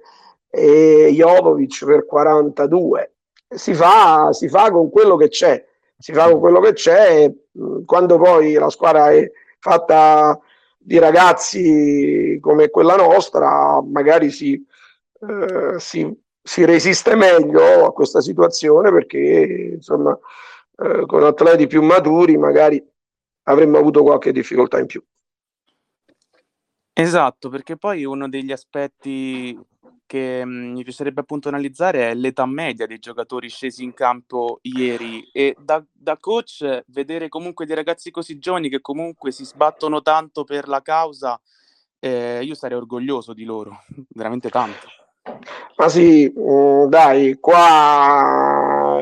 e 0.50 1.10
Jovovic 1.14 1.86
per 1.86 2.06
42. 2.06 3.12
Si 3.56 3.74
fa, 3.74 4.34
si 4.34 4.50
fa 4.50 4.70
con 4.70 4.90
quello 4.90 5.16
che 5.16 5.30
c'è, 5.30 5.64
si 5.98 6.14
fa 6.14 6.30
con 6.30 6.40
quello 6.40 6.60
che 6.60 6.74
c'è. 6.74 7.32
Quando 7.86 8.18
poi 8.18 8.54
la 8.54 8.70
squadra 8.70 9.12
è 9.12 9.30
fatta 9.60 10.40
di 10.78 11.00
ragazzi 11.00 12.38
come 12.40 12.70
quella 12.70 12.96
nostra, 12.96 13.82
magari 13.82 14.30
si, 14.30 14.54
eh, 15.20 15.80
si, 15.80 16.18
si 16.42 16.66
resiste 16.66 17.16
meglio 17.16 17.86
a 17.86 17.94
questa 17.94 18.22
situazione 18.22 18.92
perché 18.92 19.72
insomma 19.76 20.18
eh, 20.78 21.06
con 21.06 21.24
atleti 21.24 21.68
più 21.68 21.82
maturi 21.82 22.38
magari 22.38 22.82
avremmo 23.44 23.78
avuto 23.78 24.04
qualche 24.04 24.32
difficoltà 24.32 24.80
in 24.80 24.86
più. 24.86 25.04
Esatto, 26.94 27.50
perché 27.50 27.78
poi 27.78 28.06
uno 28.06 28.28
degli 28.28 28.52
aspetti 28.52 29.58
che 30.08 30.44
mh, 30.44 30.72
mi 30.72 30.84
piacerebbe 30.84 31.22
appunto 31.22 31.50
analizzare 31.50 32.10
è 32.10 32.14
l'età 32.16 32.48
media 32.48 32.88
dei 32.88 32.98
giocatori 32.98 33.50
scesi 33.50 33.84
in 33.84 33.94
campo 33.94 34.58
ieri 34.64 35.30
e 35.32 35.56
da, 35.60 35.84
da, 35.92 36.18
coach 36.18 36.84
vedere 36.88 37.30
comunque 37.30 37.68
dei 37.68 37.76
ragazzi 37.76 38.10
così 38.10 38.40
giovani 38.40 38.70
che 38.70 38.82
comunque 38.82 39.32
si 39.32 39.46
sbattono 39.46 40.02
tanto 40.02 40.44
per 40.44 40.68
la 40.68 40.82
causa, 40.82 41.40
eh, 42.00 42.40
io 42.42 42.56
sarei 42.56 42.78
orgoglioso 42.78 43.34
di 43.34 43.44
loro, 43.44 43.84
veramente 44.16 44.50
tanto. 44.50 44.88
Ma 45.76 45.90
sì, 45.90 46.34
mm, 46.36 46.86
dai, 46.86 47.38
qua 47.40 48.98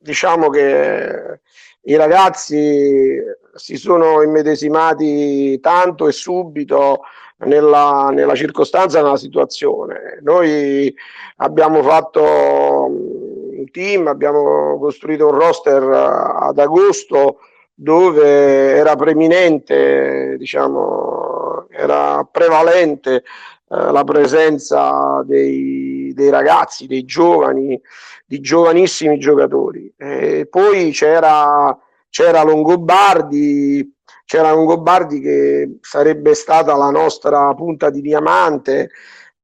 diciamo 0.00 0.50
che 0.50 1.40
i 1.82 1.96
ragazzi 1.96 3.16
si 3.54 3.76
sono 3.76 4.22
immedesimati 4.22 5.58
tanto 5.60 6.08
e 6.08 6.12
subito 6.12 7.02
nella, 7.38 8.10
nella 8.12 8.34
circostanza, 8.34 9.02
nella 9.02 9.16
situazione. 9.16 10.18
Noi 10.22 10.94
abbiamo 11.36 11.82
fatto 11.82 12.22
un 12.22 13.70
team, 13.70 14.06
abbiamo 14.06 14.78
costruito 14.78 15.28
un 15.28 15.34
roster 15.34 15.82
ad 15.82 16.58
agosto 16.58 17.38
dove 17.74 18.74
era 18.74 18.96
preminente, 18.96 20.36
diciamo, 20.38 21.66
era 21.70 22.26
prevalente 22.30 23.16
eh, 23.16 23.22
la 23.68 24.02
presenza 24.02 25.22
dei, 25.26 26.10
dei, 26.14 26.30
ragazzi, 26.30 26.86
dei 26.86 27.04
giovani, 27.04 27.78
di 28.24 28.40
giovanissimi 28.40 29.18
giocatori. 29.18 29.92
E 29.96 30.46
poi 30.48 30.90
c'era, 30.92 31.76
c'era 32.08 32.42
Longobardi, 32.42 33.95
c'era 34.26 34.52
Longobardi 34.52 35.20
che 35.20 35.78
sarebbe 35.80 36.34
stata 36.34 36.76
la 36.76 36.90
nostra 36.90 37.54
punta 37.54 37.90
di 37.90 38.00
diamante, 38.00 38.90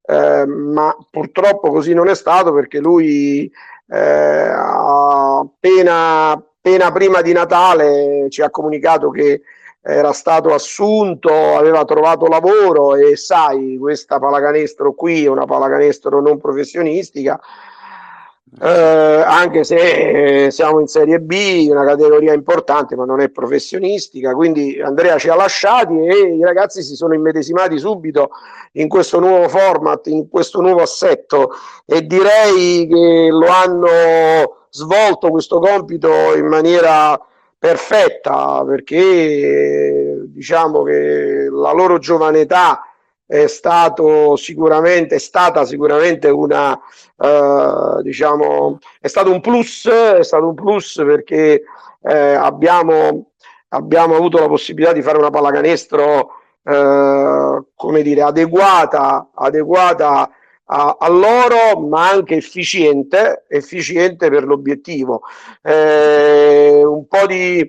eh, 0.05 0.45
ma 0.45 0.95
purtroppo 1.09 1.70
così 1.70 1.95
non 1.95 2.09
è 2.09 2.14
stato 2.16 2.53
perché 2.53 2.80
lui 2.80 3.51
eh, 3.89 4.53
appena, 4.55 6.33
appena 6.33 6.91
prima 6.91 7.22
di 7.22 7.33
Natale 7.33 8.26
ci 8.28 8.43
ha 8.43 8.51
comunicato 8.51 9.11
che 9.11 9.43
era 9.80 10.12
stato 10.12 10.53
assunto, 10.53 11.57
aveva 11.57 11.85
trovato 11.85 12.26
lavoro 12.26 12.97
e 12.97 13.16
sai, 13.16 13.76
questa 13.78 14.18
pallacanestro 14.18 14.95
qui 14.95 15.24
è 15.24 15.28
una 15.28 15.45
pallacanestro 15.45 16.20
non 16.20 16.39
professionistica, 16.39 17.41
eh, 18.61 18.68
anche 18.68 19.64
se 19.64 20.50
siamo 20.50 20.78
in 20.80 20.86
Serie 20.86 21.20
B, 21.20 21.68
una 21.70 21.86
categoria 21.86 22.34
importante 22.34 22.94
ma 22.96 23.07
non 23.07 23.20
è 23.20 23.30
professionistica, 23.30 24.34
quindi 24.34 24.78
Andrea 24.78 25.16
ci 25.16 25.30
ha 25.30 25.34
lasciati 25.34 25.94
e 25.94 26.34
i 26.34 26.42
ragazzi 26.42 26.82
si 26.82 26.94
sono 26.94 27.14
immedesimati 27.14 27.78
subito 27.78 28.30
in 28.72 28.88
questo 28.88 29.20
nuovo 29.20 29.48
format, 29.48 30.07
in 30.09 30.28
questo 30.28 30.61
nuovo 30.61 30.82
assetto. 30.82 31.53
E 31.86 32.07
direi 32.07 32.86
che 32.86 33.28
lo 33.30 33.46
hanno 33.48 34.66
svolto 34.68 35.30
questo 35.30 35.59
compito 35.59 36.34
in 36.36 36.46
maniera 36.46 37.18
perfetta 37.59 38.64
perché 38.66 40.24
diciamo 40.26 40.82
che 40.82 41.48
la 41.50 41.72
loro 41.72 41.98
giovane 41.98 42.40
età 42.40 42.82
è 43.33 43.47
stato 43.47 44.37
sicuramente 44.37 45.14
è 45.14 45.18
stata 45.18 45.64
sicuramente 45.64 46.28
una 46.28 46.78
eh, 47.18 48.03
diciamo 48.03 48.78
è 49.01 49.07
stato 49.07 49.33
un 49.33 49.41
plus 49.41 49.89
è 49.89 50.22
stato 50.22 50.49
un 50.49 50.55
plus 50.55 50.97
perché 51.03 51.62
eh, 52.03 52.35
abbiamo 52.35 53.30
abbiamo 53.68 54.16
avuto 54.16 54.39
la 54.39 54.49
possibilità 54.49 54.93
di 54.93 55.01
fare 55.01 55.16
una 55.16 55.30
pallacanestro 55.30 56.30
eh, 56.62 57.62
come 57.74 58.03
dire 58.03 58.20
adeguata 58.20 59.30
adeguata 59.35 60.30
a, 60.66 60.97
a, 61.01 61.09
loro 61.09 61.80
ma 61.80 62.11
anche 62.11 62.37
efficiente 62.37 63.45
efficiente 63.49 64.30
per 64.30 64.45
l'obiettivo. 64.45 65.22
Eh, 65.62 66.83
un 66.85 67.07
po' 67.07 67.26
di 67.26 67.61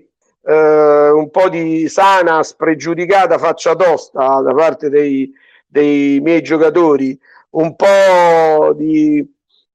eh, 0.46 1.10
un 1.10 1.30
po' 1.30 1.50
di 1.50 1.88
sana 1.88 2.44
spregiudicata 2.44 3.38
faccia 3.38 3.76
tosta 3.76 4.42
da 4.42 4.54
parte 4.54 4.90
dei, 4.90 5.34
dei 5.74 6.20
miei 6.22 6.44
giocatori, 6.44 7.20
un 7.52 7.76
po' 7.76 8.74
di, 8.76 9.28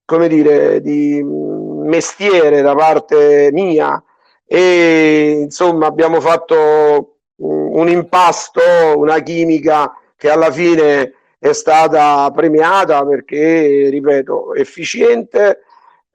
come 0.05 0.29
dire, 0.29 0.81
di 0.81 1.21
mestiere 1.25 2.63
da 2.63 2.77
parte 2.77 3.51
mia 3.53 4.01
e 4.47 5.41
insomma 5.43 5.87
abbiamo 5.87 6.21
fatto 6.21 7.17
un 7.39 7.89
impasto, 7.89 8.61
una 8.97 9.19
chimica 9.19 9.93
che 10.17 10.31
alla 10.31 10.53
fine 10.53 11.15
è 11.39 11.53
stata 11.53 12.31
premiata 12.33 13.05
perché, 13.05 13.89
ripeto, 13.91 14.55
efficiente 14.55 15.63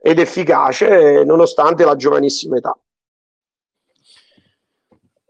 ed 0.00 0.18
efficace 0.18 1.24
nonostante 1.24 1.84
la 1.84 1.96
giovanissima 1.96 2.56
età. 2.56 2.76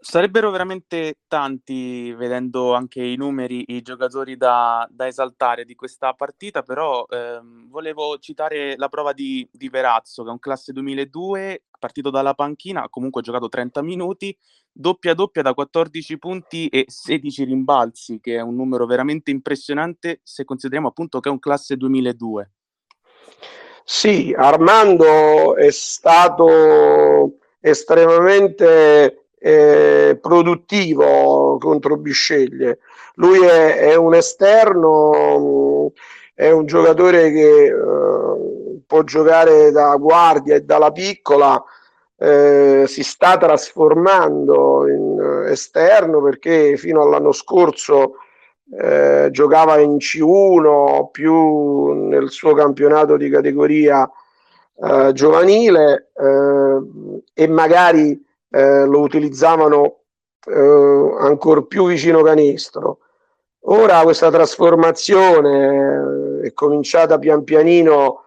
Sarebbero 0.07 0.51
veramente 0.51 1.21
tanti, 1.27 2.13
vedendo 2.13 2.75
anche 2.75 3.03
i 3.03 3.15
numeri, 3.15 3.63
i 3.69 3.81
giocatori 3.81 4.37
da, 4.37 4.87
da 4.91 5.07
esaltare 5.07 5.65
di 5.65 5.73
questa 5.73 6.13
partita, 6.13 6.61
però 6.61 7.07
ehm, 7.09 7.67
volevo 7.71 8.19
citare 8.19 8.75
la 8.77 8.87
prova 8.87 9.13
di, 9.13 9.49
di, 9.51 9.67
Verazzo, 9.67 10.21
che 10.21 10.29
è 10.29 10.31
un 10.31 10.37
classe 10.37 10.73
2002, 10.73 11.63
partito 11.79 12.11
dalla 12.11 12.35
panchina, 12.35 12.83
ha 12.83 12.89
comunque 12.89 13.23
giocato 13.23 13.49
30 13.49 13.81
minuti, 13.81 14.37
doppia 14.71 15.15
doppia 15.15 15.41
da 15.41 15.55
14 15.55 16.19
punti 16.19 16.67
e 16.67 16.85
16 16.87 17.43
rimbalzi, 17.43 18.19
che 18.19 18.35
è 18.35 18.41
un 18.41 18.55
numero 18.55 18.85
veramente 18.85 19.31
impressionante 19.31 20.19
se 20.21 20.45
consideriamo 20.45 20.89
appunto 20.89 21.19
che 21.19 21.29
è 21.29 21.31
un 21.31 21.39
classe 21.39 21.77
2002. 21.77 22.51
Sì, 23.83 24.35
Armando 24.37 25.55
è 25.55 25.71
stato 25.71 27.39
estremamente 27.59 29.24
eh, 29.37 30.17
produttivo 30.21 31.57
contro 31.59 31.97
Bisceglie. 31.97 32.79
Lui 33.15 33.39
è, 33.39 33.77
è, 33.77 33.95
un 33.95 34.13
esterno, 34.13 35.91
è 36.33 36.49
un 36.51 36.65
giocatore 36.65 37.31
che 37.31 37.65
eh, 37.65 38.81
può 38.85 39.03
giocare 39.03 39.71
da 39.71 39.95
guardia 39.95 40.55
e 40.55 40.61
dalla 40.61 40.91
piccola, 40.91 41.63
eh, 42.17 42.85
si 42.87 43.03
sta 43.03 43.37
trasformando 43.37 44.87
in 44.87 45.45
esterno 45.49 46.21
perché 46.21 46.77
fino 46.77 47.01
all'anno 47.01 47.31
scorso 47.31 48.15
eh, 48.71 49.29
giocava 49.31 49.79
in 49.79 49.97
C1 49.97 51.11
più 51.11 52.07
nel 52.07 52.29
suo 52.31 52.53
campionato 52.53 53.15
di 53.15 53.29
categoria 53.29 54.09
eh, 54.81 55.11
giovanile 55.13 56.09
eh, 56.17 56.81
e 57.33 57.47
magari 57.47 58.24
eh, 58.55 58.85
lo 58.85 59.01
utilizzavano 59.01 59.97
eh, 60.47 61.15
ancora 61.19 61.61
più 61.63 61.87
vicino 61.87 62.21
canestro. 62.21 62.99
Ora 63.67 64.01
questa 64.03 64.31
trasformazione 64.31 66.39
è 66.41 66.53
cominciata 66.53 67.19
pian 67.19 67.43
pianino 67.43 68.21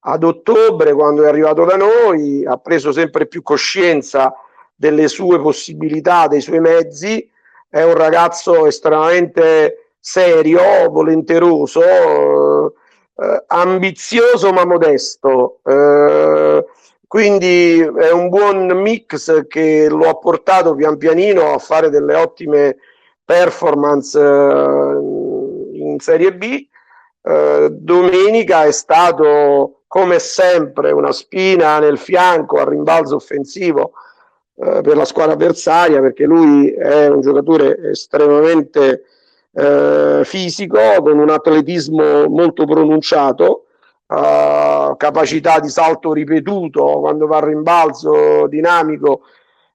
ad 0.00 0.24
ottobre, 0.24 0.94
quando 0.94 1.22
è 1.22 1.28
arrivato 1.28 1.64
da 1.64 1.76
noi, 1.76 2.44
ha 2.44 2.56
preso 2.56 2.90
sempre 2.90 3.26
più 3.26 3.42
coscienza 3.42 4.34
delle 4.74 5.06
sue 5.06 5.38
possibilità, 5.38 6.26
dei 6.26 6.40
suoi 6.40 6.60
mezzi, 6.60 7.30
è 7.68 7.82
un 7.82 7.94
ragazzo 7.94 8.66
estremamente 8.66 9.92
serio, 10.00 10.88
volenteroso, 10.90 12.74
eh, 13.14 13.44
ambizioso 13.46 14.52
ma 14.52 14.64
modesto. 14.64 15.60
Eh, 15.64 16.64
quindi 17.08 17.80
è 17.80 18.12
un 18.12 18.28
buon 18.28 18.66
mix 18.82 19.46
che 19.48 19.88
lo 19.88 20.10
ha 20.10 20.14
portato 20.16 20.74
pian 20.74 20.98
pianino 20.98 21.54
a 21.54 21.58
fare 21.58 21.88
delle 21.88 22.14
ottime 22.14 22.76
performance 23.24 24.20
eh, 24.20 24.98
in 25.72 25.96
Serie 26.00 26.34
B. 26.34 26.66
Eh, 27.22 27.68
domenica 27.70 28.64
è 28.64 28.72
stato 28.72 29.84
come 29.86 30.18
sempre 30.18 30.92
una 30.92 31.12
spina 31.12 31.78
nel 31.78 31.96
fianco 31.96 32.58
al 32.58 32.66
rimbalzo 32.66 33.16
offensivo 33.16 33.92
eh, 34.56 34.82
per 34.82 34.94
la 34.94 35.06
squadra 35.06 35.32
avversaria 35.32 36.00
perché 36.00 36.26
lui 36.26 36.70
è 36.72 37.08
un 37.08 37.22
giocatore 37.22 37.88
estremamente 37.88 39.04
eh, 39.52 40.20
fisico 40.24 40.78
con 41.00 41.18
un 41.18 41.30
atletismo 41.30 42.28
molto 42.28 42.66
pronunciato 42.66 43.67
uh, 44.08 44.96
capacità 44.96 45.60
di 45.60 45.68
salto 45.68 46.12
ripetuto 46.12 47.00
quando 47.00 47.26
va 47.26 47.38
a 47.38 47.46
rimbalzo 47.46 48.46
dinamico 48.48 49.22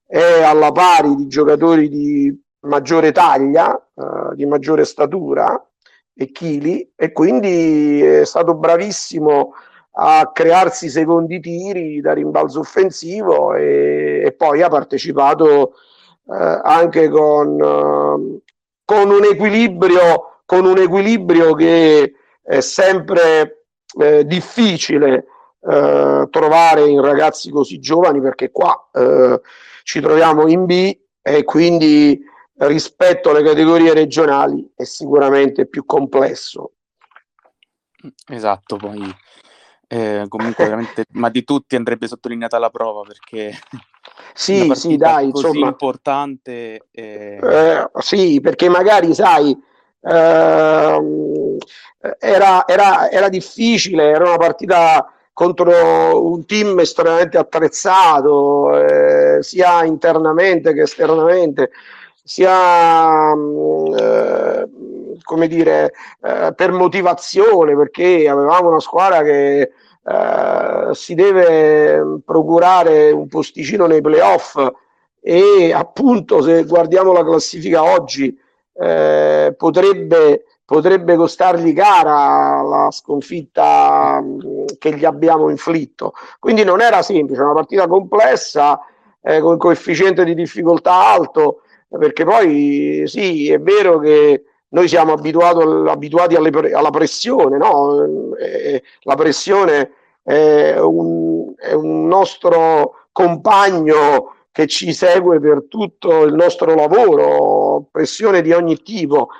è 0.06 0.42
alla 0.42 0.70
pari 0.70 1.14
di 1.14 1.26
giocatori 1.26 1.88
di 1.88 2.42
maggiore 2.60 3.12
taglia, 3.12 3.74
uh, 3.94 4.34
di 4.34 4.46
maggiore 4.46 4.84
statura 4.84 5.60
e 6.14 6.30
chili 6.30 6.92
e 6.94 7.12
quindi 7.12 8.00
è 8.00 8.24
stato 8.24 8.54
bravissimo 8.54 9.54
a 9.96 10.30
crearsi 10.32 10.88
secondi 10.88 11.40
tiri 11.40 12.00
da 12.00 12.12
rimbalzo 12.12 12.60
offensivo 12.60 13.54
e, 13.54 14.22
e 14.24 14.32
poi 14.32 14.62
ha 14.62 14.68
partecipato 14.68 15.74
eh, 16.26 16.60
anche 16.62 17.08
con, 17.08 17.60
eh, 17.60 18.40
con, 18.84 19.10
un 19.10 19.24
equilibrio, 19.24 20.40
con 20.44 20.64
un 20.64 20.78
equilibrio 20.78 21.54
che 21.54 22.14
è 22.42 22.60
sempre 22.60 23.63
eh, 23.98 24.26
difficile 24.26 25.26
eh, 25.60 26.28
trovare 26.30 26.88
in 26.88 27.00
ragazzi 27.00 27.50
così 27.50 27.78
giovani 27.78 28.20
perché 28.20 28.50
qua 28.50 28.88
eh, 28.92 29.40
ci 29.82 30.00
troviamo 30.00 30.46
in 30.48 30.64
B 30.66 30.98
e 31.22 31.44
quindi 31.44 32.20
rispetto 32.56 33.30
alle 33.30 33.42
categorie 33.42 33.94
regionali 33.94 34.72
è 34.76 34.84
sicuramente 34.84 35.66
più 35.66 35.84
complesso. 35.84 36.72
Esatto, 38.28 38.76
poi 38.76 39.02
eh, 39.88 40.24
comunque 40.28 40.64
veramente, 40.64 41.04
ma 41.12 41.30
di 41.30 41.44
tutti 41.44 41.76
andrebbe 41.76 42.06
sottolineata 42.06 42.58
la 42.58 42.70
prova 42.70 43.02
perché 43.02 43.56
sì, 44.34 44.70
sì, 44.74 44.96
dai, 44.96 45.30
così 45.30 45.46
insomma, 45.46 45.68
importante. 45.68 46.86
Eh... 46.90 47.38
Eh, 47.40 47.90
sì, 48.00 48.40
perché 48.40 48.68
magari 48.68 49.14
sai, 49.14 49.56
ehm, 50.04 51.56
era, 52.18 52.66
era, 52.66 53.10
era 53.10 53.28
difficile, 53.28 54.10
era 54.10 54.24
una 54.24 54.36
partita 54.36 55.08
contro 55.32 56.24
un 56.30 56.46
team 56.46 56.78
estremamente 56.78 57.38
attrezzato, 57.38 58.78
eh, 58.78 59.42
sia 59.42 59.84
internamente 59.84 60.72
che 60.72 60.82
esternamente, 60.82 61.70
sia 62.22 63.34
mm, 63.34 63.94
eh, 63.98 64.68
come 65.22 65.48
dire, 65.48 65.92
eh, 66.22 66.52
per 66.54 66.72
motivazione, 66.72 67.74
perché 67.76 68.28
avevamo 68.28 68.68
una 68.68 68.80
squadra 68.80 69.22
che 69.22 69.72
eh, 70.06 70.88
si 70.92 71.14
deve 71.14 72.20
procurare 72.24 73.10
un 73.10 73.26
posticino 73.26 73.86
nei 73.86 74.02
playoff 74.02 74.56
e 75.20 75.72
appunto 75.72 76.42
se 76.42 76.64
guardiamo 76.64 77.12
la 77.12 77.24
classifica 77.24 77.82
oggi 77.82 78.38
eh, 78.74 79.54
potrebbe 79.56 80.44
potrebbe 80.64 81.14
costargli 81.16 81.74
cara 81.74 82.62
la 82.62 82.90
sconfitta 82.90 84.22
che 84.78 84.96
gli 84.96 85.04
abbiamo 85.04 85.50
inflitto. 85.50 86.14
Quindi 86.38 86.64
non 86.64 86.80
era 86.80 87.02
semplice, 87.02 87.42
una 87.42 87.52
partita 87.52 87.86
complessa 87.86 88.80
eh, 89.22 89.40
con 89.40 89.58
coefficiente 89.58 90.24
di 90.24 90.34
difficoltà 90.34 90.92
alto, 90.92 91.60
perché 91.88 92.24
poi 92.24 93.04
sì, 93.06 93.50
è 93.50 93.60
vero 93.60 93.98
che 93.98 94.44
noi 94.68 94.88
siamo 94.88 95.12
abituati 95.12 96.34
alle, 96.34 96.72
alla 96.72 96.90
pressione, 96.90 97.56
no? 97.56 98.34
eh, 98.36 98.82
la 99.02 99.14
pressione 99.14 99.92
è 100.22 100.78
un, 100.78 101.52
è 101.56 101.72
un 101.72 102.06
nostro 102.06 103.06
compagno 103.12 104.33
che 104.54 104.68
ci 104.68 104.92
segue 104.92 105.40
per 105.40 105.64
tutto 105.68 106.22
il 106.22 106.32
nostro 106.32 106.76
lavoro, 106.76 107.88
pressione 107.90 108.40
di 108.40 108.52
ogni 108.52 108.76
tipo 108.82 109.30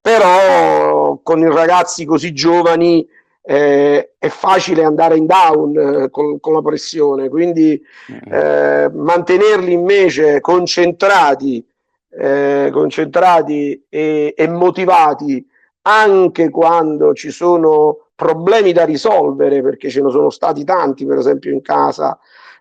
però 0.00 1.18
con 1.22 1.38
i 1.38 1.48
ragazzi 1.48 2.04
così 2.04 2.34
giovani 2.34 3.08
eh, 3.40 4.14
è 4.18 4.28
facile 4.28 4.82
andare 4.82 5.16
in 5.16 5.26
down 5.26 5.78
eh, 5.78 6.10
con, 6.10 6.40
con, 6.40 6.54
la 6.54 6.60
pressione, 6.60 7.28
quindi 7.28 7.80
mm. 8.12 8.32
eh, 8.32 8.90
mantenerli 8.92 9.72
invece 9.72 10.40
concentrati, 10.40 11.64
eh, 12.10 12.68
concentrati 12.70 13.86
e, 13.88 14.34
e, 14.36 14.48
motivati 14.48 15.46
anche 15.82 16.50
quando 16.50 17.14
ci 17.14 17.30
sono 17.30 18.08
problemi 18.14 18.72
da 18.72 18.84
risolvere, 18.84 19.62
perché 19.62 19.88
ce 19.88 20.02
ne 20.02 20.10
sono 20.10 20.28
stati 20.28 20.64
tanti, 20.64 21.06
per 21.06 21.16
esempio 21.16 21.50
in 21.50 21.62
casa 21.62 22.18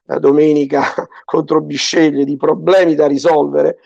eh, 0.07 0.19
domenica 0.19 0.83
contro 1.25 1.61
Bisceglie, 1.61 2.25
di 2.25 2.37
problemi 2.37 2.95
da 2.95 3.07
risolvere, 3.07 3.77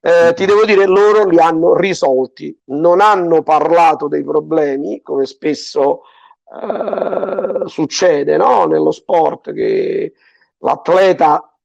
eh, 0.00 0.34
ti 0.34 0.44
devo 0.44 0.66
dire, 0.66 0.84
loro 0.84 1.26
li 1.26 1.38
hanno 1.38 1.74
risolti, 1.74 2.54
non 2.66 3.00
hanno 3.00 3.42
parlato 3.42 4.06
dei 4.06 4.22
problemi, 4.22 5.00
come 5.00 5.24
spesso 5.24 6.02
eh, 6.44 7.66
succede 7.66 8.36
no? 8.36 8.66
nello 8.66 8.90
sport, 8.90 9.52
che 9.54 10.12
l'atleta 10.58 11.56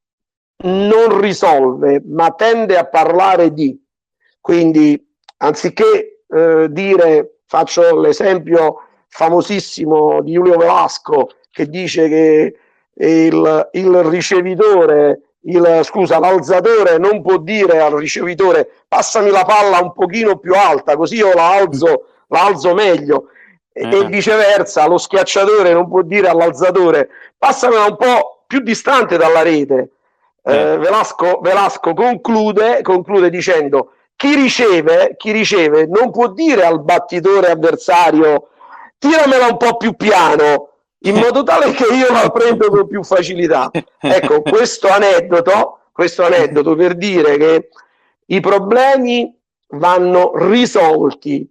non 0.64 1.20
risolve, 1.20 2.02
ma 2.06 2.32
tende 2.32 2.78
a 2.78 2.86
parlare 2.86 3.54
di. 3.54 3.78
Quindi, 4.40 5.06
anziché 5.38 6.24
eh, 6.26 6.68
dire, 6.70 7.40
faccio 7.46 8.00
l'esempio 8.00 8.84
famosissimo 9.10 10.22
di 10.22 10.32
Giulio 10.32 10.56
Velasco, 10.58 11.30
che 11.52 11.68
dice 11.68 12.08
che 12.08 12.56
il, 13.08 13.70
il 13.74 14.04
ricevitore 14.04 15.22
il, 15.44 15.82
scusa, 15.84 16.20
l'alzatore 16.20 16.98
non 16.98 17.22
può 17.22 17.38
dire 17.38 17.80
al 17.80 17.94
ricevitore 17.94 18.70
passami 18.88 19.30
la 19.30 19.46
palla 19.46 19.80
un 19.80 19.94
pochino 19.94 20.38
più 20.38 20.54
alta 20.54 20.98
così 20.98 21.16
io 21.16 21.34
la 21.34 21.54
alzo, 21.54 22.06
la 22.28 22.46
alzo 22.46 22.74
meglio. 22.74 23.28
E, 23.72 23.86
uh-huh. 23.86 24.02
e 24.02 24.06
viceversa 24.08 24.88
lo 24.88 24.98
schiacciatore 24.98 25.72
non 25.72 25.88
può 25.88 26.02
dire 26.02 26.28
all'alzatore 26.28 27.10
passamela 27.38 27.86
un 27.86 27.96
po' 27.96 28.44
più 28.48 28.60
distante 28.60 29.16
dalla 29.16 29.44
rete. 29.44 29.92
Eh, 30.44 30.78
Velasco, 30.78 31.40
Velasco 31.42 31.94
conclude, 31.94 32.82
conclude 32.82 33.30
dicendo 33.30 33.92
chi 34.16 34.36
riceve, 34.36 35.16
chi 35.16 35.32
riceve 35.32 35.86
non 35.86 36.12
può 36.12 36.28
dire 36.30 36.66
al 36.66 36.82
battitore 36.82 37.52
avversario 37.52 38.50
tiramela 38.98 39.46
un 39.46 39.58
po' 39.58 39.78
più 39.78 39.96
piano 39.96 40.70
in 41.04 41.16
modo 41.16 41.44
tale 41.44 41.72
che 41.72 41.86
io 41.94 42.12
la 42.12 42.30
prendo 42.30 42.70
con 42.70 42.88
più 42.88 43.04
facilità. 43.04 43.70
Ecco, 44.02 44.42
questo 44.42 44.88
aneddoto, 44.88 45.80
questo 45.92 46.26
aneddoto 46.26 46.76
per 46.76 46.96
dire 46.96 47.38
che 47.38 47.70
i 48.28 48.40
problemi 48.40 49.36
vanno 49.70 50.32
risolti 50.36 51.50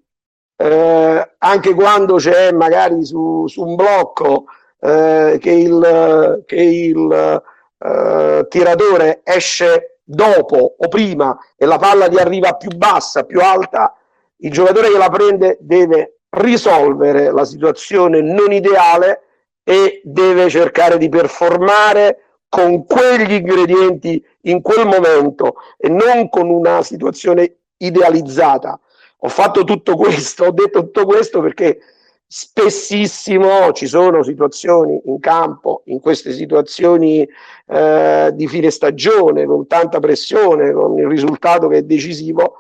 eh, 0.61 1.34
anche 1.38 1.74
quando 1.74 2.16
c'è 2.16 2.53
magari 2.53 3.05
su, 3.05 3.46
su 3.46 3.62
un 3.62 3.76
blocco 3.76 4.46
eh, 4.80 5.38
che 5.40 5.51
il, 5.51 6.42
che 6.46 6.61
il 6.61 7.42
eh, 7.78 8.46
tiratore 8.49 9.20
esce 9.22 10.01
dopo 10.03 10.74
o 10.78 10.88
prima 10.88 11.38
e 11.57 11.64
la 11.64 11.78
palla 11.78 12.09
ti 12.09 12.16
arriva 12.16 12.55
più 12.55 12.70
bassa, 12.76 13.24
più 13.24 13.40
alta, 13.40 13.94
il 14.38 14.51
giocatore 14.51 14.90
che 14.90 14.99
la 14.99 15.11
prende 15.11 15.59
deve 15.61 16.20
risolvere 16.30 17.30
la 17.30 17.44
situazione 17.44 18.20
non 18.20 18.53
ideale 18.53 19.22
e 19.68 20.00
deve 20.02 20.48
cercare 20.48 20.96
di 20.96 21.10
performare 21.10 22.22
con 22.48 22.86
quegli 22.86 23.34
ingredienti 23.34 24.24
in 24.44 24.62
quel 24.62 24.86
momento 24.86 25.56
e 25.76 25.90
non 25.90 26.30
con 26.30 26.48
una 26.48 26.82
situazione 26.82 27.56
idealizzata. 27.76 28.80
Ho 29.18 29.28
fatto 29.28 29.64
tutto 29.64 29.94
questo, 29.94 30.46
ho 30.46 30.52
detto 30.52 30.84
tutto 30.84 31.04
questo 31.04 31.42
perché 31.42 31.80
spessissimo 32.26 33.72
ci 33.72 33.86
sono 33.86 34.22
situazioni 34.22 35.02
in 35.04 35.20
campo, 35.20 35.82
in 35.86 36.00
queste 36.00 36.32
situazioni 36.32 37.28
eh, 37.66 38.30
di 38.32 38.48
fine 38.48 38.70
stagione, 38.70 39.44
con 39.44 39.66
tanta 39.66 40.00
pressione, 40.00 40.72
con 40.72 40.98
il 40.98 41.06
risultato 41.06 41.68
che 41.68 41.76
è 41.76 41.82
decisivo, 41.82 42.54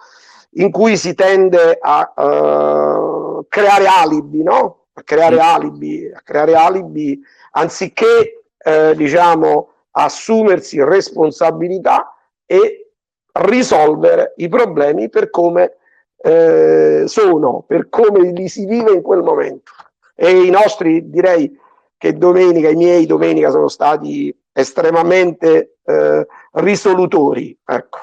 in 0.56 0.70
cui 0.70 0.98
si 0.98 1.14
tende 1.14 1.78
a 1.80 2.12
uh, 2.14 3.46
creare 3.48 3.86
alibi, 3.86 4.42
no? 4.42 4.77
A 4.98 5.02
creare 5.04 5.36
mm. 5.36 5.40
alibi, 5.40 6.10
a 6.12 6.20
creare 6.22 6.54
alibi 6.54 7.20
anziché 7.52 8.42
eh, 8.58 8.94
diciamo 8.96 9.70
assumersi 9.92 10.82
responsabilità 10.82 12.16
e 12.44 12.90
risolvere 13.32 14.34
i 14.38 14.48
problemi 14.48 15.08
per 15.08 15.30
come 15.30 15.76
eh, 16.16 17.04
sono, 17.06 17.62
per 17.64 17.88
come 17.88 18.32
li 18.32 18.48
si 18.48 18.66
vive 18.66 18.92
in 18.92 19.02
quel 19.02 19.22
momento. 19.22 19.72
E 20.16 20.42
i 20.42 20.50
nostri, 20.50 21.08
direi 21.08 21.56
che 21.96 22.14
domenica, 22.14 22.68
i 22.68 22.74
miei 22.74 23.06
domenica 23.06 23.50
sono 23.50 23.68
stati 23.68 24.36
estremamente 24.52 25.76
eh, 25.84 26.26
risolutori. 26.52 27.56
Ecco. 27.64 28.00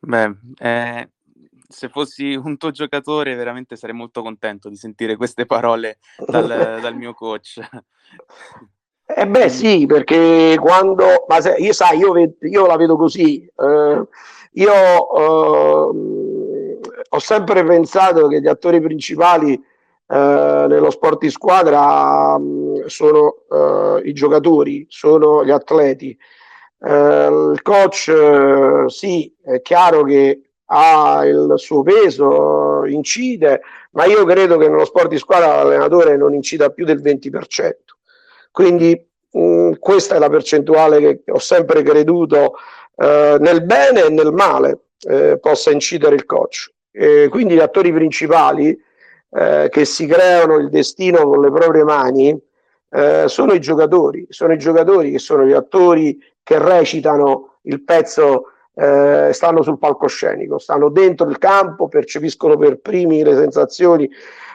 Beh, 0.00 0.34
eh, 0.58 1.10
se 1.70 1.88
fossi 1.88 2.34
un 2.34 2.56
tuo 2.56 2.70
giocatore 2.70 3.34
veramente 3.34 3.76
sarei 3.76 3.94
molto 3.94 4.22
contento 4.22 4.68
di 4.68 4.76
sentire 4.76 5.16
queste 5.16 5.46
parole 5.46 5.98
dal, 6.26 6.46
dal 6.82 6.96
mio 6.96 7.14
coach. 7.14 7.60
Eh 9.06 9.26
beh 9.26 9.48
sì, 9.48 9.86
perché 9.86 10.56
quando, 10.60 11.24
ma 11.28 11.40
se, 11.40 11.54
io 11.58 11.72
sai, 11.72 11.98
io, 11.98 12.12
io, 12.40 12.66
la 12.66 12.76
vedo 12.76 12.96
così, 12.96 13.44
eh, 13.44 14.04
io 14.52 14.72
eh, 14.72 15.90
ho 17.08 17.18
sempre 17.18 17.64
pensato 17.64 18.28
che 18.28 18.40
gli 18.40 18.46
attori 18.46 18.80
principali 18.80 19.52
eh, 19.52 20.66
nello 20.68 20.90
sport 20.90 21.20
di 21.20 21.30
squadra 21.30 22.38
mh, 22.38 22.42
mm, 22.42 22.86
sono 22.86 23.34
eh, 23.50 24.02
i 24.04 24.12
giocatori, 24.12 24.86
sono 24.88 25.44
gli 25.44 25.50
atleti. 25.50 26.16
Eh, 26.82 27.50
il 27.52 27.60
coach 27.62 28.84
sì, 28.86 29.34
è 29.42 29.60
chiaro 29.60 30.02
che 30.04 30.49
ha 30.72 31.24
il 31.26 31.54
suo 31.56 31.82
peso, 31.82 32.84
incide, 32.84 33.60
ma 33.92 34.04
io 34.04 34.24
credo 34.24 34.56
che 34.56 34.68
nello 34.68 34.84
sport 34.84 35.08
di 35.08 35.18
squadra 35.18 35.62
l'allenatore 35.62 36.16
non 36.16 36.32
incida 36.32 36.70
più 36.70 36.84
del 36.84 37.00
20%. 37.00 37.72
Quindi 38.52 39.06
mh, 39.30 39.40
mm, 39.40 39.72
questa 39.78 40.14
è 40.14 40.18
la 40.18 40.30
percentuale 40.30 41.00
che 41.00 41.30
ho 41.32 41.38
sempre 41.38 41.82
creduto 41.82 42.54
eh, 42.96 43.36
nel 43.40 43.64
bene 43.64 44.04
e 44.04 44.10
nel 44.10 44.32
male 44.32 44.78
eh, 45.08 45.38
possa 45.40 45.70
incidere 45.70 46.14
il 46.14 46.24
coach. 46.24 46.70
E 46.92 47.28
quindi 47.30 47.54
gli 47.54 47.60
attori 47.60 47.92
principali 47.92 48.78
eh, 49.32 49.68
che 49.70 49.84
si 49.84 50.06
creano 50.06 50.56
il 50.56 50.68
destino 50.68 51.24
con 51.24 51.40
le 51.40 51.50
proprie 51.50 51.84
mani 51.84 52.40
eh, 52.92 53.24
sono 53.26 53.52
i 53.52 53.60
giocatori, 53.60 54.26
sono 54.28 54.52
i 54.52 54.58
giocatori 54.58 55.10
che 55.10 55.18
sono 55.18 55.44
gli 55.44 55.52
attori 55.52 56.18
che 56.42 56.58
recitano 56.58 57.58
il 57.62 57.82
pezzo 57.82 58.46
eh, 58.80 59.30
stanno 59.34 59.60
sul 59.60 59.78
palcoscenico, 59.78 60.58
stanno 60.58 60.88
dentro 60.88 61.28
il 61.28 61.36
campo, 61.36 61.88
percepiscono 61.88 62.56
per 62.56 62.78
primi 62.78 63.22
le 63.22 63.34
sensazioni 63.34 64.10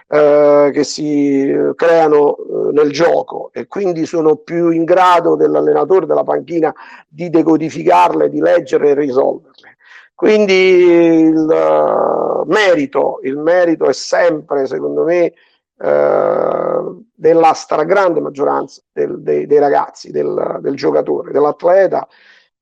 eh, 0.08 0.72
che 0.74 0.84
si 0.84 1.54
creano 1.76 2.36
eh, 2.38 2.72
nel 2.72 2.92
gioco 2.92 3.52
e 3.54 3.68
quindi 3.68 4.08
sono 4.08 4.38
più 4.38 4.72
in 4.72 4.84
grado 4.84 5.36
dell'allenatore 5.36 6.08
della 6.08 6.24
panchina 6.24 6.74
di 7.08 7.30
decodificarle, 7.30 8.30
di 8.30 8.40
leggerle 8.40 8.90
e 8.90 8.94
risolverle. 8.96 9.78
Quindi 10.16 10.54
il 10.54 11.36
uh, 11.36 12.50
merito, 12.50 13.20
il 13.24 13.38
merito 13.38 13.86
è 13.86 13.92
sempre, 13.92 14.66
secondo 14.66 15.04
me, 15.04 15.34
uh, 15.78 17.04
della 17.14 17.52
stragrande 17.52 18.22
maggioranza 18.22 18.82
del, 18.94 19.22
dei, 19.22 19.46
dei, 19.46 19.60
ragazzi, 19.60 20.12
del, 20.12 20.60
del 20.62 20.76
giocatore, 20.76 21.34
dell'atleta 21.34 22.08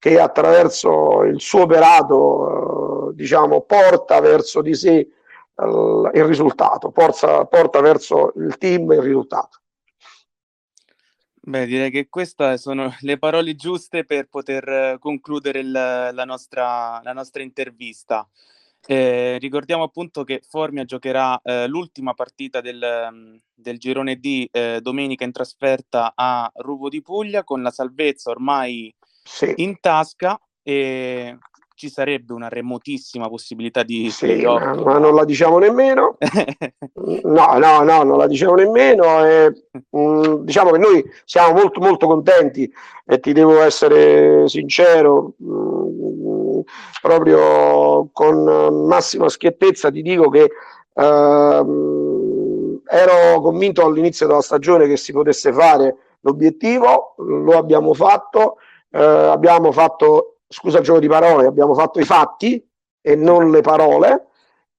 che 0.03 0.19
attraverso 0.19 1.23
il 1.23 1.39
suo 1.39 1.61
operato 1.61 3.11
eh, 3.11 3.15
diciamo, 3.15 3.61
porta 3.61 4.19
verso 4.19 4.61
di 4.61 4.75
sé 4.75 4.91
il, 4.97 6.11
il 6.13 6.25
risultato, 6.25 6.91
porta, 6.91 7.45
porta 7.45 7.79
verso 7.79 8.33
il 8.35 8.57
team 8.57 8.91
il 8.91 9.01
risultato. 9.01 9.61
Beh, 11.35 11.65
direi 11.65 11.89
che 11.89 12.09
queste 12.09 12.57
sono 12.57 12.93
le 12.99 13.17
parole 13.17 13.55
giuste 13.55 14.03
per 14.03 14.27
poter 14.27 14.67
eh, 14.67 14.97
concludere 14.99 15.59
il, 15.59 15.71
la, 15.71 16.25
nostra, 16.25 16.99
la, 17.01 17.13
nostra, 17.13 17.41
intervista. 17.41 18.27
Eh, 18.85 19.37
ricordiamo 19.39 19.83
appunto 19.83 20.25
che 20.25 20.41
Formia 20.45 20.83
giocherà 20.83 21.39
eh, 21.41 21.65
l'ultima 21.67 22.13
partita 22.13 22.59
del, 22.59 23.39
del 23.53 23.79
girone 23.79 24.17
D 24.17 24.49
eh, 24.51 24.81
domenica 24.81 25.23
in 25.23 25.31
trasferta 25.31 26.11
a 26.13 26.51
Ruvo 26.55 26.89
di 26.89 27.01
Puglia 27.01 27.45
con 27.45 27.61
la 27.61 27.71
salvezza 27.71 28.31
ormai 28.31 28.93
sì. 29.23 29.53
in 29.57 29.79
tasca 29.79 30.39
e 30.61 31.37
ci 31.75 31.89
sarebbe 31.89 32.33
una 32.33 32.49
remotissima 32.49 33.27
possibilità 33.27 33.83
di 33.83 34.09
sì, 34.09 34.43
ma, 34.43 34.73
ma, 34.75 34.99
non 34.99 35.15
la 35.15 35.25
diciamo 35.25 35.57
nemmeno 35.57 36.17
no 37.23 37.57
no 37.57 37.83
no 37.83 38.03
non 38.03 38.17
la 38.17 38.27
diciamo 38.27 38.55
nemmeno 38.55 39.25
e, 39.25 39.65
mh, 39.89 39.99
mm, 39.99 40.35
diciamo 40.43 40.71
che 40.71 40.77
noi 40.77 41.03
siamo 41.25 41.59
molto 41.59 41.79
molto 41.81 42.07
contenti 42.07 42.71
e 43.05 43.19
ti 43.19 43.33
devo 43.33 43.61
essere 43.61 44.47
sincero 44.47 45.33
mh, 45.35 45.51
mm, 45.51 46.59
proprio 47.01 48.09
con 48.13 48.85
massima 48.85 49.27
schiettezza 49.27 49.91
ti 49.91 50.01
dico 50.01 50.29
che 50.29 50.49
uh, 50.93 52.81
ero 52.85 53.41
convinto 53.41 53.83
all'inizio 53.83 54.27
della 54.27 54.41
stagione 54.41 54.87
che 54.87 54.95
si 54.95 55.11
potesse 55.11 55.51
fare 55.51 55.95
l'obiettivo 56.21 57.15
lo 57.17 57.57
abbiamo 57.57 57.93
fatto 57.93 58.57
eh, 58.93 59.01
abbiamo 59.01 59.71
fatto, 59.71 60.37
scusa 60.47 60.77
il 60.77 60.83
gioco 60.83 60.99
di 60.99 61.07
parole, 61.07 61.47
abbiamo 61.47 61.73
fatto 61.73 61.99
i 61.99 62.03
fatti 62.03 62.63
e 63.01 63.15
non 63.15 63.49
le 63.49 63.61
parole. 63.61 64.27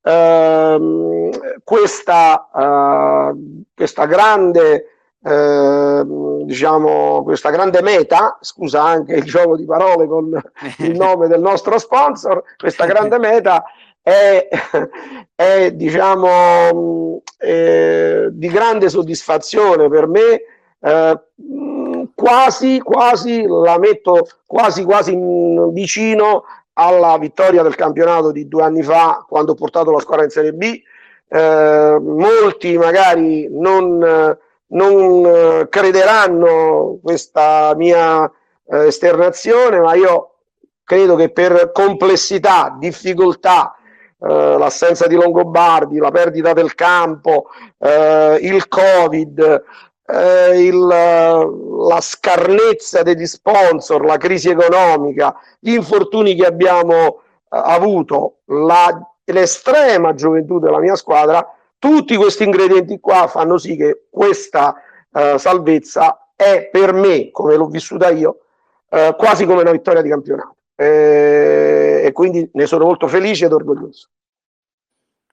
Eh, 0.01 1.31
questa, 1.65 2.49
eh, 2.55 3.65
questa 3.75 4.07
grande 4.07 4.87
eh, 5.27 6.03
diciamo 6.45 7.23
questa 7.23 7.49
grande 7.49 7.81
meta 7.81 8.37
scusa 8.43 8.83
anche 8.83 9.15
il 9.15 9.25
gioco 9.25 9.57
di 9.57 9.65
parole 9.65 10.07
con 10.07 10.39
il 10.81 10.93
nome 10.99 11.29
del 11.29 11.41
nostro 11.41 11.79
sponsor 11.79 12.43
questa 12.59 12.85
grande 12.85 13.19
meta 13.19 13.65
è, 14.03 14.47
è 15.35 15.71
diciamo 15.73 17.23
eh, 17.39 18.29
di 18.33 18.49
grande 18.49 18.91
soddisfazione 18.91 19.89
per 19.89 20.09
me 20.09 20.43
eh, 20.79 21.21
quasi, 22.25 22.81
quasi 22.81 23.45
la 23.47 23.79
metto 23.79 24.27
quasi, 24.47 24.83
quasi 24.83 25.14
vicino 25.72 26.45
alla 26.72 27.18
vittoria 27.18 27.62
del 27.62 27.75
campionato 27.75 28.33
di 28.33 28.49
due 28.49 28.62
anni 28.62 28.83
fa 28.83 29.22
quando 29.29 29.53
ho 29.53 29.55
portato 29.55 29.91
la 29.91 30.01
squadra 30.01 30.25
in 30.25 30.31
Serie 30.31 30.55
B. 30.55 30.81
Eh, 31.29 31.99
molti 32.01 32.79
magari 32.79 33.47
non, 33.51 33.99
non 34.68 35.66
crederanno 35.68 36.99
questa 37.03 37.75
mia 37.77 38.25
eh, 38.25 38.87
esternazione, 38.87 39.81
ma 39.81 39.93
io 39.93 40.31
credo 40.83 41.16
che 41.16 41.29
per 41.29 41.72
complessità, 41.72 42.75
difficoltà, 42.79 43.77
eh, 44.18 44.27
l'assenza 44.27 45.07
di 45.07 45.14
Longobardi, 45.14 45.99
la 45.99 46.11
perdita 46.11 46.55
del 46.55 46.75
campo, 46.75 47.51
eh, 47.79 48.39
il 48.41 48.66
Covid, 48.66 49.62
eh, 50.07 50.67
il, 50.67 50.87
la 50.87 52.01
scarnezza 52.01 53.03
degli 53.03 53.27
sponsor, 53.27 54.05
la 54.05 54.17
crisi 54.17 54.51
economica, 54.51 55.35
gli 55.59 55.73
infortuni 55.73 56.35
che 56.35 56.47
abbiamo 56.47 56.95
eh, 56.95 57.13
avuto, 57.49 58.39
la, 58.47 59.01
l'estrema 59.25 60.15
gioventù 60.15 60.59
della 60.59 60.79
mia 60.79 60.97
squadra, 60.97 61.47
tutti 61.79 62.17
questi 62.17 62.45
ingredienti 62.45 63.01
qua 63.01 63.27
fanno 63.27 63.59
sì 63.59 63.77
che 63.77 64.07
questa 64.11 64.75
eh, 65.13 65.39
salvezza 65.39 66.31
è 66.35 66.69
per 66.71 66.93
me, 66.93 67.31
come 67.31 67.57
l'ho 67.57 67.67
vissuta 67.67 68.11
io, 68.11 68.41
eh, 68.91 69.15
quasi 69.17 69.45
come 69.45 69.63
una 69.63 69.73
vittoria 69.73 70.03
di 70.03 70.09
campionato. 70.09 70.57
Eh, 70.77 72.03
e 72.05 72.13
quindi 72.13 72.51
ne 72.53 72.67
sono 72.67 72.85
molto 72.85 73.07
felice 73.07 73.47
ed 73.47 73.53
orgoglioso. 73.53 74.09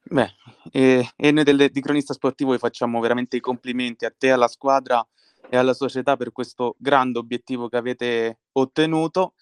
Beh, 0.03 0.29
e, 0.71 1.09
e 1.15 1.31
noi 1.31 1.43
del, 1.43 1.69
di 1.71 1.81
Cronista 1.81 2.13
Sportivo 2.13 2.51
vi 2.51 2.57
facciamo 2.57 2.99
veramente 2.99 3.37
i 3.37 3.39
complimenti 3.39 4.05
a 4.05 4.13
te, 4.15 4.31
alla 4.31 4.47
squadra 4.47 5.05
e 5.49 5.57
alla 5.57 5.73
società 5.73 6.15
per 6.15 6.31
questo 6.31 6.75
grande 6.77 7.19
obiettivo 7.19 7.67
che 7.67 7.77
avete 7.77 8.39
ottenuto. 8.53 9.33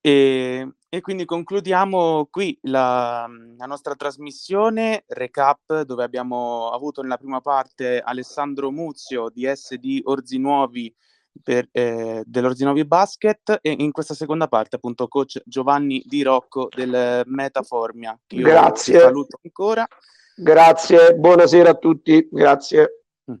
E, 0.00 0.68
e 0.88 1.00
quindi 1.00 1.24
concludiamo 1.24 2.26
qui 2.28 2.58
la, 2.62 3.28
la, 3.56 3.66
nostra 3.66 3.94
trasmissione 3.94 5.04
recap 5.06 5.82
dove 5.82 6.02
abbiamo 6.02 6.70
avuto 6.70 7.02
nella 7.02 7.16
prima 7.16 7.40
parte 7.40 8.00
Alessandro 8.00 8.72
Muzio 8.72 9.30
di 9.30 9.48
SD 9.50 10.00
Orzinuovi 10.02 10.92
per, 11.40 11.68
eh, 11.70 12.22
dell'Orzinuovi 12.26 12.84
Basket 12.84 13.58
e 13.62 13.76
in 13.78 13.92
questa 13.92 14.14
seconda 14.14 14.48
parte 14.48 14.76
appunto 14.76 15.06
coach 15.06 15.40
Giovanni 15.44 16.02
Di 16.04 16.22
Rocco 16.22 16.68
del 16.74 17.22
Metaformia. 17.26 18.18
Grazie. 18.26 18.98
saluto 18.98 19.38
ancora. 19.42 19.86
Grazie, 20.34 21.14
buonasera 21.14 21.70
a 21.70 21.74
tutti. 21.74 22.26
Grazie. 22.30 23.02
Mm. 23.30 23.34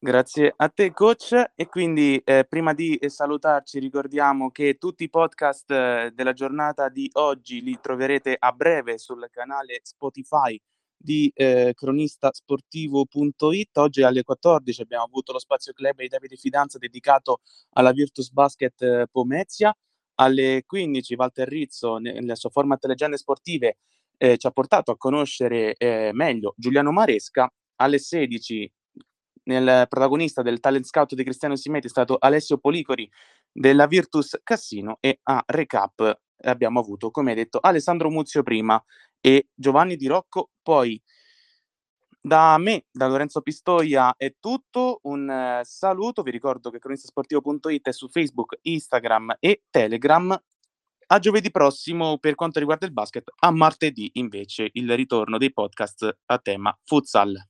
Grazie 0.00 0.52
a 0.56 0.68
te 0.68 0.92
coach 0.92 1.50
e 1.54 1.66
quindi 1.66 2.20
eh, 2.24 2.44
prima 2.48 2.72
di 2.72 2.98
salutarci 3.06 3.78
ricordiamo 3.80 4.50
che 4.50 4.76
tutti 4.78 5.04
i 5.04 5.10
podcast 5.10 5.70
eh, 5.70 6.12
della 6.14 6.32
giornata 6.32 6.88
di 6.88 7.08
oggi 7.14 7.62
li 7.62 7.78
troverete 7.80 8.36
a 8.38 8.52
breve 8.52 8.98
sul 8.98 9.26
canale 9.30 9.80
Spotify 9.82 10.60
di 10.96 11.30
eh, 11.34 11.72
cronistasportivo.it. 11.74 13.76
Oggi 13.76 14.02
alle 14.02 14.22
14 14.22 14.82
abbiamo 14.82 15.04
avuto 15.04 15.32
lo 15.32 15.38
spazio 15.38 15.72
club 15.72 15.98
di 15.98 16.08
Davide 16.08 16.36
Fidanza 16.36 16.78
dedicato 16.78 17.40
alla 17.74 17.92
Virtus 17.92 18.30
Basket 18.30 18.82
eh, 18.82 19.06
Pomezia. 19.10 19.74
Alle 20.20 20.64
15 20.66 21.14
Walter 21.14 21.46
Rizzo 21.46 21.98
nel 21.98 22.36
suo 22.36 22.50
format 22.50 22.84
Leggende 22.86 23.16
Sportive 23.16 23.76
eh, 24.18 24.36
ci 24.36 24.46
ha 24.46 24.50
portato 24.50 24.90
a 24.90 24.96
conoscere 24.96 25.74
eh, 25.74 26.10
meglio 26.12 26.54
Giuliano 26.56 26.92
Maresca. 26.92 27.50
Alle 27.76 27.98
16 27.98 28.70
nel 29.44 29.86
protagonista 29.88 30.42
del 30.42 30.60
talent 30.60 30.84
scout 30.84 31.14
di 31.14 31.22
Cristiano 31.22 31.56
Simeti 31.56 31.86
è 31.86 31.90
stato 31.90 32.16
Alessio 32.18 32.58
Policori 32.58 33.10
della 33.50 33.86
Virtus 33.86 34.38
Cassino 34.42 34.98
e 35.00 35.20
a 35.22 35.42
recap 35.46 36.20
abbiamo 36.42 36.80
avuto, 36.80 37.10
come 37.10 37.34
detto, 37.34 37.58
Alessandro 37.60 38.10
Muzio 38.10 38.42
prima 38.42 38.82
e 39.20 39.48
Giovanni 39.54 39.96
Di 39.96 40.06
Rocco 40.06 40.50
poi. 40.62 41.00
Da 42.20 42.58
me, 42.58 42.84
da 42.90 43.06
Lorenzo 43.06 43.40
Pistoia 43.40 44.14
è 44.16 44.34
tutto, 44.38 44.98
un 45.04 45.28
uh, 45.28 45.64
saluto, 45.64 46.22
vi 46.22 46.30
ricordo 46.30 46.68
che 46.68 46.78
cronistasportivo.it 46.78 47.88
è 47.88 47.92
su 47.92 48.08
Facebook, 48.08 48.58
Instagram 48.62 49.36
e 49.38 49.62
Telegram. 49.70 50.38
A 51.10 51.18
giovedì 51.20 51.50
prossimo 51.50 52.18
per 52.18 52.34
quanto 52.34 52.58
riguarda 52.58 52.84
il 52.84 52.92
basket, 52.92 53.32
a 53.38 53.50
martedì 53.50 54.10
invece 54.14 54.68
il 54.72 54.94
ritorno 54.94 55.38
dei 55.38 55.50
podcast 55.50 56.18
a 56.26 56.38
tema 56.38 56.78
futsal. 56.84 57.47